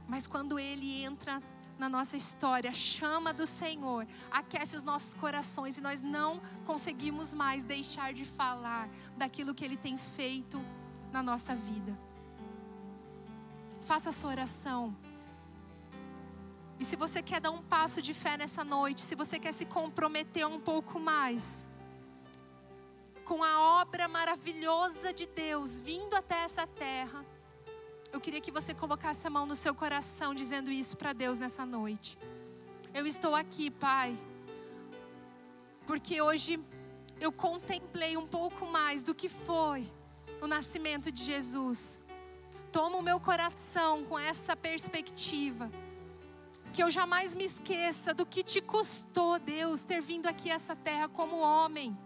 Mas 0.07 0.27
quando 0.27 0.59
ele 0.59 1.01
entra 1.03 1.41
na 1.77 1.89
nossa 1.89 2.15
história, 2.15 2.71
chama 2.71 3.33
do 3.33 3.45
Senhor, 3.45 4.07
aquece 4.31 4.75
os 4.75 4.83
nossos 4.83 5.13
corações 5.13 5.77
e 5.77 5.81
nós 5.81 6.01
não 6.01 6.41
conseguimos 6.65 7.33
mais 7.33 7.63
deixar 7.63 8.13
de 8.13 8.25
falar 8.25 8.89
daquilo 9.17 9.53
que 9.53 9.65
ele 9.65 9.77
tem 9.77 9.97
feito 9.97 10.63
na 11.11 11.21
nossa 11.21 11.55
vida. 11.55 11.97
Faça 13.81 14.09
a 14.09 14.13
sua 14.13 14.31
oração. 14.31 14.95
E 16.79 16.83
se 16.83 16.95
você 16.95 17.21
quer 17.21 17.39
dar 17.39 17.51
um 17.51 17.61
passo 17.61 18.01
de 18.01 18.13
fé 18.13 18.35
nessa 18.37 18.63
noite, 18.63 19.01
se 19.01 19.15
você 19.15 19.39
quer 19.39 19.53
se 19.53 19.65
comprometer 19.65 20.45
um 20.45 20.59
pouco 20.59 20.99
mais 20.99 21.69
com 23.23 23.43
a 23.43 23.81
obra 23.81 24.07
maravilhosa 24.07 25.11
de 25.11 25.25
Deus 25.25 25.79
vindo 25.79 26.13
até 26.13 26.43
essa 26.43 26.67
terra, 26.67 27.25
eu 28.15 28.21
queria 28.21 28.39
que 28.39 28.49
você 28.49 28.73
colocasse 28.73 29.27
a 29.27 29.29
mão 29.29 29.45
no 29.45 29.57
seu 29.57 29.75
coração 29.75 30.33
dizendo 30.33 30.71
isso 30.71 30.95
para 30.95 31.11
Deus 31.11 31.37
nessa 31.37 31.65
noite. 31.65 32.17
Eu 32.93 33.05
estou 33.05 33.35
aqui, 33.35 33.69
Pai, 33.69 34.17
porque 35.85 36.21
hoje 36.21 36.57
eu 37.19 37.29
contemplei 37.29 38.15
um 38.15 38.25
pouco 38.25 38.65
mais 38.65 39.03
do 39.03 39.13
que 39.13 39.27
foi 39.27 39.91
o 40.41 40.47
nascimento 40.47 41.11
de 41.11 41.25
Jesus. 41.25 42.01
Toma 42.71 42.95
o 42.95 43.01
meu 43.01 43.19
coração 43.19 44.05
com 44.05 44.17
essa 44.17 44.55
perspectiva. 44.55 45.69
Que 46.71 46.83
eu 46.83 46.89
jamais 46.89 47.33
me 47.33 47.43
esqueça 47.43 48.13
do 48.13 48.25
que 48.25 48.43
te 48.43 48.61
custou, 48.61 49.37
Deus, 49.39 49.83
ter 49.83 50.01
vindo 50.01 50.27
aqui 50.27 50.49
a 50.49 50.55
essa 50.55 50.75
terra 50.75 51.09
como 51.09 51.37
homem. 51.39 51.97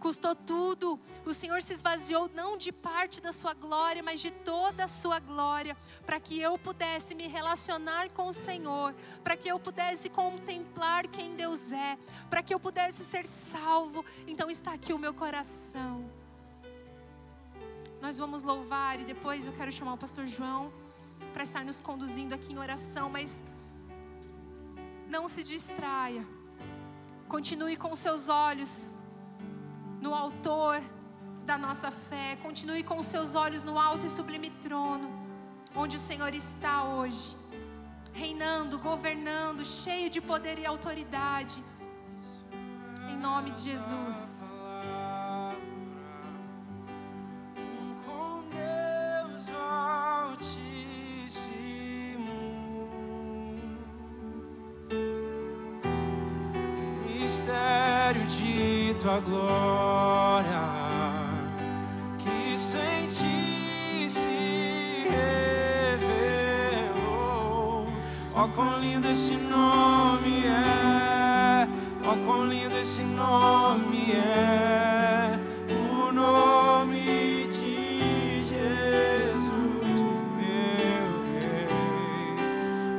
Custou 0.00 0.34
tudo. 0.34 0.98
O 1.26 1.34
Senhor 1.34 1.60
se 1.60 1.74
esvaziou 1.74 2.28
não 2.34 2.56
de 2.56 2.72
parte 2.72 3.20
da 3.20 3.32
sua 3.32 3.52
glória, 3.52 4.02
mas 4.02 4.18
de 4.18 4.30
toda 4.30 4.84
a 4.84 4.88
sua 4.88 5.20
glória, 5.20 5.76
para 6.06 6.18
que 6.18 6.40
eu 6.40 6.58
pudesse 6.58 7.14
me 7.14 7.28
relacionar 7.28 8.08
com 8.10 8.26
o 8.26 8.32
Senhor, 8.32 8.94
para 9.22 9.36
que 9.36 9.48
eu 9.48 9.60
pudesse 9.60 10.08
contemplar 10.08 11.06
quem 11.06 11.36
Deus 11.36 11.70
é, 11.70 11.98
para 12.30 12.42
que 12.42 12.54
eu 12.54 12.58
pudesse 12.58 13.04
ser 13.04 13.26
salvo. 13.26 14.02
Então 14.26 14.50
está 14.50 14.72
aqui 14.72 14.94
o 14.94 14.98
meu 14.98 15.12
coração. 15.12 16.10
Nós 18.00 18.16
vamos 18.16 18.42
louvar 18.42 18.98
e 18.98 19.04
depois 19.04 19.46
eu 19.46 19.52
quero 19.52 19.70
chamar 19.70 19.92
o 19.92 19.98
pastor 19.98 20.26
João 20.26 20.72
para 21.34 21.42
estar 21.42 21.62
nos 21.62 21.78
conduzindo 21.82 22.34
aqui 22.34 22.54
em 22.54 22.58
oração, 22.58 23.10
mas 23.10 23.42
não 25.06 25.28
se 25.28 25.44
distraia. 25.44 26.26
Continue 27.28 27.76
com 27.76 27.94
seus 27.94 28.30
olhos 28.30 28.94
no 30.00 30.14
autor 30.14 30.80
da 31.44 31.58
nossa 31.58 31.90
fé. 31.90 32.36
Continue 32.42 32.82
com 32.82 33.02
seus 33.02 33.34
olhos 33.34 33.62
no 33.62 33.78
alto 33.78 34.06
e 34.06 34.10
sublime 34.10 34.50
trono, 34.62 35.08
onde 35.74 35.96
o 35.96 36.00
Senhor 36.00 36.34
está 36.34 36.84
hoje, 36.84 37.36
reinando, 38.12 38.78
governando, 38.78 39.64
cheio 39.64 40.08
de 40.08 40.20
poder 40.20 40.58
e 40.58 40.66
autoridade. 40.66 41.62
Em 43.08 43.16
nome 43.16 43.50
de 43.50 43.62
Jesus. 43.62 44.39
Tua 59.00 59.18
glória, 59.20 60.60
Cristo 62.22 62.76
em 62.76 63.06
ti 63.08 64.06
se 64.10 65.06
revelou. 66.68 67.86
Ó, 68.34 68.46
quão 68.54 68.78
lindo 68.78 69.08
esse 69.08 69.32
nome 69.36 70.44
é, 70.44 71.66
ó, 72.04 72.14
quão 72.26 72.46
lindo 72.46 72.76
esse 72.76 73.00
nome 73.00 74.12
é, 74.12 75.38
o 75.72 76.12
nome 76.12 77.48
de 77.50 78.44
Jesus, 78.44 79.86
meu 80.36 81.22
Rei. 81.32 81.66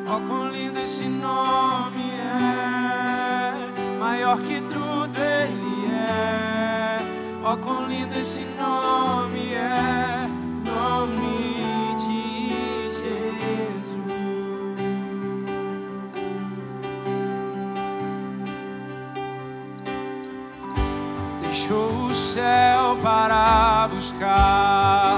Ó, 0.07 0.19
quão 0.27 0.49
lindo 0.49 0.79
esse 0.79 1.03
nome 1.03 2.09
é, 2.15 3.99
maior 3.99 4.39
que 4.39 4.60
Ó, 7.43 7.57
quão 7.57 7.87
lindo 7.87 8.13
esse 8.19 8.41
nome 8.55 9.55
é, 9.55 10.27
nome 10.63 11.55
de 11.97 12.49
Jesus. 13.01 13.87
Deixou 21.41 22.05
o 22.05 22.13
céu 22.13 22.95
para 23.01 23.87
buscar-nos, 23.87 25.10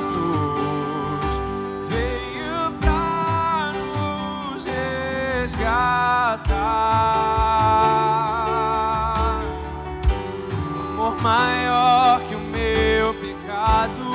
Amor 11.04 11.22
maior 11.22 12.22
que 12.22 12.34
o 12.34 12.40
meu 12.40 13.14
pecado, 13.16 14.10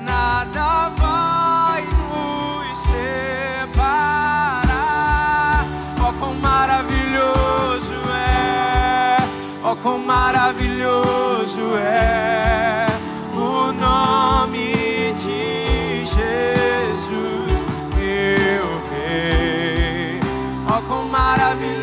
nada 0.00 0.88
vai 0.96 1.82
nos 1.82 2.78
separar. 3.68 4.06
Ó, 6.00 6.10
quão 6.18 6.34
maravilhoso 6.36 7.92
é, 8.14 9.18
ó, 9.62 9.76
quão 9.76 9.98
maravilhoso 9.98 11.76
é 11.76 12.86
o 13.34 13.72
nome 13.72 15.12
de 15.18 16.06
Jesus, 16.06 17.52
meu 17.94 18.80
Rei. 18.90 20.18
Ó, 20.66 20.80
quão 20.88 21.04
maravilhoso 21.08 21.81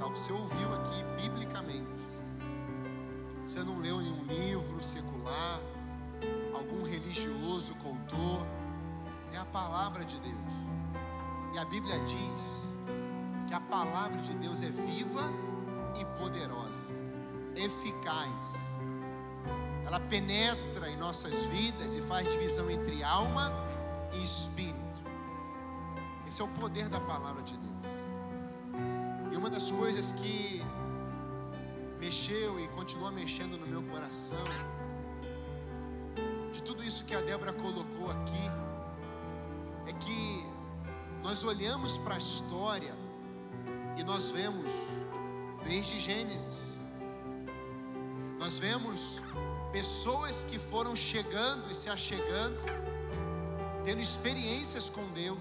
do 0.00 0.08
Natal? 0.08 0.10
Você 0.10 0.32
ouviu 0.32 0.74
aqui 0.74 1.04
biblicamente. 1.22 2.08
Você 3.46 3.62
não 3.62 3.78
leu 3.78 4.00
nenhum 4.00 4.24
livro 4.24 4.82
secular, 4.82 5.60
algum 6.54 6.84
religioso 6.84 7.74
contou. 7.76 8.46
É 9.32 9.36
a 9.36 9.44
palavra 9.44 10.04
de 10.04 10.18
Deus. 10.20 10.34
E 11.54 11.58
a 11.58 11.64
Bíblia 11.64 11.98
diz 12.04 12.76
que 13.46 13.54
a 13.54 13.60
palavra 13.60 14.20
de 14.22 14.32
Deus 14.34 14.62
é 14.62 14.70
viva 14.70 15.24
e 16.00 16.04
poderosa, 16.18 16.94
eficaz. 17.56 18.70
Ela 19.84 19.98
penetra 19.98 20.88
em 20.88 20.96
nossas 20.96 21.44
vidas 21.46 21.96
e 21.96 22.02
faz 22.02 22.30
divisão 22.30 22.70
entre 22.70 23.02
alma 23.02 23.52
e 24.12 24.22
espírito. 24.22 24.78
Esse 26.26 26.40
é 26.40 26.44
o 26.44 26.48
poder 26.48 26.88
da 26.88 27.00
palavra 27.00 27.42
de 27.42 27.56
Deus. 27.56 27.69
E 29.30 29.36
uma 29.36 29.48
das 29.48 29.70
coisas 29.70 30.12
que 30.12 30.62
mexeu 32.00 32.58
e 32.58 32.66
continua 32.68 33.10
mexendo 33.12 33.56
no 33.56 33.66
meu 33.66 33.82
coração, 33.84 34.44
de 36.52 36.62
tudo 36.62 36.82
isso 36.82 37.04
que 37.04 37.14
a 37.14 37.20
Débora 37.20 37.52
colocou 37.52 38.10
aqui, 38.10 38.46
é 39.86 39.92
que 39.92 40.44
nós 41.22 41.44
olhamos 41.44 41.96
para 41.98 42.14
a 42.14 42.18
história 42.18 42.94
e 43.96 44.02
nós 44.02 44.30
vemos 44.30 44.72
desde 45.64 45.98
Gênesis. 45.98 46.58
Nós 48.38 48.58
vemos 48.58 49.22
pessoas 49.70 50.44
que 50.44 50.58
foram 50.58 50.96
chegando 50.96 51.70
e 51.70 51.74
se 51.74 51.88
achegando, 51.88 52.58
tendo 53.84 54.00
experiências 54.00 54.88
com 54.88 55.06
Deus. 55.12 55.38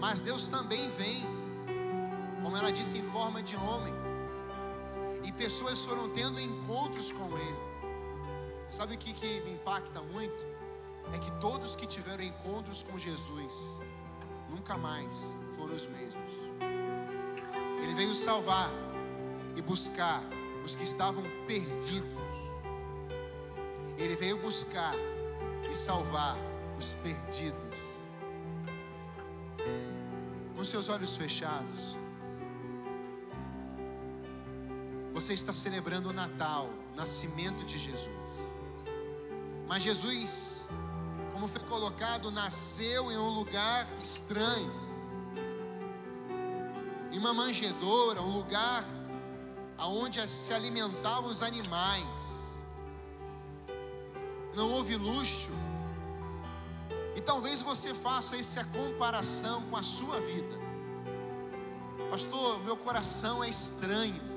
Mas 0.00 0.20
Deus 0.20 0.48
também 0.48 0.88
vem, 0.90 1.26
como 2.44 2.58
ela 2.58 2.70
disse, 2.70 2.98
em 2.98 3.02
forma 3.02 3.42
de 3.42 3.56
homem. 3.56 3.94
E 5.24 5.32
pessoas 5.32 5.80
foram 5.80 6.10
tendo 6.10 6.38
encontros 6.38 7.10
com 7.10 7.26
Ele. 7.38 7.62
Sabe 8.70 8.96
o 8.96 8.98
que, 8.98 9.14
que 9.14 9.40
me 9.40 9.52
impacta 9.54 10.02
muito? 10.02 10.44
É 11.14 11.18
que 11.18 11.30
todos 11.40 11.74
que 11.74 11.86
tiveram 11.86 12.22
encontros 12.22 12.82
com 12.82 12.98
Jesus 12.98 13.80
nunca 14.50 14.76
mais 14.76 15.34
foram 15.56 15.74
os 15.74 15.86
mesmos. 15.86 16.32
Ele 17.82 17.94
veio 17.94 18.14
salvar 18.14 18.70
e 19.56 19.62
buscar 19.62 20.22
os 20.64 20.76
que 20.76 20.82
estavam 20.82 21.22
perdidos. 21.46 22.12
Ele 23.96 24.16
veio 24.16 24.36
buscar 24.42 24.94
e 25.70 25.74
salvar 25.74 26.36
os 26.78 26.92
perdidos. 26.94 27.78
Com 30.54 30.64
seus 30.64 30.88
olhos 30.88 31.16
fechados, 31.16 32.03
você 35.14 35.32
está 35.32 35.52
celebrando 35.52 36.10
o 36.10 36.12
Natal, 36.12 36.68
o 36.92 36.96
nascimento 36.96 37.64
de 37.64 37.78
Jesus. 37.78 38.30
Mas 39.66 39.82
Jesus, 39.82 40.68
como 41.32 41.48
foi 41.48 41.62
colocado, 41.62 42.30
nasceu 42.30 43.10
em 43.10 43.16
um 43.16 43.30
lugar 43.30 43.88
estranho 44.02 44.84
em 47.14 47.18
uma 47.18 47.32
manjedoura, 47.32 48.20
um 48.20 48.32
lugar 48.36 48.84
aonde 49.78 50.26
se 50.28 50.52
alimentavam 50.52 51.30
os 51.30 51.42
animais. 51.42 52.18
Não 54.56 54.72
houve 54.72 54.96
luxo. 54.96 55.52
E 57.14 57.20
talvez 57.20 57.62
você 57.62 57.94
faça 57.94 58.36
essa 58.36 58.64
comparação 58.64 59.62
com 59.68 59.76
a 59.76 59.82
sua 59.82 60.20
vida. 60.20 60.56
Pastor, 62.10 62.58
meu 62.64 62.76
coração 62.76 63.44
é 63.44 63.48
estranho. 63.48 64.33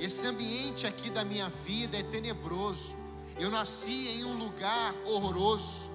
Esse 0.00 0.26
ambiente 0.26 0.86
aqui 0.86 1.10
da 1.10 1.24
minha 1.24 1.48
vida 1.48 1.96
é 1.96 2.02
tenebroso. 2.02 2.96
Eu 3.38 3.50
nasci 3.50 4.08
em 4.08 4.24
um 4.24 4.38
lugar 4.38 4.94
horroroso 5.04 5.90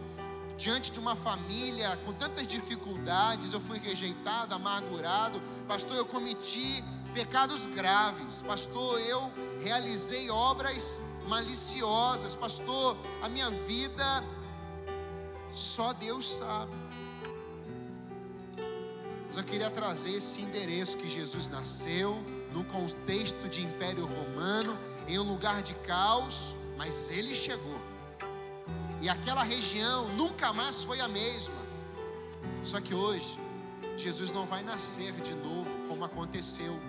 diante 0.58 0.92
de 0.92 1.00
uma 1.00 1.16
família 1.16 1.98
com 2.06 2.14
tantas 2.14 2.46
dificuldades, 2.46 3.54
eu 3.54 3.60
fui 3.60 3.80
rejeitado, 3.80 4.54
amargurado. 4.54 5.42
Pastor, 5.68 5.96
eu 5.98 6.06
cometi 6.06 6.84
pecados 7.14 7.66
graves. 7.66 8.42
Pastor, 8.44 9.00
eu 9.02 9.32
realizei 9.62 10.30
obras 10.30 11.02
maliciosas. 11.28 12.36
Pastor, 12.36 12.98
a 13.22 13.30
minha 13.30 13.50
vida 13.52 14.24
só 15.54 15.94
Deus 15.94 16.30
sabe. 16.30 16.74
Mas 19.28 19.38
eu 19.38 19.44
queria 19.44 19.70
trazer 19.70 20.12
esse 20.12 20.42
endereço 20.42 20.98
que 20.98 21.08
Jesus 21.08 21.48
nasceu 21.48 22.24
num 22.54 22.64
contexto 22.64 23.50
de 23.50 23.64
Império 23.64 24.06
Romano, 24.06 24.78
em 25.08 25.18
um 25.20 25.24
lugar 25.24 25.62
de 25.62 25.74
caos, 25.76 26.56
mas 26.78 27.10
ele 27.10 27.34
chegou. 27.34 27.80
E 29.02 29.10
aquela 29.10 29.44
região 29.44 30.08
nunca 30.16 30.54
mais 30.54 30.84
foi 30.84 31.02
a 31.02 31.08
mesma. 31.08 31.62
Só 32.64 32.80
que 32.80 32.94
hoje, 32.94 33.38
Jesus 33.98 34.32
não 34.32 34.46
vai 34.46 34.64
nascer 34.64 35.12
de 35.28 35.34
novo 35.34 35.70
como 35.88 36.06
aconteceu. 36.06 36.80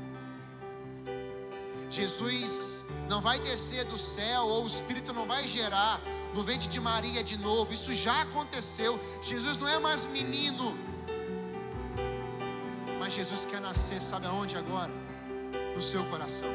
Jesus 1.90 2.84
não 3.08 3.20
vai 3.20 3.38
descer 3.38 3.84
do 3.84 3.98
céu, 3.98 4.42
ou 4.44 4.64
o 4.64 4.66
Espírito 4.66 5.12
não 5.12 5.26
vai 5.26 5.46
gerar 5.46 6.00
no 6.34 6.42
ventre 6.42 6.68
de 6.68 6.80
Maria 6.80 7.22
de 7.22 7.36
novo. 7.36 7.72
Isso 7.72 7.92
já 7.92 8.22
aconteceu. 8.22 8.98
Jesus 9.22 9.56
não 9.58 9.68
é 9.68 9.78
mais 9.78 10.06
menino. 10.06 10.76
Mas 12.98 13.12
Jesus 13.12 13.44
quer 13.44 13.60
nascer, 13.60 14.00
sabe 14.00 14.26
aonde 14.26 14.56
agora? 14.56 15.03
No 15.74 15.80
seu 15.80 16.04
coração. 16.04 16.48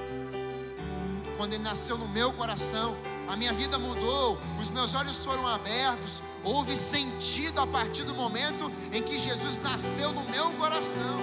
Quando 1.37 1.53
ele 1.53 1.63
nasceu 1.63 1.97
no 1.97 2.07
meu 2.07 2.33
coração, 2.33 2.95
a 3.27 3.35
minha 3.35 3.53
vida 3.53 3.77
mudou, 3.77 4.37
os 4.59 4.69
meus 4.69 4.93
olhos 4.93 5.23
foram 5.23 5.45
abertos, 5.47 6.21
houve 6.43 6.75
sentido 6.75 7.59
a 7.59 7.67
partir 7.67 8.03
do 8.03 8.13
momento 8.13 8.71
em 8.91 9.01
que 9.01 9.19
Jesus 9.19 9.59
nasceu 9.59 10.11
no 10.11 10.23
meu 10.29 10.51
coração. 10.53 11.17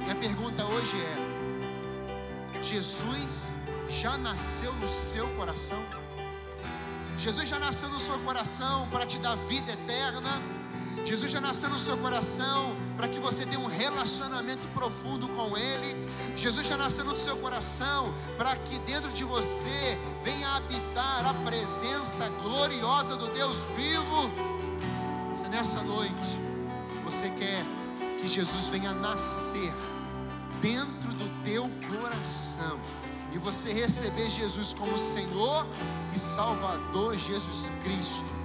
Minha 0.00 0.14
pergunta 0.14 0.64
hoje 0.64 0.96
é: 0.96 2.62
Jesus 2.62 3.54
já 3.88 4.18
nasceu 4.18 4.72
no 4.74 4.88
seu 4.88 5.26
coração? 5.36 5.82
Jesus 7.16 7.48
já 7.48 7.58
nasceu 7.58 7.88
no 7.88 7.98
seu 7.98 8.18
coração 8.20 8.88
para 8.90 9.06
te 9.06 9.18
dar 9.18 9.36
vida 9.36 9.72
eterna? 9.72 10.42
Jesus 11.06 11.32
já 11.32 11.40
nasceu 11.40 11.68
no 11.68 11.78
seu 11.78 11.96
coração 11.96 12.76
para 13.00 13.08
que 13.08 13.18
você 13.18 13.46
tenha 13.46 13.58
um 13.58 13.66
relacionamento 13.66 14.68
profundo 14.74 15.26
com 15.30 15.56
Ele. 15.56 15.96
Jesus 16.36 16.66
já 16.66 16.76
nasceu 16.76 17.02
no 17.02 17.16
seu 17.16 17.34
coração 17.38 18.12
para 18.36 18.54
que 18.56 18.78
dentro 18.80 19.10
de 19.10 19.24
você 19.24 19.98
venha 20.22 20.46
habitar 20.56 21.24
a 21.24 21.32
presença 21.32 22.28
gloriosa 22.42 23.16
do 23.16 23.28
Deus 23.28 23.64
vivo. 23.74 24.30
Se 25.38 25.48
nessa 25.48 25.82
noite 25.82 26.38
você 27.02 27.30
quer 27.30 27.64
que 28.20 28.28
Jesus 28.28 28.68
venha 28.68 28.92
nascer 28.92 29.72
dentro 30.60 31.10
do 31.14 31.42
teu 31.42 31.70
coração 31.90 32.78
e 33.32 33.38
você 33.38 33.72
receber 33.72 34.28
Jesus 34.28 34.74
como 34.74 34.98
Senhor 34.98 35.66
e 36.12 36.18
Salvador 36.18 37.16
Jesus 37.16 37.72
Cristo 37.82 38.39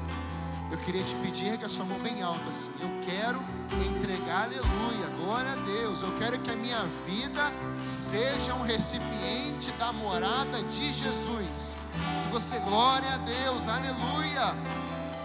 eu 0.75 0.79
queria 0.79 1.03
te 1.03 1.15
pedir 1.15 1.57
que 1.57 1.63
a 1.63 1.69
sua 1.69 1.85
mão 1.85 1.97
bem 1.99 2.21
alta 2.21 2.49
assim. 2.49 2.69
Eu 2.81 2.89
quero 3.05 3.41
entregar, 3.81 4.43
aleluia, 4.43 5.07
glória 5.23 5.53
a 5.53 5.55
Deus. 5.55 6.01
Eu 6.01 6.13
quero 6.17 6.37
que 6.39 6.51
a 6.51 6.55
minha 6.55 6.83
vida 7.05 7.49
seja 7.85 8.53
um 8.53 8.61
recipiente 8.61 9.71
da 9.79 9.93
morada 9.93 10.61
de 10.63 10.91
Jesus. 10.91 11.81
Se 12.19 12.27
você, 12.27 12.59
glória 12.59 13.09
a 13.13 13.17
Deus, 13.17 13.69
aleluia. 13.69 14.53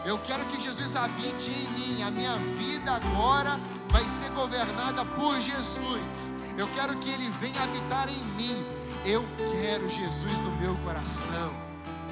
Eu 0.04 0.18
quero 0.18 0.44
que 0.46 0.60
Jesus 0.60 0.94
habite 0.94 1.50
em 1.50 1.68
mim. 1.72 2.02
A 2.04 2.12
minha 2.12 2.36
vida 2.56 2.92
agora 2.92 3.58
vai 3.88 4.06
ser 4.06 4.30
governada 4.30 5.04
por 5.04 5.40
Jesus. 5.40 6.32
Eu 6.56 6.68
quero 6.76 6.96
que 6.98 7.10
Ele 7.10 7.28
venha 7.40 7.64
habitar 7.64 8.08
em 8.08 8.22
mim. 8.36 8.64
Eu 9.04 9.24
quero 9.60 9.88
Jesus 9.88 10.40
no 10.42 10.52
meu 10.52 10.76
coração. 10.84 11.50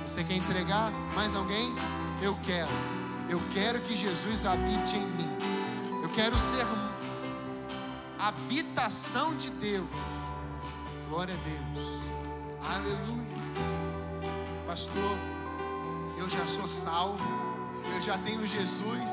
Você 0.05 0.25
quer 0.25 0.35
entregar? 0.35 0.91
Mais 1.15 1.37
alguém? 1.37 1.73
Eu 2.21 2.37
quero. 2.43 2.98
Eu 3.29 3.41
quero 3.53 3.81
que 3.83 3.95
Jesus 3.95 4.47
habite 4.47 4.97
em 4.97 5.07
mim. 5.07 5.29
Eu 6.03 6.09
quero 6.09 6.39
ser 6.39 6.67
habitação 8.19 9.37
de 9.37 9.51
Deus. 9.51 9.87
Glória 11.11 11.35
a 11.35 11.49
Deus. 11.49 11.87
Aleluia. 12.75 13.39
Pastor, 14.67 15.19
eu 16.17 16.29
já 16.29 16.47
sou 16.47 16.67
salvo. 16.67 17.23
Eu 17.95 18.01
já 18.01 18.17
tenho 18.19 18.47
Jesus. 18.47 19.11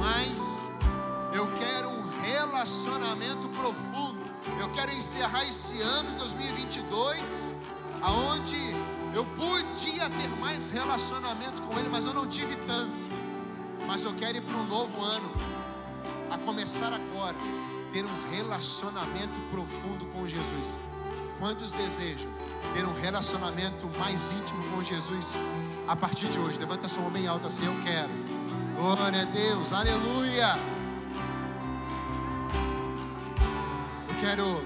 Mas 0.00 0.40
eu 1.32 1.46
quero 1.52 1.88
um 1.88 2.02
relacionamento 2.22 3.48
profundo. 3.50 4.18
Eu 4.58 4.70
quero 4.72 4.92
encerrar 4.92 5.44
esse 5.44 5.80
ano 5.80 6.18
2022 6.18 7.58
aonde 8.02 8.74
eu 9.14 9.24
podia 9.36 10.08
ter 10.08 10.28
mais 10.40 10.68
relacionamento 10.70 11.62
com 11.62 11.78
ele, 11.78 11.88
mas 11.88 12.06
eu 12.06 12.14
não 12.14 12.26
tive 12.26 12.56
tanto. 12.66 13.19
Mas 13.90 14.04
eu 14.04 14.14
quero 14.14 14.38
ir 14.38 14.40
para 14.42 14.56
um 14.56 14.68
novo 14.68 15.02
ano, 15.02 15.28
a 16.30 16.38
começar 16.38 16.92
agora, 16.92 17.34
ter 17.92 18.04
um 18.04 18.30
relacionamento 18.30 19.34
profundo 19.50 20.06
com 20.12 20.28
Jesus. 20.28 20.78
Quantos 21.40 21.72
desejam 21.72 22.30
ter 22.72 22.86
um 22.86 22.92
relacionamento 22.92 23.88
mais 23.98 24.30
íntimo 24.30 24.62
com 24.70 24.80
Jesus 24.80 25.42
a 25.88 25.96
partir 25.96 26.28
de 26.28 26.38
hoje? 26.38 26.60
Levanta 26.60 26.86
sua 26.86 27.02
mão 27.02 27.10
bem 27.10 27.26
alta 27.26 27.48
assim, 27.48 27.66
eu 27.66 27.74
quero. 27.82 28.10
Glória 28.76 29.22
a 29.22 29.24
Deus, 29.24 29.72
aleluia. 29.72 30.56
Eu 34.08 34.20
quero 34.20 34.64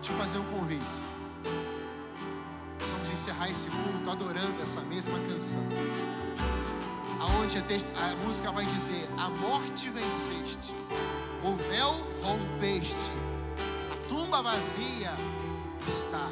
te 0.00 0.10
fazer 0.12 0.38
um 0.38 0.44
convite. 0.44 1.00
Nós 2.80 2.90
vamos 2.90 3.10
encerrar 3.10 3.50
esse 3.50 3.68
culto 3.68 4.10
adorando 4.10 4.62
essa 4.62 4.80
mesma 4.80 5.18
canção 5.28 5.60
aonde 7.24 7.58
a, 7.58 8.16
música 8.24 8.52
vai 8.52 8.66
dizer: 8.66 9.08
A 9.16 9.30
morte 9.30 9.88
venceste, 9.90 10.74
o 11.42 11.56
véu 11.56 11.94
rompeste, 12.22 13.10
a 13.90 14.08
tumba 14.08 14.42
vazia 14.42 15.14
está. 15.86 16.28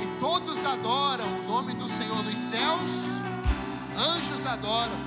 E 0.00 0.20
todos 0.20 0.64
adoram 0.64 1.26
o 1.40 1.48
nome 1.48 1.74
do 1.74 1.88
Senhor 1.88 2.22
nos 2.22 2.38
céus, 2.38 2.90
anjos 3.96 4.46
adoram, 4.46 4.98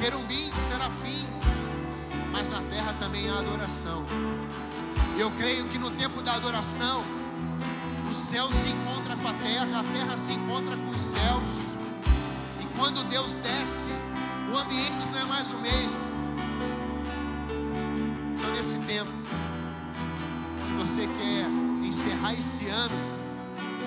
querubins, 0.00 0.54
serafins, 0.54 1.40
mas 2.32 2.48
na 2.48 2.62
terra 2.62 2.94
também 2.94 3.28
há 3.28 3.38
adoração. 3.38 4.02
Eu 5.18 5.30
creio 5.32 5.66
que 5.66 5.78
no 5.78 5.90
tempo 5.92 6.22
da 6.22 6.34
adoração, 6.34 7.04
o 8.10 8.14
céu 8.14 8.50
se 8.50 8.68
encontra 8.68 9.16
com 9.16 9.28
a 9.28 9.34
terra, 9.34 9.80
a 9.80 9.84
terra 9.92 10.16
se 10.16 10.32
encontra 10.32 10.76
com 10.76 10.90
os 10.90 11.02
céus 11.02 11.73
quando 12.84 13.02
Deus 13.08 13.34
desce, 13.36 13.88
o 14.52 14.58
ambiente 14.58 15.08
não 15.10 15.20
é 15.20 15.24
mais 15.24 15.50
o 15.50 15.56
mesmo. 15.56 16.02
Então, 18.36 18.50
nesse 18.52 18.78
tempo, 18.80 19.10
se 20.58 20.70
você 20.72 21.06
quer 21.06 21.46
encerrar 21.82 22.34
esse 22.34 22.68
ano 22.68 22.94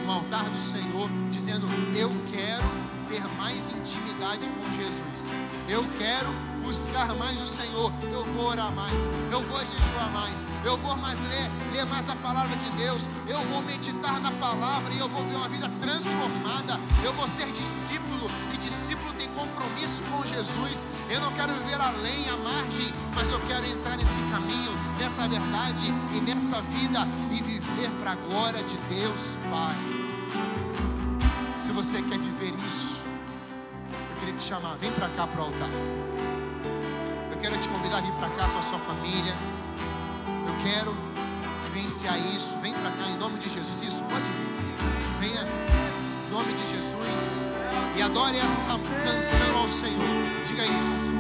no 0.04 0.12
altar 0.12 0.50
do 0.50 0.60
Senhor, 0.60 1.08
dizendo: 1.30 1.68
Eu 1.96 2.10
quero 2.32 2.64
ter 3.08 3.24
mais 3.38 3.70
intimidade 3.70 4.50
com 4.50 4.74
Jesus, 4.74 5.32
eu 5.70 5.86
quero 6.00 6.30
buscar 6.64 7.14
mais 7.16 7.40
o 7.40 7.46
Senhor, 7.46 7.94
eu 8.12 8.26
vou 8.34 8.48
orar 8.48 8.72
mais, 8.74 9.14
eu 9.32 9.42
vou 9.44 9.60
jejuar 9.60 10.12
mais, 10.12 10.46
eu 10.66 10.76
vou 10.78 10.98
mais 10.98 11.22
ler, 11.22 11.52
ler 11.72 11.86
mais 11.86 12.10
a 12.10 12.16
palavra 12.16 12.56
de 12.58 12.70
Deus, 12.72 13.08
eu 13.28 13.40
vou 13.42 13.62
meditar 13.62 14.20
na 14.20 14.32
palavra 14.32 14.92
e 14.92 14.98
eu 14.98 15.08
vou 15.08 15.24
ver 15.24 15.36
uma 15.36 15.48
vida 15.48 15.72
transformada, 15.80 16.80
eu 17.06 17.14
vou 17.14 17.28
ser 17.28 17.46
discípulo, 17.52 17.87
compromisso 19.38 20.02
com 20.04 20.26
Jesus. 20.26 20.84
Eu 21.10 21.22
não 21.22 21.32
quero 21.34 21.54
viver 21.54 21.80
além, 21.80 22.28
à 22.30 22.38
margem, 22.38 22.92
mas 23.14 23.30
eu 23.30 23.40
quero 23.42 23.66
entrar 23.68 23.96
nesse 23.96 24.18
caminho, 24.32 24.72
nessa 24.98 25.28
verdade 25.28 25.88
e 25.88 26.22
nessa 26.22 26.60
vida 26.62 27.08
e 27.32 27.42
viver 27.42 27.90
para 28.02 28.12
a 28.12 28.16
glória 28.16 28.64
de 28.64 28.76
Deus, 28.90 29.38
Pai. 29.52 29.76
Se 31.62 31.72
você 31.72 32.02
quer 32.02 32.18
viver 32.18 32.54
isso, 32.66 33.04
eu 34.10 34.20
queria 34.20 34.36
te 34.36 34.44
chamar, 34.44 34.76
vem 34.78 34.92
para 34.94 35.10
cá 35.10 35.28
para 35.28 35.42
o 35.42 35.46
altar. 35.46 35.70
Eu 37.32 37.38
quero 37.40 37.58
te 37.58 37.70
convidar 37.70 38.00
a 38.00 38.02
vir 38.02 38.14
para 38.14 38.30
cá 38.30 38.48
com 38.50 38.58
a 38.58 38.64
sua 38.64 38.80
família. 38.80 39.36
Eu 40.48 40.64
quero 40.64 40.96
vivenciar 41.66 42.18
isso. 42.34 42.58
Vem 42.58 42.74
para 42.74 42.90
cá 42.92 43.10
em 43.10 43.18
nome 43.18 43.38
de 43.38 43.50
Jesus. 43.50 43.82
Isso, 43.84 44.02
pode 44.04 44.24
vir. 44.24 44.57
Adore 48.08 48.38
essa 48.40 48.80
canção 49.04 49.58
ao 49.58 49.68
Senhor. 49.68 50.00
Diga 50.48 50.64
isso. 50.64 51.12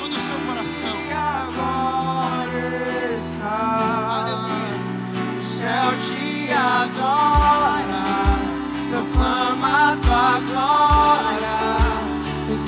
Todo 0.00 0.16
o 0.16 0.18
seu 0.18 0.38
coração. 0.46 0.96
Aleluia. 4.08 4.74
O 5.38 5.42
céu 5.44 5.92
te 6.00 6.52
adora. 6.52 8.04
Proclama 8.90 9.96
tua 10.02 10.40
glória. 10.50 11.60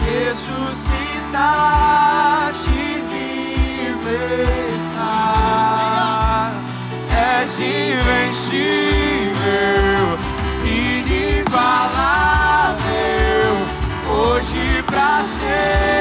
Jesus 0.04 0.80
verdade 1.18 2.70
viver 3.10 4.32
És 7.14 7.58
invencível, 7.58 8.81
hoje 15.22 15.91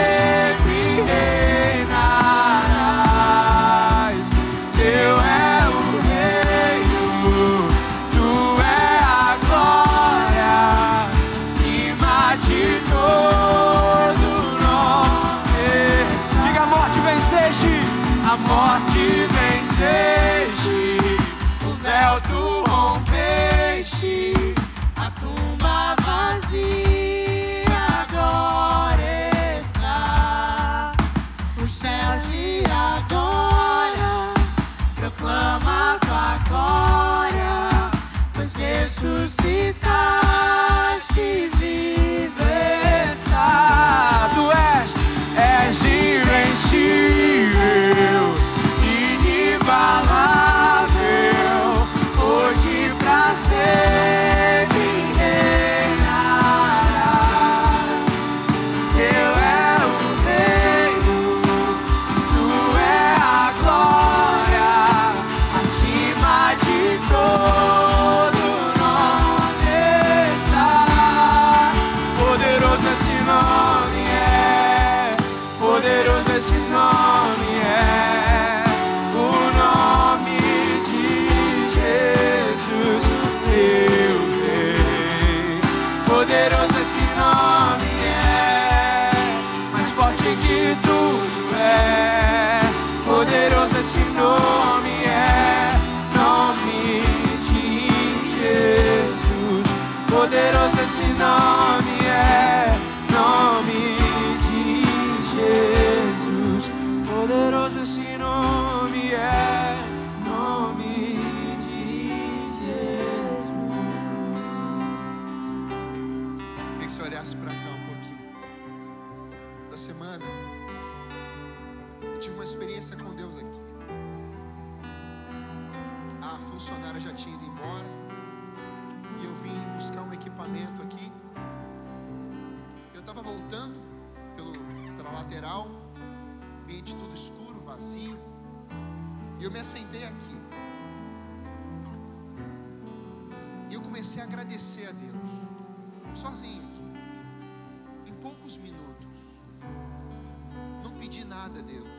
nada 151.41 151.59
a 151.59 151.63
Deus, 151.63 151.89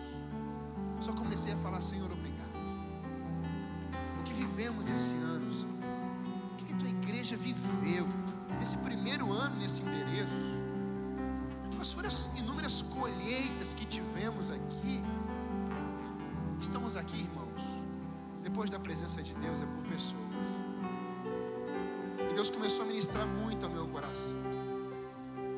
só 1.01 1.12
comecei 1.12 1.53
a 1.53 1.57
falar: 1.64 1.80
Senhor, 1.80 2.11
obrigado. 2.18 2.57
O 4.20 4.22
que 4.22 4.34
vivemos 4.34 4.88
esse 4.88 5.14
ano, 5.16 5.53
Senhor? 5.53 5.78
O 6.53 6.57
que, 6.57 6.64
que 6.66 6.74
tua 6.74 6.88
igreja 6.88 7.36
viveu 7.36 8.07
nesse 8.61 8.76
primeiro 8.78 9.32
ano 9.32 9.57
nesse 9.57 9.82
endereço? 9.82 10.40
Quais 11.74 11.93
foram 11.93 12.09
as 12.14 12.30
inúmeras 12.36 12.82
colheitas 12.82 13.74
que 13.74 13.84
tivemos 13.84 14.49
aqui? 14.59 15.03
Estamos 16.61 16.97
aqui, 16.97 17.18
irmãos, 17.28 17.62
depois 18.45 18.70
da 18.70 18.78
presença 18.78 19.20
de 19.20 19.34
Deus, 19.34 19.61
é 19.61 19.66
por 19.66 19.84
pessoas. 19.95 20.51
E 22.30 22.34
Deus 22.34 22.49
começou 22.49 22.84
a 22.84 22.86
ministrar 22.86 23.26
muito 23.26 23.66
ao 23.66 23.72
meu 23.72 23.88
coração. 23.88 24.40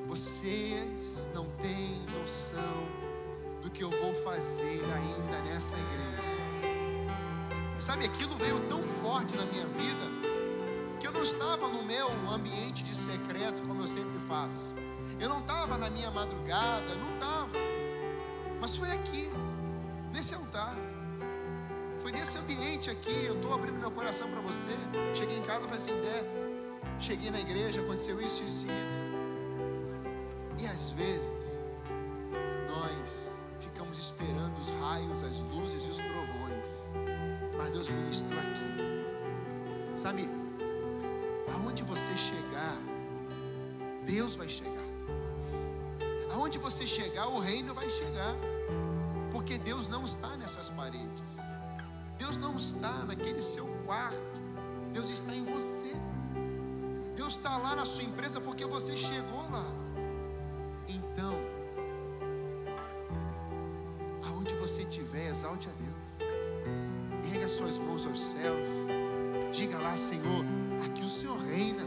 Vocês 0.09 1.29
não 1.35 1.47
têm 1.65 2.07
noção 2.19 3.04
do 3.65 3.71
que 3.71 3.83
eu 3.83 3.91
vou 3.91 4.15
fazer 4.15 4.83
ainda 4.95 5.41
nessa 5.43 5.75
igreja. 5.77 6.23
E 7.79 7.83
sabe, 7.83 8.05
aquilo 8.05 8.37
veio 8.37 8.61
tão 8.69 8.83
forte 8.83 9.35
na 9.37 9.47
minha 9.47 9.67
vida 9.67 10.05
que 11.01 11.07
eu 11.07 11.13
não 11.13 11.23
estava 11.23 11.67
no 11.69 11.83
meu 11.83 12.09
ambiente 12.31 12.85
de 12.85 12.95
secreto 12.95 13.63
como 13.63 13.83
eu 13.83 13.87
sempre 13.89 14.19
faço. 14.29 14.75
Eu 15.19 15.31
não 15.31 15.41
estava 15.41 15.79
na 15.79 15.89
minha 15.89 16.11
madrugada, 16.11 16.95
não 16.97 17.15
estava. 17.15 17.51
Mas 18.61 18.77
foi 18.77 18.91
aqui, 18.91 19.31
nesse 20.13 20.35
altar. 20.35 20.77
Foi 22.01 22.13
nesse 22.13 22.37
ambiente 22.37 22.91
aqui. 22.91 23.25
Eu 23.25 23.37
estou 23.37 23.55
abrindo 23.55 23.79
meu 23.79 23.91
coração 23.91 24.31
para 24.31 24.41
você. 24.41 24.71
Cheguei 25.15 25.39
em 25.39 25.43
casa 25.43 25.61
e 25.61 25.65
falei 25.65 25.77
assim: 25.77 26.01
Dé, 26.03 26.25
cheguei 26.99 27.31
na 27.31 27.41
igreja, 27.41 27.81
aconteceu 27.81 28.21
isso, 28.21 28.43
isso, 28.45 28.67
isso. 28.67 29.15
E 30.59 30.67
às 30.67 30.91
vezes, 30.91 31.54
esperando 34.05 34.57
os 34.59 34.71
raios, 34.81 35.23
as 35.23 35.41
luzes 35.53 35.87
e 35.87 35.91
os 35.91 35.99
trovões. 35.99 36.69
Mas 37.57 37.71
Deus 37.71 37.89
ministrou 37.89 38.39
aqui. 38.39 38.71
Sabe, 39.97 40.29
aonde 41.55 41.83
você 41.83 42.15
chegar, 42.17 42.77
Deus 44.05 44.35
vai 44.35 44.49
chegar. 44.49 44.89
Aonde 46.33 46.59
você 46.59 46.87
chegar, 46.87 47.29
o 47.29 47.39
reino 47.39 47.73
vai 47.75 47.89
chegar. 47.89 48.35
Porque 49.33 49.57
Deus 49.59 49.89
não 49.89 50.05
está 50.05 50.37
nessas 50.37 50.69
paredes. 50.71 51.37
Deus 52.19 52.37
não 52.37 52.57
está 52.57 53.05
naquele 53.05 53.41
seu 53.41 53.67
quarto. 53.87 54.35
Deus 54.93 55.09
está 55.09 55.35
em 55.35 55.45
você. 55.45 55.93
Deus 57.17 57.35
está 57.35 57.57
lá 57.57 57.75
na 57.77 57.85
sua 57.85 58.05
empresa 58.05 58.41
porque 58.41 58.65
você 58.67 58.97
chegou 58.97 59.43
lá. 59.51 59.67
Então, 60.87 61.35
você 64.75 64.83
estiver, 64.83 65.31
exalte 65.31 65.69
a 65.69 65.73
Deus. 65.85 66.05
Ergue 67.27 67.45
as 67.45 67.53
suas 67.53 67.79
mãos 67.79 68.05
aos 68.07 68.21
céus. 68.21 68.69
Diga 69.53 69.79
lá, 69.79 69.97
Senhor, 69.97 70.45
aqui 70.85 71.03
o 71.05 71.09
Senhor 71.09 71.39
reina. 71.39 71.85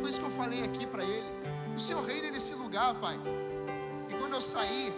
Foi 0.00 0.08
isso 0.08 0.20
que 0.20 0.26
eu 0.26 0.36
falei 0.42 0.62
aqui 0.62 0.86
para 0.86 1.02
ele. 1.02 1.30
O 1.74 1.80
Senhor 1.86 2.02
reina 2.10 2.30
nesse 2.30 2.54
lugar, 2.54 2.94
Pai. 3.00 3.18
E 4.08 4.14
quando 4.20 4.34
eu 4.34 4.40
saí, 4.40 4.94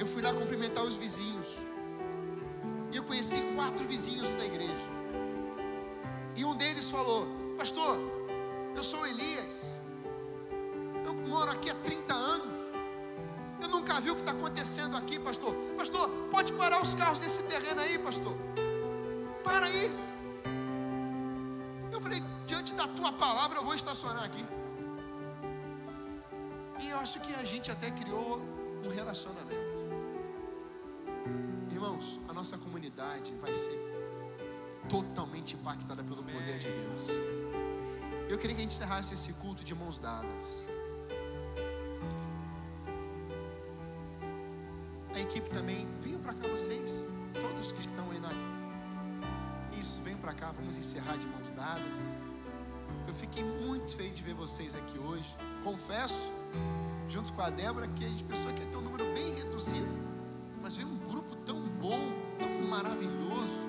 eu 0.00 0.06
fui 0.06 0.22
lá 0.22 0.32
cumprimentar 0.32 0.82
os 0.82 0.96
vizinhos. 0.96 1.58
E 2.90 2.96
eu 2.96 3.04
conheci 3.04 3.42
quatro 3.54 3.84
vizinhos 3.86 4.32
da 4.32 4.46
igreja. 4.46 4.88
E 6.34 6.42
um 6.42 6.54
deles 6.56 6.90
falou: 6.90 7.28
Pastor, 7.58 7.98
eu 8.74 8.82
sou 8.82 9.06
Elias. 9.06 9.78
Eu 11.04 11.14
moro 11.34 11.50
aqui 11.50 11.68
há 11.68 11.74
30 11.74 12.14
anos. 12.14 12.53
Eu 13.64 13.68
nunca 13.74 13.98
vi 14.04 14.10
o 14.10 14.16
que 14.16 14.24
está 14.24 14.32
acontecendo 14.38 14.94
aqui, 15.00 15.16
pastor. 15.28 15.52
Pastor, 15.80 16.04
pode 16.34 16.50
parar 16.60 16.78
os 16.86 16.94
carros 17.00 17.20
desse 17.22 17.42
terreno 17.52 17.80
aí, 17.84 17.94
pastor. 18.08 18.34
Para 19.46 19.64
aí. 19.70 19.84
Eu 21.94 22.00
falei, 22.04 22.20
diante 22.50 22.74
da 22.80 22.86
tua 22.98 23.12
palavra, 23.24 23.56
eu 23.60 23.64
vou 23.68 23.74
estacionar 23.74 24.24
aqui. 24.24 24.44
E 26.82 26.90
eu 26.90 26.98
acho 26.98 27.16
que 27.24 27.32
a 27.42 27.44
gente 27.52 27.70
até 27.76 27.90
criou 27.90 28.30
um 28.84 28.90
relacionamento. 29.00 29.80
Irmãos, 31.70 32.20
a 32.28 32.34
nossa 32.34 32.58
comunidade 32.58 33.34
vai 33.44 33.54
ser 33.64 33.80
totalmente 34.90 35.54
impactada 35.54 36.04
pelo 36.04 36.22
poder 36.22 36.58
de 36.58 36.70
Deus. 36.80 37.02
Eu 38.28 38.36
queria 38.38 38.54
que 38.56 38.62
a 38.62 38.64
gente 38.66 38.76
encerrasse 38.76 39.14
esse 39.14 39.32
culto 39.44 39.64
de 39.64 39.74
mãos 39.74 39.98
dadas. 39.98 40.66
A 45.14 45.20
equipe 45.20 45.48
também, 45.50 45.86
venham 46.00 46.20
para 46.20 46.34
cá 46.34 46.48
vocês, 46.48 47.08
todos 47.40 47.70
que 47.70 47.80
estão 47.80 48.10
aí 48.10 48.18
na. 48.18 48.30
Isso, 49.78 50.02
venham 50.02 50.18
para 50.18 50.34
cá, 50.34 50.50
vamos 50.50 50.76
encerrar 50.76 51.16
de 51.16 51.26
mãos 51.28 51.52
dadas. 51.52 51.96
Eu 53.06 53.14
fiquei 53.14 53.44
muito 53.44 53.96
feliz 53.96 54.12
de 54.12 54.22
ver 54.24 54.34
vocês 54.34 54.74
aqui 54.74 54.98
hoje. 54.98 55.36
Confesso, 55.62 56.32
junto 57.08 57.32
com 57.32 57.42
a 57.42 57.48
Débora, 57.48 57.86
que 57.86 58.04
a 58.04 58.08
gente 58.08 58.24
pensou 58.24 58.52
que 58.54 58.62
ia 58.62 58.66
ter 58.66 58.76
um 58.76 58.80
número 58.80 59.04
bem 59.14 59.36
reduzido, 59.36 59.86
mas 60.60 60.74
veio 60.74 60.88
um 60.88 60.98
grupo 60.98 61.36
tão 61.46 61.60
bom, 61.80 62.00
tão 62.36 62.50
maravilhoso. 62.68 63.68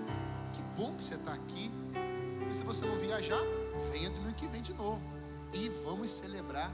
Que 0.51 0.63
bom 0.75 0.95
que 0.95 1.03
você 1.03 1.13
está 1.13 1.33
aqui. 1.33 1.69
E 2.49 2.53
se 2.55 2.63
você 2.63 2.83
não 2.87 2.95
viajar, 2.95 3.41
venha 3.91 4.09
domingo 4.09 4.33
que 4.33 4.47
vem 4.47 4.63
de 4.63 4.73
novo. 4.73 4.99
E 5.53 5.69
vamos 5.83 6.09
celebrar 6.09 6.71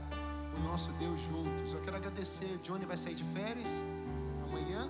o 0.56 0.60
nosso 0.62 0.90
Deus 0.92 1.20
juntos. 1.20 1.74
Eu 1.74 1.80
quero 1.82 1.96
agradecer. 1.96 2.58
Johnny 2.62 2.86
vai 2.86 2.96
sair 2.96 3.14
de 3.14 3.24
férias 3.24 3.84
amanhã. 4.52 4.88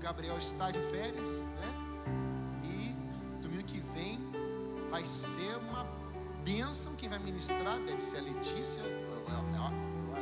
Gabriel 0.00 0.38
está 0.38 0.70
de 0.70 0.80
férias, 0.90 1.40
né? 1.60 1.68
E 2.64 2.94
domingo 3.40 3.64
que 3.64 3.80
vem 3.80 4.18
vai 4.90 5.04
ser 5.04 5.56
uma 5.56 5.84
bênção. 6.44 6.94
Quem 6.96 7.08
vai 7.08 7.18
ministrar 7.18 7.78
deve 7.80 8.02
ser 8.02 8.18
a 8.18 8.22
Letícia, 8.22 8.82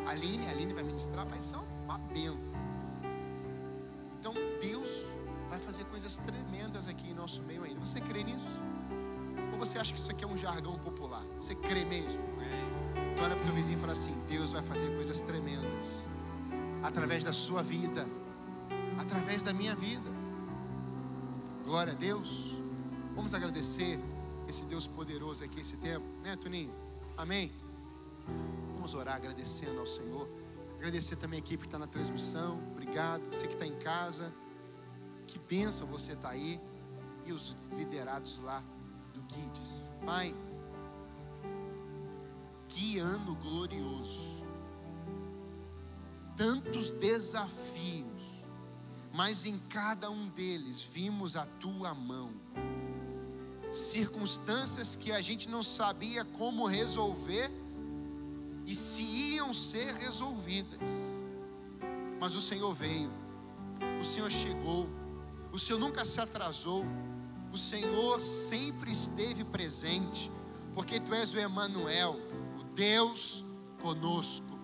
a 0.07 0.11
Aline. 0.11 0.47
A 0.47 0.51
Aline 0.51 0.73
vai 0.75 0.83
ministrar, 0.83 1.27
vai 1.27 1.41
ser 1.41 1.57
uma 1.85 1.99
bênção. 1.99 2.65
Então 4.19 4.33
Deus 4.61 5.13
vai 5.49 5.59
fazer 5.61 5.85
coisas 5.85 6.19
tremendas 6.19 6.89
aqui 6.89 7.11
em 7.11 7.15
nosso 7.15 7.43
meio 7.43 7.65
ainda. 7.65 7.81
Você 7.81 8.01
crê 8.01 8.25
nisso? 8.25 8.61
Ou 9.53 9.59
você 9.59 9.79
acha 9.79 9.93
que 9.93 9.99
isso 9.99 10.11
aqui 10.11 10.25
é 10.25 10.29
um 10.29 10.37
jargão 10.37 10.77
popular? 10.79 11.25
Você 11.39 11.55
crê 11.55 11.85
mesmo? 11.85 12.23
Então 13.13 13.25
olha 13.25 13.35
para 13.35 13.43
o 13.43 13.47
teu 13.47 13.55
vizinho 13.55 13.79
e 13.79 13.81
fala 13.81 13.93
assim: 13.93 14.15
Deus 14.29 14.53
vai 14.53 14.63
fazer 14.63 14.95
coisas 14.95 15.23
tremendas 15.23 16.09
através 16.83 17.25
da 17.25 17.33
sua 17.33 17.63
vida, 17.63 18.07
através 19.07 19.43
da 19.43 19.53
minha 19.53 19.75
vida. 19.75 20.11
Glória 21.65 21.93
a 21.93 21.97
Deus. 21.97 22.57
Vamos 23.15 23.33
agradecer 23.33 24.01
esse 24.49 24.65
Deus 24.65 24.87
poderoso 24.87 25.43
aqui 25.45 25.61
esse 25.61 25.77
tempo, 25.77 26.07
né, 26.23 26.37
Toninho? 26.37 26.75
Amém. 27.17 27.53
Vamos 28.75 28.95
orar 28.95 29.17
agradecendo 29.17 29.79
ao 29.79 29.87
Senhor. 29.87 30.29
Agradecer 30.77 31.17
também 31.17 31.39
a 31.39 31.41
equipe 31.41 31.63
que 31.63 31.69
está 31.69 31.79
na 31.79 31.87
transmissão. 31.87 32.61
Obrigado. 32.73 33.23
Você 33.33 33.47
que 33.47 33.55
está 33.55 33.67
em 33.67 33.79
casa. 33.79 34.33
Que 35.27 35.39
bênção 35.39 35.87
você 35.87 36.13
está 36.13 36.31
aí. 36.31 36.61
E 37.25 37.33
os 37.33 37.57
liderados 37.73 38.39
lá 38.39 38.63
do 39.15 39.23
Kids. 39.23 39.93
Pai, 40.05 40.35
que 42.69 42.99
ano 42.99 43.35
glorioso. 43.37 44.45
Tantos 46.37 46.91
desafios. 46.91 48.16
Mas 49.17 49.47
em 49.47 49.59
cada 49.71 50.11
um 50.11 50.29
deles 50.29 50.83
vimos 50.83 51.37
a 51.37 51.47
tua 51.47 51.95
mão. 51.95 52.31
Circunstâncias 53.73 54.95
que 54.95 55.11
a 55.11 55.23
gente 55.23 55.49
não 55.49 55.63
sabia 55.63 56.23
como 56.23 56.67
resolver 56.67 57.51
e 58.67 58.75
se 58.75 59.05
iam 59.05 59.55
ser 59.55 59.95
resolvidas. 59.95 60.79
Mas 62.21 62.35
o 62.35 62.43
Senhor 62.43 62.75
veio, 62.75 63.11
o 63.99 64.05
Senhor 64.05 64.31
chegou, 64.31 64.87
o 65.51 65.59
Senhor 65.59 65.79
nunca 65.79 66.05
se 66.05 66.21
atrasou, 66.21 66.85
o 67.51 67.57
Senhor 67.57 68.21
sempre 68.21 68.91
esteve 68.91 69.45
presente, 69.45 70.31
porque 70.75 71.01
Tu 71.01 71.15
és 71.15 71.33
o 71.33 71.39
Emanuel, 71.39 72.17
o 72.61 72.65
Deus 72.75 73.47
conosco. 73.81 74.59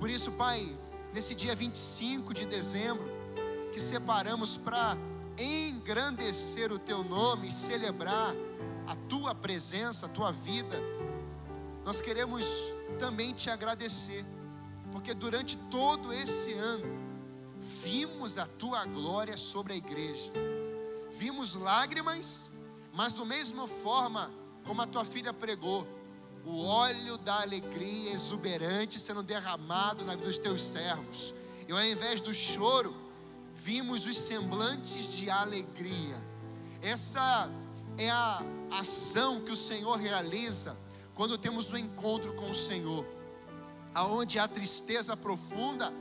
Por 0.00 0.10
isso, 0.10 0.32
Pai, 0.32 0.76
nesse 1.14 1.36
dia 1.36 1.54
25 1.54 2.34
de 2.34 2.46
dezembro, 2.46 3.15
que 3.76 3.82
separamos 3.82 4.56
para 4.56 4.96
engrandecer 5.36 6.72
o 6.72 6.78
teu 6.78 7.04
nome, 7.04 7.52
celebrar 7.52 8.34
a 8.86 8.96
tua 9.06 9.34
presença, 9.34 10.06
a 10.06 10.08
tua 10.08 10.32
vida, 10.32 10.80
nós 11.84 12.00
queremos 12.00 12.46
também 12.98 13.34
te 13.34 13.50
agradecer, 13.50 14.24
porque 14.90 15.12
durante 15.12 15.58
todo 15.70 16.10
esse 16.10 16.54
ano, 16.54 16.86
vimos 17.84 18.38
a 18.38 18.46
tua 18.46 18.86
glória 18.86 19.36
sobre 19.36 19.74
a 19.74 19.76
igreja, 19.76 20.32
vimos 21.12 21.54
lágrimas, 21.54 22.50
mas 22.94 23.12
da 23.12 23.26
mesma 23.26 23.68
forma 23.68 24.30
como 24.64 24.80
a 24.80 24.86
tua 24.86 25.04
filha 25.04 25.34
pregou, 25.34 25.86
o 26.46 26.64
óleo 26.64 27.18
da 27.18 27.42
alegria 27.42 28.12
exuberante 28.12 28.98
sendo 28.98 29.22
derramado 29.22 30.02
na 30.02 30.14
vida 30.14 30.28
dos 30.28 30.38
teus 30.38 30.62
servos, 30.62 31.34
e 31.68 31.72
ao 31.72 31.84
invés 31.84 32.22
do 32.22 32.32
choro, 32.32 33.04
vimos 33.66 34.06
os 34.06 34.16
semblantes 34.16 35.16
de 35.16 35.28
alegria. 35.28 36.16
Essa 36.80 37.50
é 37.98 38.08
a 38.08 38.40
ação 38.70 39.40
que 39.40 39.50
o 39.50 39.56
Senhor 39.56 39.96
realiza 39.96 40.78
quando 41.16 41.36
temos 41.36 41.72
um 41.72 41.76
encontro 41.76 42.32
com 42.34 42.48
o 42.48 42.54
Senhor, 42.54 43.04
aonde 43.92 44.38
a 44.38 44.46
tristeza 44.46 45.16
profunda, 45.16 45.92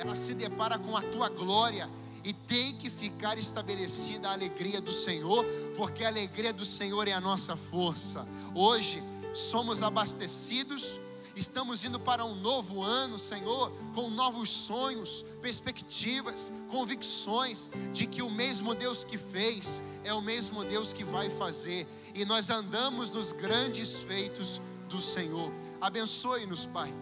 ela 0.00 0.16
se 0.16 0.34
depara 0.34 0.76
com 0.80 0.96
a 0.96 1.00
tua 1.00 1.28
glória 1.28 1.88
e 2.24 2.32
tem 2.32 2.74
que 2.74 2.90
ficar 2.90 3.38
estabelecida 3.38 4.28
a 4.28 4.32
alegria 4.32 4.80
do 4.80 4.90
Senhor, 4.90 5.44
porque 5.76 6.02
a 6.02 6.08
alegria 6.08 6.52
do 6.52 6.64
Senhor 6.64 7.06
é 7.06 7.12
a 7.12 7.20
nossa 7.20 7.56
força. 7.56 8.26
Hoje 8.52 9.00
somos 9.32 9.80
abastecidos 9.80 10.98
Estamos 11.34 11.82
indo 11.82 11.98
para 11.98 12.24
um 12.24 12.34
novo 12.34 12.82
ano, 12.82 13.18
Senhor, 13.18 13.72
com 13.94 14.10
novos 14.10 14.50
sonhos, 14.50 15.24
perspectivas, 15.40 16.52
convicções 16.70 17.70
de 17.92 18.06
que 18.06 18.22
o 18.22 18.30
mesmo 18.30 18.74
Deus 18.74 19.02
que 19.02 19.16
fez 19.16 19.82
é 20.04 20.12
o 20.12 20.20
mesmo 20.20 20.62
Deus 20.62 20.92
que 20.92 21.04
vai 21.04 21.30
fazer, 21.30 21.86
e 22.14 22.24
nós 22.24 22.50
andamos 22.50 23.10
nos 23.10 23.32
grandes 23.32 24.00
feitos 24.00 24.60
do 24.88 25.00
Senhor. 25.00 25.50
Abençoe-nos, 25.80 26.66
Pai. 26.66 26.92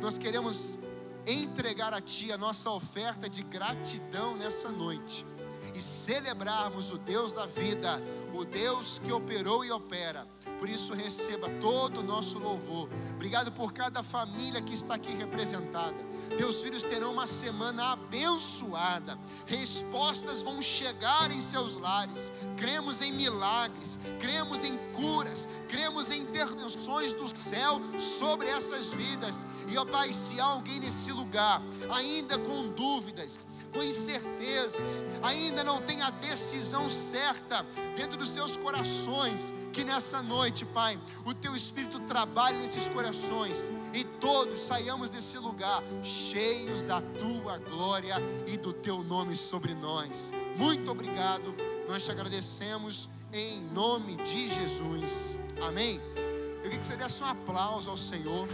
Nós 0.00 0.16
queremos 0.16 0.78
entregar 1.26 1.92
a 1.92 2.00
Ti 2.00 2.30
a 2.32 2.38
nossa 2.38 2.70
oferta 2.70 3.28
de 3.28 3.42
gratidão 3.42 4.36
nessa 4.36 4.70
noite 4.70 5.26
e 5.74 5.80
celebrarmos 5.80 6.90
o 6.90 6.98
Deus 6.98 7.32
da 7.32 7.46
vida, 7.46 8.00
o 8.32 8.44
Deus 8.44 9.00
que 9.00 9.12
operou 9.12 9.64
e 9.64 9.70
opera 9.70 10.26
por 10.60 10.68
isso, 10.68 10.92
receba 10.92 11.48
todo 11.58 12.00
o 12.00 12.02
nosso 12.02 12.38
louvor. 12.38 12.86
Obrigado 13.14 13.50
por 13.50 13.72
cada 13.72 14.02
família 14.02 14.60
que 14.60 14.74
está 14.74 14.94
aqui 14.96 15.10
representada. 15.16 15.96
Teus 16.36 16.62
filhos 16.62 16.84
terão 16.84 17.12
uma 17.12 17.26
semana 17.26 17.92
abençoada. 17.92 19.18
Respostas 19.46 20.42
vão 20.42 20.60
chegar 20.60 21.30
em 21.30 21.40
seus 21.40 21.76
lares. 21.76 22.30
Cremos 22.58 23.00
em 23.00 23.10
milagres, 23.10 23.98
cremos 24.20 24.62
em 24.62 24.76
curas, 24.92 25.48
cremos 25.66 26.10
em 26.10 26.20
intervenções 26.20 27.14
do 27.14 27.34
céu 27.34 27.80
sobre 27.98 28.46
essas 28.48 28.92
vidas. 28.92 29.46
E, 29.66 29.78
ó 29.78 29.86
Pai, 29.86 30.12
se 30.12 30.38
há 30.38 30.44
alguém 30.44 30.78
nesse 30.78 31.10
lugar 31.10 31.62
ainda 31.90 32.38
com 32.38 32.68
dúvidas, 32.68 33.46
com 33.72 33.82
incertezas, 33.82 35.04
ainda 35.22 35.62
não 35.62 35.80
tem 35.80 36.02
a 36.02 36.10
decisão 36.10 36.88
certa 36.88 37.64
dentro 37.96 38.16
dos 38.16 38.28
seus 38.28 38.56
corações, 38.56 39.54
que 39.72 39.84
nessa 39.84 40.22
noite, 40.22 40.64
Pai, 40.64 40.98
o 41.24 41.32
teu 41.32 41.54
Espírito 41.54 42.00
trabalhe 42.00 42.58
nesses 42.58 42.88
corações 42.88 43.70
e 43.92 44.04
todos 44.04 44.60
saiamos 44.60 45.10
desse 45.10 45.38
lugar 45.38 45.82
cheios 46.02 46.82
da 46.82 47.00
tua 47.00 47.58
glória 47.58 48.16
e 48.46 48.56
do 48.56 48.72
teu 48.72 49.02
nome 49.02 49.36
sobre 49.36 49.74
nós. 49.74 50.32
Muito 50.56 50.90
obrigado, 50.90 51.54
nós 51.88 52.04
te 52.04 52.10
agradecemos 52.10 53.08
em 53.32 53.60
nome 53.72 54.16
de 54.16 54.48
Jesus. 54.48 55.38
Amém. 55.62 56.00
Eu 56.16 56.64
queria 56.64 56.78
que 56.78 56.86
você 56.86 56.96
desse 56.96 57.22
um 57.22 57.26
aplauso 57.26 57.90
ao 57.90 57.96
Senhor. 57.96 58.48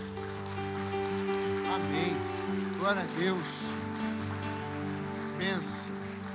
Amém. 1.75 2.17
Glória 2.79 3.03
a 3.03 3.19
Deus. 3.19 3.76
Benção. 5.39 5.96